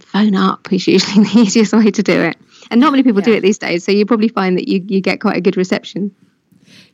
phone 0.00 0.34
up 0.34 0.72
is 0.72 0.86
usually 0.86 1.24
the 1.24 1.40
easiest 1.40 1.72
way 1.72 1.90
to 1.90 2.02
do 2.02 2.20
it. 2.20 2.36
And 2.70 2.80
not 2.80 2.92
many 2.92 3.02
people 3.02 3.20
yeah. 3.20 3.26
do 3.26 3.32
it 3.34 3.40
these 3.40 3.58
days, 3.58 3.84
so 3.84 3.92
you 3.92 4.06
probably 4.06 4.28
find 4.28 4.56
that 4.56 4.68
you 4.68 4.84
you 4.86 5.00
get 5.00 5.20
quite 5.20 5.36
a 5.36 5.40
good 5.40 5.56
reception. 5.56 6.14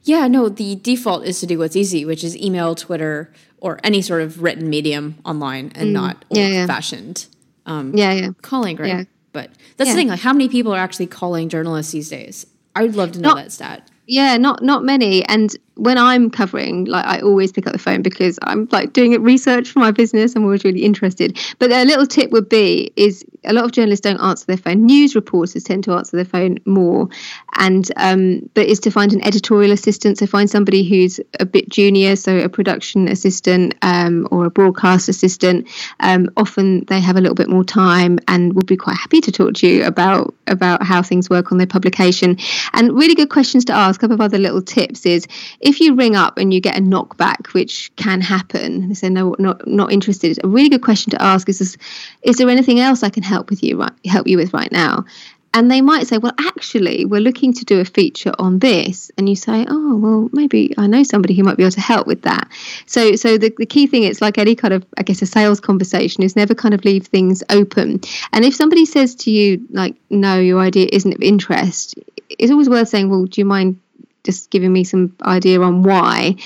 Yeah, 0.02 0.28
no, 0.28 0.48
the 0.48 0.76
default 0.76 1.24
is 1.24 1.40
to 1.40 1.46
do 1.46 1.58
what's 1.58 1.76
easy, 1.76 2.04
which 2.04 2.24
is 2.24 2.36
email, 2.36 2.74
Twitter, 2.74 3.32
or 3.58 3.78
any 3.84 4.00
sort 4.00 4.22
of 4.22 4.42
written 4.42 4.68
medium 4.68 5.18
online 5.24 5.72
and 5.74 5.90
mm, 5.90 5.92
not 5.92 6.24
old 6.30 6.38
yeah, 6.38 6.66
fashioned. 6.66 7.26
Um, 7.66 7.94
yeah, 7.94 8.12
yeah. 8.12 8.30
Calling, 8.40 8.76
right? 8.76 8.88
Yeah. 8.88 9.04
But 9.32 9.50
that's 9.76 9.88
yeah. 9.88 9.94
the 9.94 10.00
thing, 10.00 10.08
like 10.08 10.20
how 10.20 10.32
many 10.32 10.48
people 10.48 10.74
are 10.74 10.78
actually 10.78 11.06
calling 11.06 11.48
journalists 11.48 11.92
these 11.92 12.08
days? 12.08 12.46
I 12.74 12.82
would 12.82 12.96
love 12.96 13.12
to 13.12 13.20
know 13.20 13.30
not, 13.30 13.36
that 13.36 13.52
stat. 13.52 13.90
Yeah, 14.06 14.36
not 14.36 14.62
not 14.62 14.84
many. 14.84 15.24
And 15.24 15.54
when 15.80 15.96
I'm 15.96 16.28
covering, 16.30 16.84
like 16.84 17.06
I 17.06 17.20
always 17.20 17.52
pick 17.52 17.66
up 17.66 17.72
the 17.72 17.78
phone 17.78 18.02
because 18.02 18.38
I'm 18.42 18.68
like 18.70 18.92
doing 18.92 19.20
research 19.22 19.70
for 19.70 19.78
my 19.78 19.90
business. 19.90 20.36
I'm 20.36 20.44
always 20.44 20.62
really 20.62 20.84
interested. 20.84 21.38
But 21.58 21.72
a 21.72 21.84
little 21.84 22.06
tip 22.06 22.30
would 22.32 22.50
be 22.50 22.92
is 22.96 23.24
a 23.44 23.54
lot 23.54 23.64
of 23.64 23.72
journalists 23.72 24.04
don't 24.04 24.20
answer 24.20 24.44
their 24.44 24.58
phone. 24.58 24.84
News 24.84 25.14
reporters 25.14 25.64
tend 25.64 25.84
to 25.84 25.92
answer 25.92 26.16
their 26.16 26.26
phone 26.26 26.58
more, 26.66 27.08
and 27.56 27.90
um, 27.96 28.50
but 28.52 28.66
is 28.66 28.78
to 28.80 28.90
find 28.90 29.14
an 29.14 29.24
editorial 29.24 29.72
assistant. 29.72 30.18
So 30.18 30.26
find 30.26 30.50
somebody 30.50 30.86
who's 30.86 31.18
a 31.40 31.46
bit 31.46 31.70
junior, 31.70 32.14
so 32.14 32.38
a 32.38 32.50
production 32.50 33.08
assistant 33.08 33.74
um, 33.80 34.28
or 34.30 34.44
a 34.44 34.50
broadcast 34.50 35.08
assistant. 35.08 35.66
Um, 36.00 36.28
often 36.36 36.84
they 36.86 37.00
have 37.00 37.16
a 37.16 37.20
little 37.22 37.34
bit 37.34 37.48
more 37.48 37.64
time 37.64 38.18
and 38.28 38.52
will 38.52 38.64
be 38.64 38.76
quite 38.76 38.96
happy 38.96 39.22
to 39.22 39.32
talk 39.32 39.54
to 39.54 39.66
you 39.66 39.84
about 39.84 40.34
about 40.46 40.82
how 40.82 41.02
things 41.02 41.30
work 41.30 41.52
on 41.52 41.56
their 41.58 41.66
publication. 41.66 42.36
And 42.74 42.92
really 42.92 43.14
good 43.14 43.30
questions 43.30 43.64
to 43.66 43.72
ask. 43.72 43.98
A 43.98 44.00
couple 44.00 44.14
of 44.14 44.20
other 44.20 44.38
little 44.38 44.60
tips 44.60 45.06
is 45.06 45.26
if 45.70 45.80
you 45.80 45.94
ring 45.94 46.16
up 46.16 46.36
and 46.36 46.52
you 46.52 46.60
get 46.60 46.76
a 46.76 46.82
knockback, 46.82 47.54
which 47.54 47.90
can 47.96 48.20
happen, 48.20 48.88
they 48.88 48.94
say 48.94 49.08
no, 49.08 49.34
not 49.38 49.66
not 49.66 49.92
interested. 49.92 50.38
A 50.44 50.48
really 50.48 50.68
good 50.68 50.82
question 50.82 51.10
to 51.12 51.22
ask 51.22 51.48
is: 51.48 51.60
this, 51.60 51.76
Is 52.22 52.36
there 52.36 52.50
anything 52.50 52.80
else 52.80 53.02
I 53.02 53.10
can 53.10 53.22
help 53.22 53.48
with 53.48 53.62
you 53.62 53.80
right, 53.80 53.92
help 54.04 54.26
you 54.26 54.36
with 54.36 54.52
right 54.52 54.70
now? 54.70 55.04
And 55.52 55.68
they 55.68 55.80
might 55.80 56.06
say, 56.06 56.18
well, 56.18 56.32
actually, 56.38 57.04
we're 57.04 57.20
looking 57.20 57.52
to 57.54 57.64
do 57.64 57.80
a 57.80 57.84
feature 57.84 58.32
on 58.38 58.60
this. 58.60 59.10
And 59.18 59.28
you 59.28 59.34
say, 59.34 59.66
oh, 59.68 59.96
well, 59.96 60.30
maybe 60.32 60.72
I 60.78 60.86
know 60.86 61.02
somebody 61.02 61.34
who 61.34 61.42
might 61.42 61.56
be 61.56 61.64
able 61.64 61.72
to 61.72 61.80
help 61.80 62.06
with 62.06 62.22
that. 62.22 62.48
So, 62.86 63.16
so 63.16 63.36
the, 63.36 63.52
the 63.56 63.66
key 63.66 63.88
thing, 63.88 64.04
it's 64.04 64.20
like 64.20 64.38
any 64.38 64.54
kind 64.54 64.72
of, 64.72 64.86
I 64.96 65.02
guess, 65.02 65.22
a 65.22 65.26
sales 65.26 65.58
conversation 65.58 66.22
is 66.22 66.36
never 66.36 66.54
kind 66.54 66.72
of 66.72 66.84
leave 66.84 67.06
things 67.08 67.42
open. 67.50 68.00
And 68.32 68.44
if 68.44 68.54
somebody 68.54 68.86
says 68.86 69.16
to 69.16 69.32
you, 69.32 69.66
like, 69.70 69.96
no, 70.08 70.38
your 70.38 70.60
idea 70.60 70.88
isn't 70.92 71.14
of 71.14 71.20
interest, 71.20 71.96
it's 72.28 72.52
always 72.52 72.68
worth 72.68 72.88
saying, 72.88 73.10
well, 73.10 73.24
do 73.24 73.40
you 73.40 73.44
mind 73.44 73.80
just 74.24 74.50
giving 74.50 74.72
me 74.72 74.84
some 74.84 75.16
idea 75.22 75.60
on 75.60 75.82
why. 75.82 76.36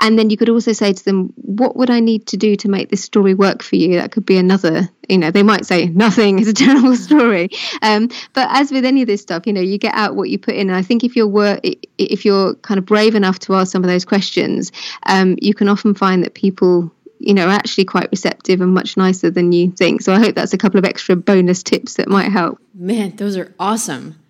And 0.00 0.18
then 0.18 0.30
you 0.30 0.36
could 0.36 0.48
also 0.48 0.72
say 0.72 0.92
to 0.92 1.04
them, 1.04 1.32
what 1.36 1.76
would 1.76 1.90
I 1.90 2.00
need 2.00 2.26
to 2.28 2.36
do 2.36 2.56
to 2.56 2.68
make 2.68 2.90
this 2.90 3.02
story 3.02 3.34
work 3.34 3.62
for 3.62 3.76
you? 3.76 3.96
That 3.96 4.12
could 4.12 4.24
be 4.24 4.36
another, 4.36 4.88
you 5.08 5.18
know, 5.18 5.30
they 5.30 5.42
might 5.42 5.66
say 5.66 5.86
nothing 5.86 6.38
is 6.38 6.48
a 6.48 6.52
terrible 6.52 6.96
story. 7.08 7.50
Um, 7.82 8.08
but 8.32 8.48
as 8.50 8.70
with 8.70 8.84
any 8.84 9.02
of 9.02 9.08
this 9.08 9.22
stuff, 9.22 9.46
you 9.46 9.52
know, 9.52 9.60
you 9.60 9.78
get 9.78 9.94
out 9.94 10.14
what 10.14 10.30
you 10.30 10.38
put 10.38 10.54
in. 10.54 10.68
And 10.68 10.76
I 10.76 10.82
think 10.82 11.02
if 11.02 11.16
you're 11.16 11.26
wor- 11.26 11.60
if 11.98 12.24
you're 12.24 12.54
kind 12.56 12.78
of 12.78 12.86
brave 12.86 13.14
enough 13.14 13.38
to 13.40 13.54
ask 13.54 13.72
some 13.72 13.82
of 13.82 13.88
those 13.88 14.04
questions, 14.04 14.70
um, 15.06 15.36
you 15.40 15.54
can 15.54 15.68
often 15.68 15.94
find 15.94 16.22
that 16.24 16.34
people 16.34 16.92
you 17.20 17.32
know, 17.32 17.46
are 17.46 17.52
actually 17.52 17.86
quite 17.86 18.10
receptive 18.10 18.60
and 18.60 18.74
much 18.74 18.98
nicer 18.98 19.30
than 19.30 19.50
you 19.50 19.70
think. 19.70 20.02
So 20.02 20.12
I 20.12 20.18
hope 20.18 20.34
that's 20.34 20.52
a 20.52 20.58
couple 20.58 20.78
of 20.78 20.84
extra 20.84 21.16
bonus 21.16 21.62
tips 21.62 21.94
that 21.94 22.06
might 22.06 22.30
help. 22.30 22.60
Man, 22.74 23.16
those 23.16 23.36
are 23.38 23.54
awesome. 23.58 24.20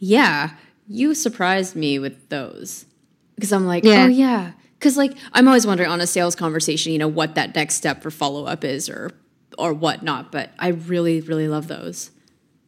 Yeah 0.00 0.50
you 0.88 1.14
surprised 1.14 1.76
me 1.76 1.98
with 1.98 2.28
those 2.28 2.86
because 3.34 3.52
I'm 3.52 3.66
like, 3.66 3.84
yeah. 3.84 4.04
oh 4.04 4.06
yeah, 4.06 4.52
because 4.78 4.96
like 4.96 5.12
I'm 5.32 5.46
always 5.46 5.66
wondering 5.66 5.90
on 5.90 6.00
a 6.00 6.06
sales 6.06 6.34
conversation, 6.34 6.92
you 6.92 6.98
know, 6.98 7.08
what 7.08 7.34
that 7.34 7.54
next 7.54 7.74
step 7.74 8.02
for 8.02 8.10
follow 8.10 8.46
up 8.46 8.64
is 8.64 8.88
or 8.88 9.12
or 9.58 9.72
whatnot. 9.74 10.32
But 10.32 10.50
I 10.58 10.68
really 10.68 11.20
really 11.20 11.48
love 11.48 11.68
those. 11.68 12.10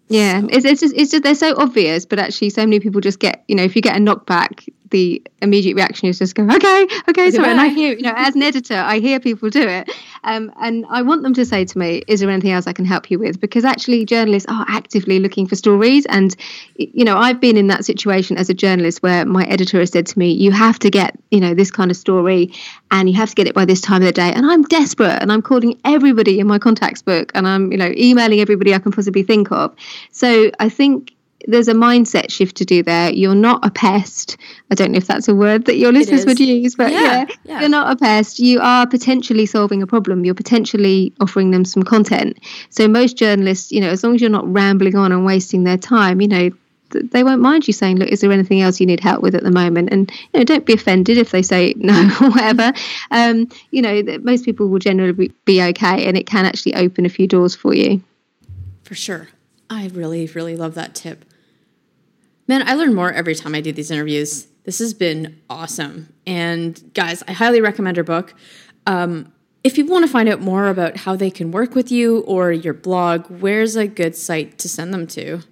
Yeah, 0.09 0.41
so. 0.41 0.49
it's, 0.51 0.65
it's 0.65 0.81
just 0.81 0.95
it's 0.97 1.11
just 1.11 1.23
they're 1.23 1.35
so 1.35 1.55
obvious, 1.57 2.05
but 2.05 2.19
actually 2.19 2.51
so 2.51 2.63
many 2.63 2.81
people 2.81 3.01
just 3.01 3.21
get 3.21 3.45
you 3.49 3.55
know 3.55 3.63
if 3.63 3.75
you 3.75 3.83
get 3.83 3.97
a 3.97 4.01
knockback, 4.01 4.69
the 4.91 5.23
immediate 5.43 5.75
reaction 5.75 6.09
is 6.09 6.19
just 6.19 6.35
go, 6.35 6.45
okay, 6.45 6.87
okay, 7.09 7.31
sorry. 7.31 7.49
And 7.49 7.61
I 7.61 7.69
hear, 7.69 7.95
you 7.95 8.03
know, 8.03 8.13
as 8.17 8.35
an 8.35 8.43
editor, 8.43 8.75
I 8.75 8.99
hear 8.99 9.21
people 9.21 9.51
do 9.51 9.67
it. 9.67 9.91
Um, 10.25 10.53
and 10.61 10.85
I 10.91 11.03
want 11.03 11.23
them 11.23 11.33
to 11.35 11.45
say 11.45 11.65
to 11.65 11.79
me, 11.79 12.03
is 12.07 12.21
there 12.21 12.29
anything 12.29 12.51
else 12.51 12.67
I 12.67 12.73
can 12.73 12.85
help 12.85 13.11
you 13.11 13.19
with? 13.19 13.41
Because 13.41 13.65
actually, 13.65 14.05
journalists 14.05 14.51
are 14.51 14.67
actively 14.69 15.19
looking 15.19 15.47
for 15.47 15.57
stories. 15.57 16.05
And, 16.07 16.35
you 16.77 17.05
know, 17.05 17.17
I've 17.17 17.41
been 17.41 17.57
in 17.57 17.69
that 17.69 17.85
situation 17.85 18.37
as 18.37 18.51
a 18.51 18.55
journalist 18.55 19.03
where 19.03 19.25
my 19.25 19.45
editor 19.47 19.79
has 19.79 19.91
said 19.91 20.07
to 20.07 20.19
me, 20.19 20.33
you 20.33 20.53
have 20.53 20.79
to 20.81 20.91
get, 20.91 21.19
you 21.31 21.41
know, 21.41 21.55
this 21.55 21.71
kind 21.71 21.91
of 21.91 21.97
story 21.97 22.53
and 22.91 23.09
you 23.09 23.17
have 23.17 23.31
to 23.31 23.35
get 23.35 23.47
it 23.47 23.55
by 23.55 23.65
this 23.65 23.81
time 23.81 24.03
of 24.03 24.07
the 24.07 24.13
day. 24.13 24.33
And 24.33 24.45
I'm 24.47 24.63
desperate 24.65 25.23
and 25.23 25.33
I'm 25.33 25.43
calling 25.43 25.81
everybody 25.85 26.41
in 26.41 26.47
my 26.47 26.59
contacts 26.59 27.03
book 27.03 27.33
and 27.35 27.47
I'm, 27.47 27.73
you 27.73 27.79
know, 27.79 27.93
emailing 27.97 28.41
everybody 28.41 28.75
I 28.75 28.79
can 28.79 28.93
possibly 28.93 29.23
think 29.23 29.51
of. 29.53 29.75
So 30.11 30.51
I 30.59 30.69
think 30.69 31.15
there's 31.47 31.69
a 31.69 31.75
mindset 31.75 32.31
shift 32.31 32.57
to 32.59 32.65
do 32.65 32.83
there. 32.83 33.13
You're 33.13 33.35
not 33.35 33.65
a 33.65 33.71
pest. 33.71 34.37
I 34.71 34.75
don't 34.75 34.93
know 34.93 34.99
if 34.99 35.07
that's 35.07 35.29
a 35.29 35.35
word 35.35 35.65
that 35.67 35.77
your 35.77 35.93
listeners 35.93 36.27
would 36.27 36.39
use, 36.39 36.75
but 36.75 36.93
yeah, 36.93 37.01
yeah, 37.01 37.27
yeah, 37.45 37.61
you're 37.61 37.69
not 37.69 37.93
a 37.93 37.97
pest. 37.97 38.39
You 38.39 38.61
are 38.61 38.87
potentially 38.87 39.47
solving 39.47 39.83
a 39.83 39.87
problem. 39.87 40.25
You're 40.25 40.35
potentially 40.35 41.13
offering 41.21 41.51
them 41.51 41.65
some 41.65 41.83
content. 41.83 42.39
So 42.71 42.89
most 42.89 43.17
journalists, 43.17 43.73
you 43.73 43.81
know, 43.81 43.89
as 43.89 44.05
long 44.05 44.15
as 44.15 44.21
you're 44.21 44.31
not 44.31 44.51
rambling 44.51 44.97
on 44.97 45.13
and 45.13 45.25
wasting 45.25 45.65
their 45.65 45.79
time, 45.79 46.21
you 46.21 46.29
know, 46.29 46.51
they 46.91 47.23
won't 47.23 47.41
mind 47.41 47.67
you 47.67 47.73
saying, 47.73 47.99
"Look, 47.99 48.09
is 48.09 48.21
there 48.21 48.33
anything 48.33 48.61
else 48.61 48.81
you 48.81 48.87
need 48.87 49.01
help 49.01 49.23
with 49.23 49.35
at 49.35 49.45
the 49.45 49.51
moment?" 49.51 49.91
And 49.93 50.11
you 50.33 50.41
know, 50.41 50.45
don't 50.45 50.67
be 50.67 50.73
offended 50.73 51.19
if 51.19 51.31
they 51.31 51.43
say 51.43 51.75
no 51.79 52.11
or 52.21 52.31
whatever. 52.31 52.73
Um, 53.11 53.49
you 53.71 53.83
know, 53.83 54.03
most 54.23 54.45
people 54.45 54.69
will 54.69 54.79
generally 54.79 55.33
be 55.45 55.63
okay, 55.63 56.07
and 56.07 56.17
it 56.17 56.27
can 56.27 56.45
actually 56.45 56.75
open 56.75 57.07
a 57.07 57.11
few 57.11 57.27
doors 57.27 57.55
for 57.55 57.75
you. 57.75 58.03
For 58.83 58.95
sure. 58.95 59.29
I 59.69 59.87
really, 59.87 60.27
really 60.27 60.57
love 60.57 60.75
that 60.75 60.97
tip. 60.97 61.25
Man, 62.51 62.67
I 62.67 62.75
learn 62.75 62.97
more 62.97 63.13
every 63.13 63.37
time 63.37 63.55
I 63.55 63.61
do 63.61 63.71
these 63.71 63.93
interviews. 63.93 64.49
This 64.65 64.81
has 64.81 64.93
been 64.93 65.41
awesome. 65.49 66.13
And 66.27 66.83
guys, 66.95 67.23
I 67.29 67.33
highly 67.33 67.61
recommend 67.61 67.97
her 67.97 68.03
book. 68.03 68.35
Um, 68.89 69.33
if 69.63 69.79
you 69.79 69.87
want 69.87 70.05
to 70.05 70.11
find 70.11 70.29
out 70.29 70.41
more 70.41 70.67
about 70.67 70.97
how 70.97 71.15
they 71.15 71.31
can 71.31 71.53
work 71.53 71.77
with 71.77 71.93
you 71.93 72.23
or 72.23 72.51
your 72.51 72.75
blog, 72.75 73.31
where's 73.31 73.77
a 73.77 73.87
good 73.87 74.17
site 74.17 74.59
to 74.59 74.69
send 74.69 74.93
them 74.93 75.07
to? 75.07 75.43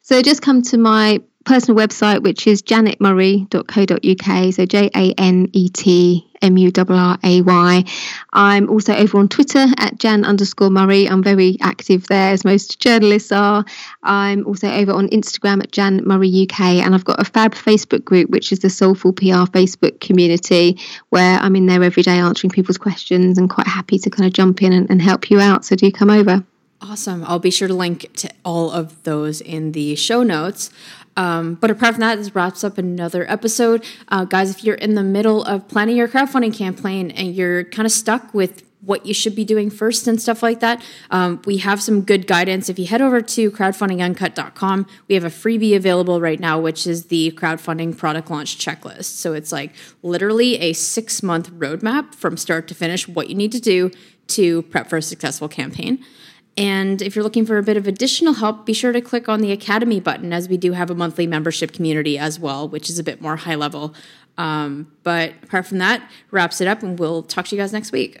So 0.00 0.22
just 0.22 0.40
come 0.40 0.62
to 0.62 0.78
my 0.78 1.20
personal 1.44 1.80
website, 1.80 2.22
which 2.22 2.46
is 2.46 2.62
janetmurray.co.uk. 2.62 4.54
So 4.54 4.66
J 4.66 4.90
A 4.94 5.12
N 5.18 5.48
E 5.52 5.68
T 5.68 6.28
M 6.42 6.56
U 6.56 6.72
R 6.76 6.86
R 6.90 7.18
A 7.22 7.40
Y. 7.40 7.84
I'm 8.32 8.68
also 8.68 8.94
over 8.94 9.18
on 9.18 9.28
Twitter 9.28 9.66
at 9.78 9.98
Jan 9.98 10.24
underscore 10.24 10.70
Murray. 10.70 11.08
I'm 11.08 11.22
very 11.22 11.56
active 11.60 12.06
there, 12.08 12.32
as 12.32 12.44
most 12.44 12.80
journalists 12.80 13.32
are. 13.32 13.64
I'm 14.02 14.46
also 14.46 14.68
over 14.68 14.92
on 14.92 15.08
Instagram 15.08 15.62
at 15.62 15.72
Jan 15.72 16.02
Murray 16.04 16.48
UK, 16.48 16.60
and 16.60 16.94
I've 16.94 17.04
got 17.04 17.20
a 17.20 17.24
fab 17.24 17.54
Facebook 17.54 18.04
group, 18.04 18.30
which 18.30 18.52
is 18.52 18.60
the 18.60 18.70
Soulful 18.70 19.12
PR 19.12 19.46
Facebook 19.50 20.00
community, 20.00 20.78
where 21.10 21.38
I'm 21.38 21.56
in 21.56 21.66
there 21.66 21.82
every 21.82 22.02
day 22.02 22.18
answering 22.18 22.50
people's 22.50 22.78
questions 22.78 23.38
and 23.38 23.48
quite 23.48 23.68
happy 23.68 23.98
to 23.98 24.10
kind 24.10 24.26
of 24.26 24.32
jump 24.32 24.62
in 24.62 24.72
and, 24.72 24.90
and 24.90 25.00
help 25.00 25.30
you 25.30 25.40
out. 25.40 25.64
So 25.64 25.76
do 25.76 25.90
come 25.90 26.10
over. 26.10 26.44
Awesome. 26.82 27.22
I'll 27.28 27.38
be 27.38 27.52
sure 27.52 27.68
to 27.68 27.74
link 27.74 28.10
to 28.16 28.28
all 28.44 28.72
of 28.72 29.04
those 29.04 29.40
in 29.40 29.70
the 29.70 29.94
show 29.94 30.24
notes. 30.24 30.68
Um, 31.16 31.54
but 31.54 31.70
apart 31.70 31.94
from 31.94 32.00
that, 32.00 32.16
this 32.16 32.34
wraps 32.34 32.64
up 32.64 32.78
another 32.78 33.30
episode. 33.30 33.84
Uh, 34.08 34.24
guys, 34.24 34.50
if 34.50 34.64
you're 34.64 34.76
in 34.76 34.94
the 34.94 35.02
middle 35.02 35.42
of 35.44 35.68
planning 35.68 35.96
your 35.96 36.08
crowdfunding 36.08 36.54
campaign 36.56 37.10
and 37.10 37.34
you're 37.34 37.64
kind 37.64 37.86
of 37.86 37.92
stuck 37.92 38.32
with 38.32 38.62
what 38.82 39.06
you 39.06 39.14
should 39.14 39.36
be 39.36 39.44
doing 39.44 39.70
first 39.70 40.08
and 40.08 40.20
stuff 40.20 40.42
like 40.42 40.60
that, 40.60 40.82
um, 41.10 41.40
we 41.44 41.58
have 41.58 41.80
some 41.80 42.02
good 42.02 42.26
guidance. 42.26 42.68
If 42.68 42.78
you 42.78 42.86
head 42.86 43.00
over 43.00 43.20
to 43.20 43.50
crowdfundinguncut.com, 43.50 44.86
we 45.08 45.14
have 45.14 45.24
a 45.24 45.28
freebie 45.28 45.76
available 45.76 46.20
right 46.20 46.40
now, 46.40 46.58
which 46.58 46.86
is 46.86 47.06
the 47.06 47.30
crowdfunding 47.32 47.96
product 47.96 48.28
launch 48.30 48.58
checklist. 48.58 49.04
So 49.04 49.34
it's 49.34 49.52
like 49.52 49.72
literally 50.02 50.58
a 50.58 50.72
six 50.72 51.22
month 51.22 51.50
roadmap 51.52 52.14
from 52.14 52.36
start 52.36 52.66
to 52.68 52.74
finish, 52.74 53.06
what 53.06 53.28
you 53.28 53.36
need 53.36 53.52
to 53.52 53.60
do 53.60 53.92
to 54.28 54.62
prep 54.62 54.88
for 54.88 54.96
a 54.96 55.02
successful 55.02 55.48
campaign. 55.48 56.04
And 56.56 57.00
if 57.00 57.16
you're 57.16 57.22
looking 57.22 57.46
for 57.46 57.56
a 57.56 57.62
bit 57.62 57.76
of 57.76 57.86
additional 57.86 58.34
help, 58.34 58.66
be 58.66 58.74
sure 58.74 58.92
to 58.92 59.00
click 59.00 59.28
on 59.28 59.40
the 59.40 59.52
Academy 59.52 60.00
button 60.00 60.32
as 60.32 60.48
we 60.48 60.56
do 60.58 60.72
have 60.72 60.90
a 60.90 60.94
monthly 60.94 61.26
membership 61.26 61.72
community 61.72 62.18
as 62.18 62.38
well, 62.38 62.68
which 62.68 62.90
is 62.90 62.98
a 62.98 63.04
bit 63.04 63.22
more 63.22 63.36
high 63.36 63.54
level. 63.54 63.94
Um, 64.36 64.92
but 65.02 65.32
apart 65.42 65.66
from 65.66 65.78
that, 65.78 66.10
wraps 66.30 66.60
it 66.60 66.68
up, 66.68 66.82
and 66.82 66.98
we'll 66.98 67.22
talk 67.22 67.46
to 67.46 67.56
you 67.56 67.62
guys 67.62 67.72
next 67.72 67.92
week. 67.92 68.20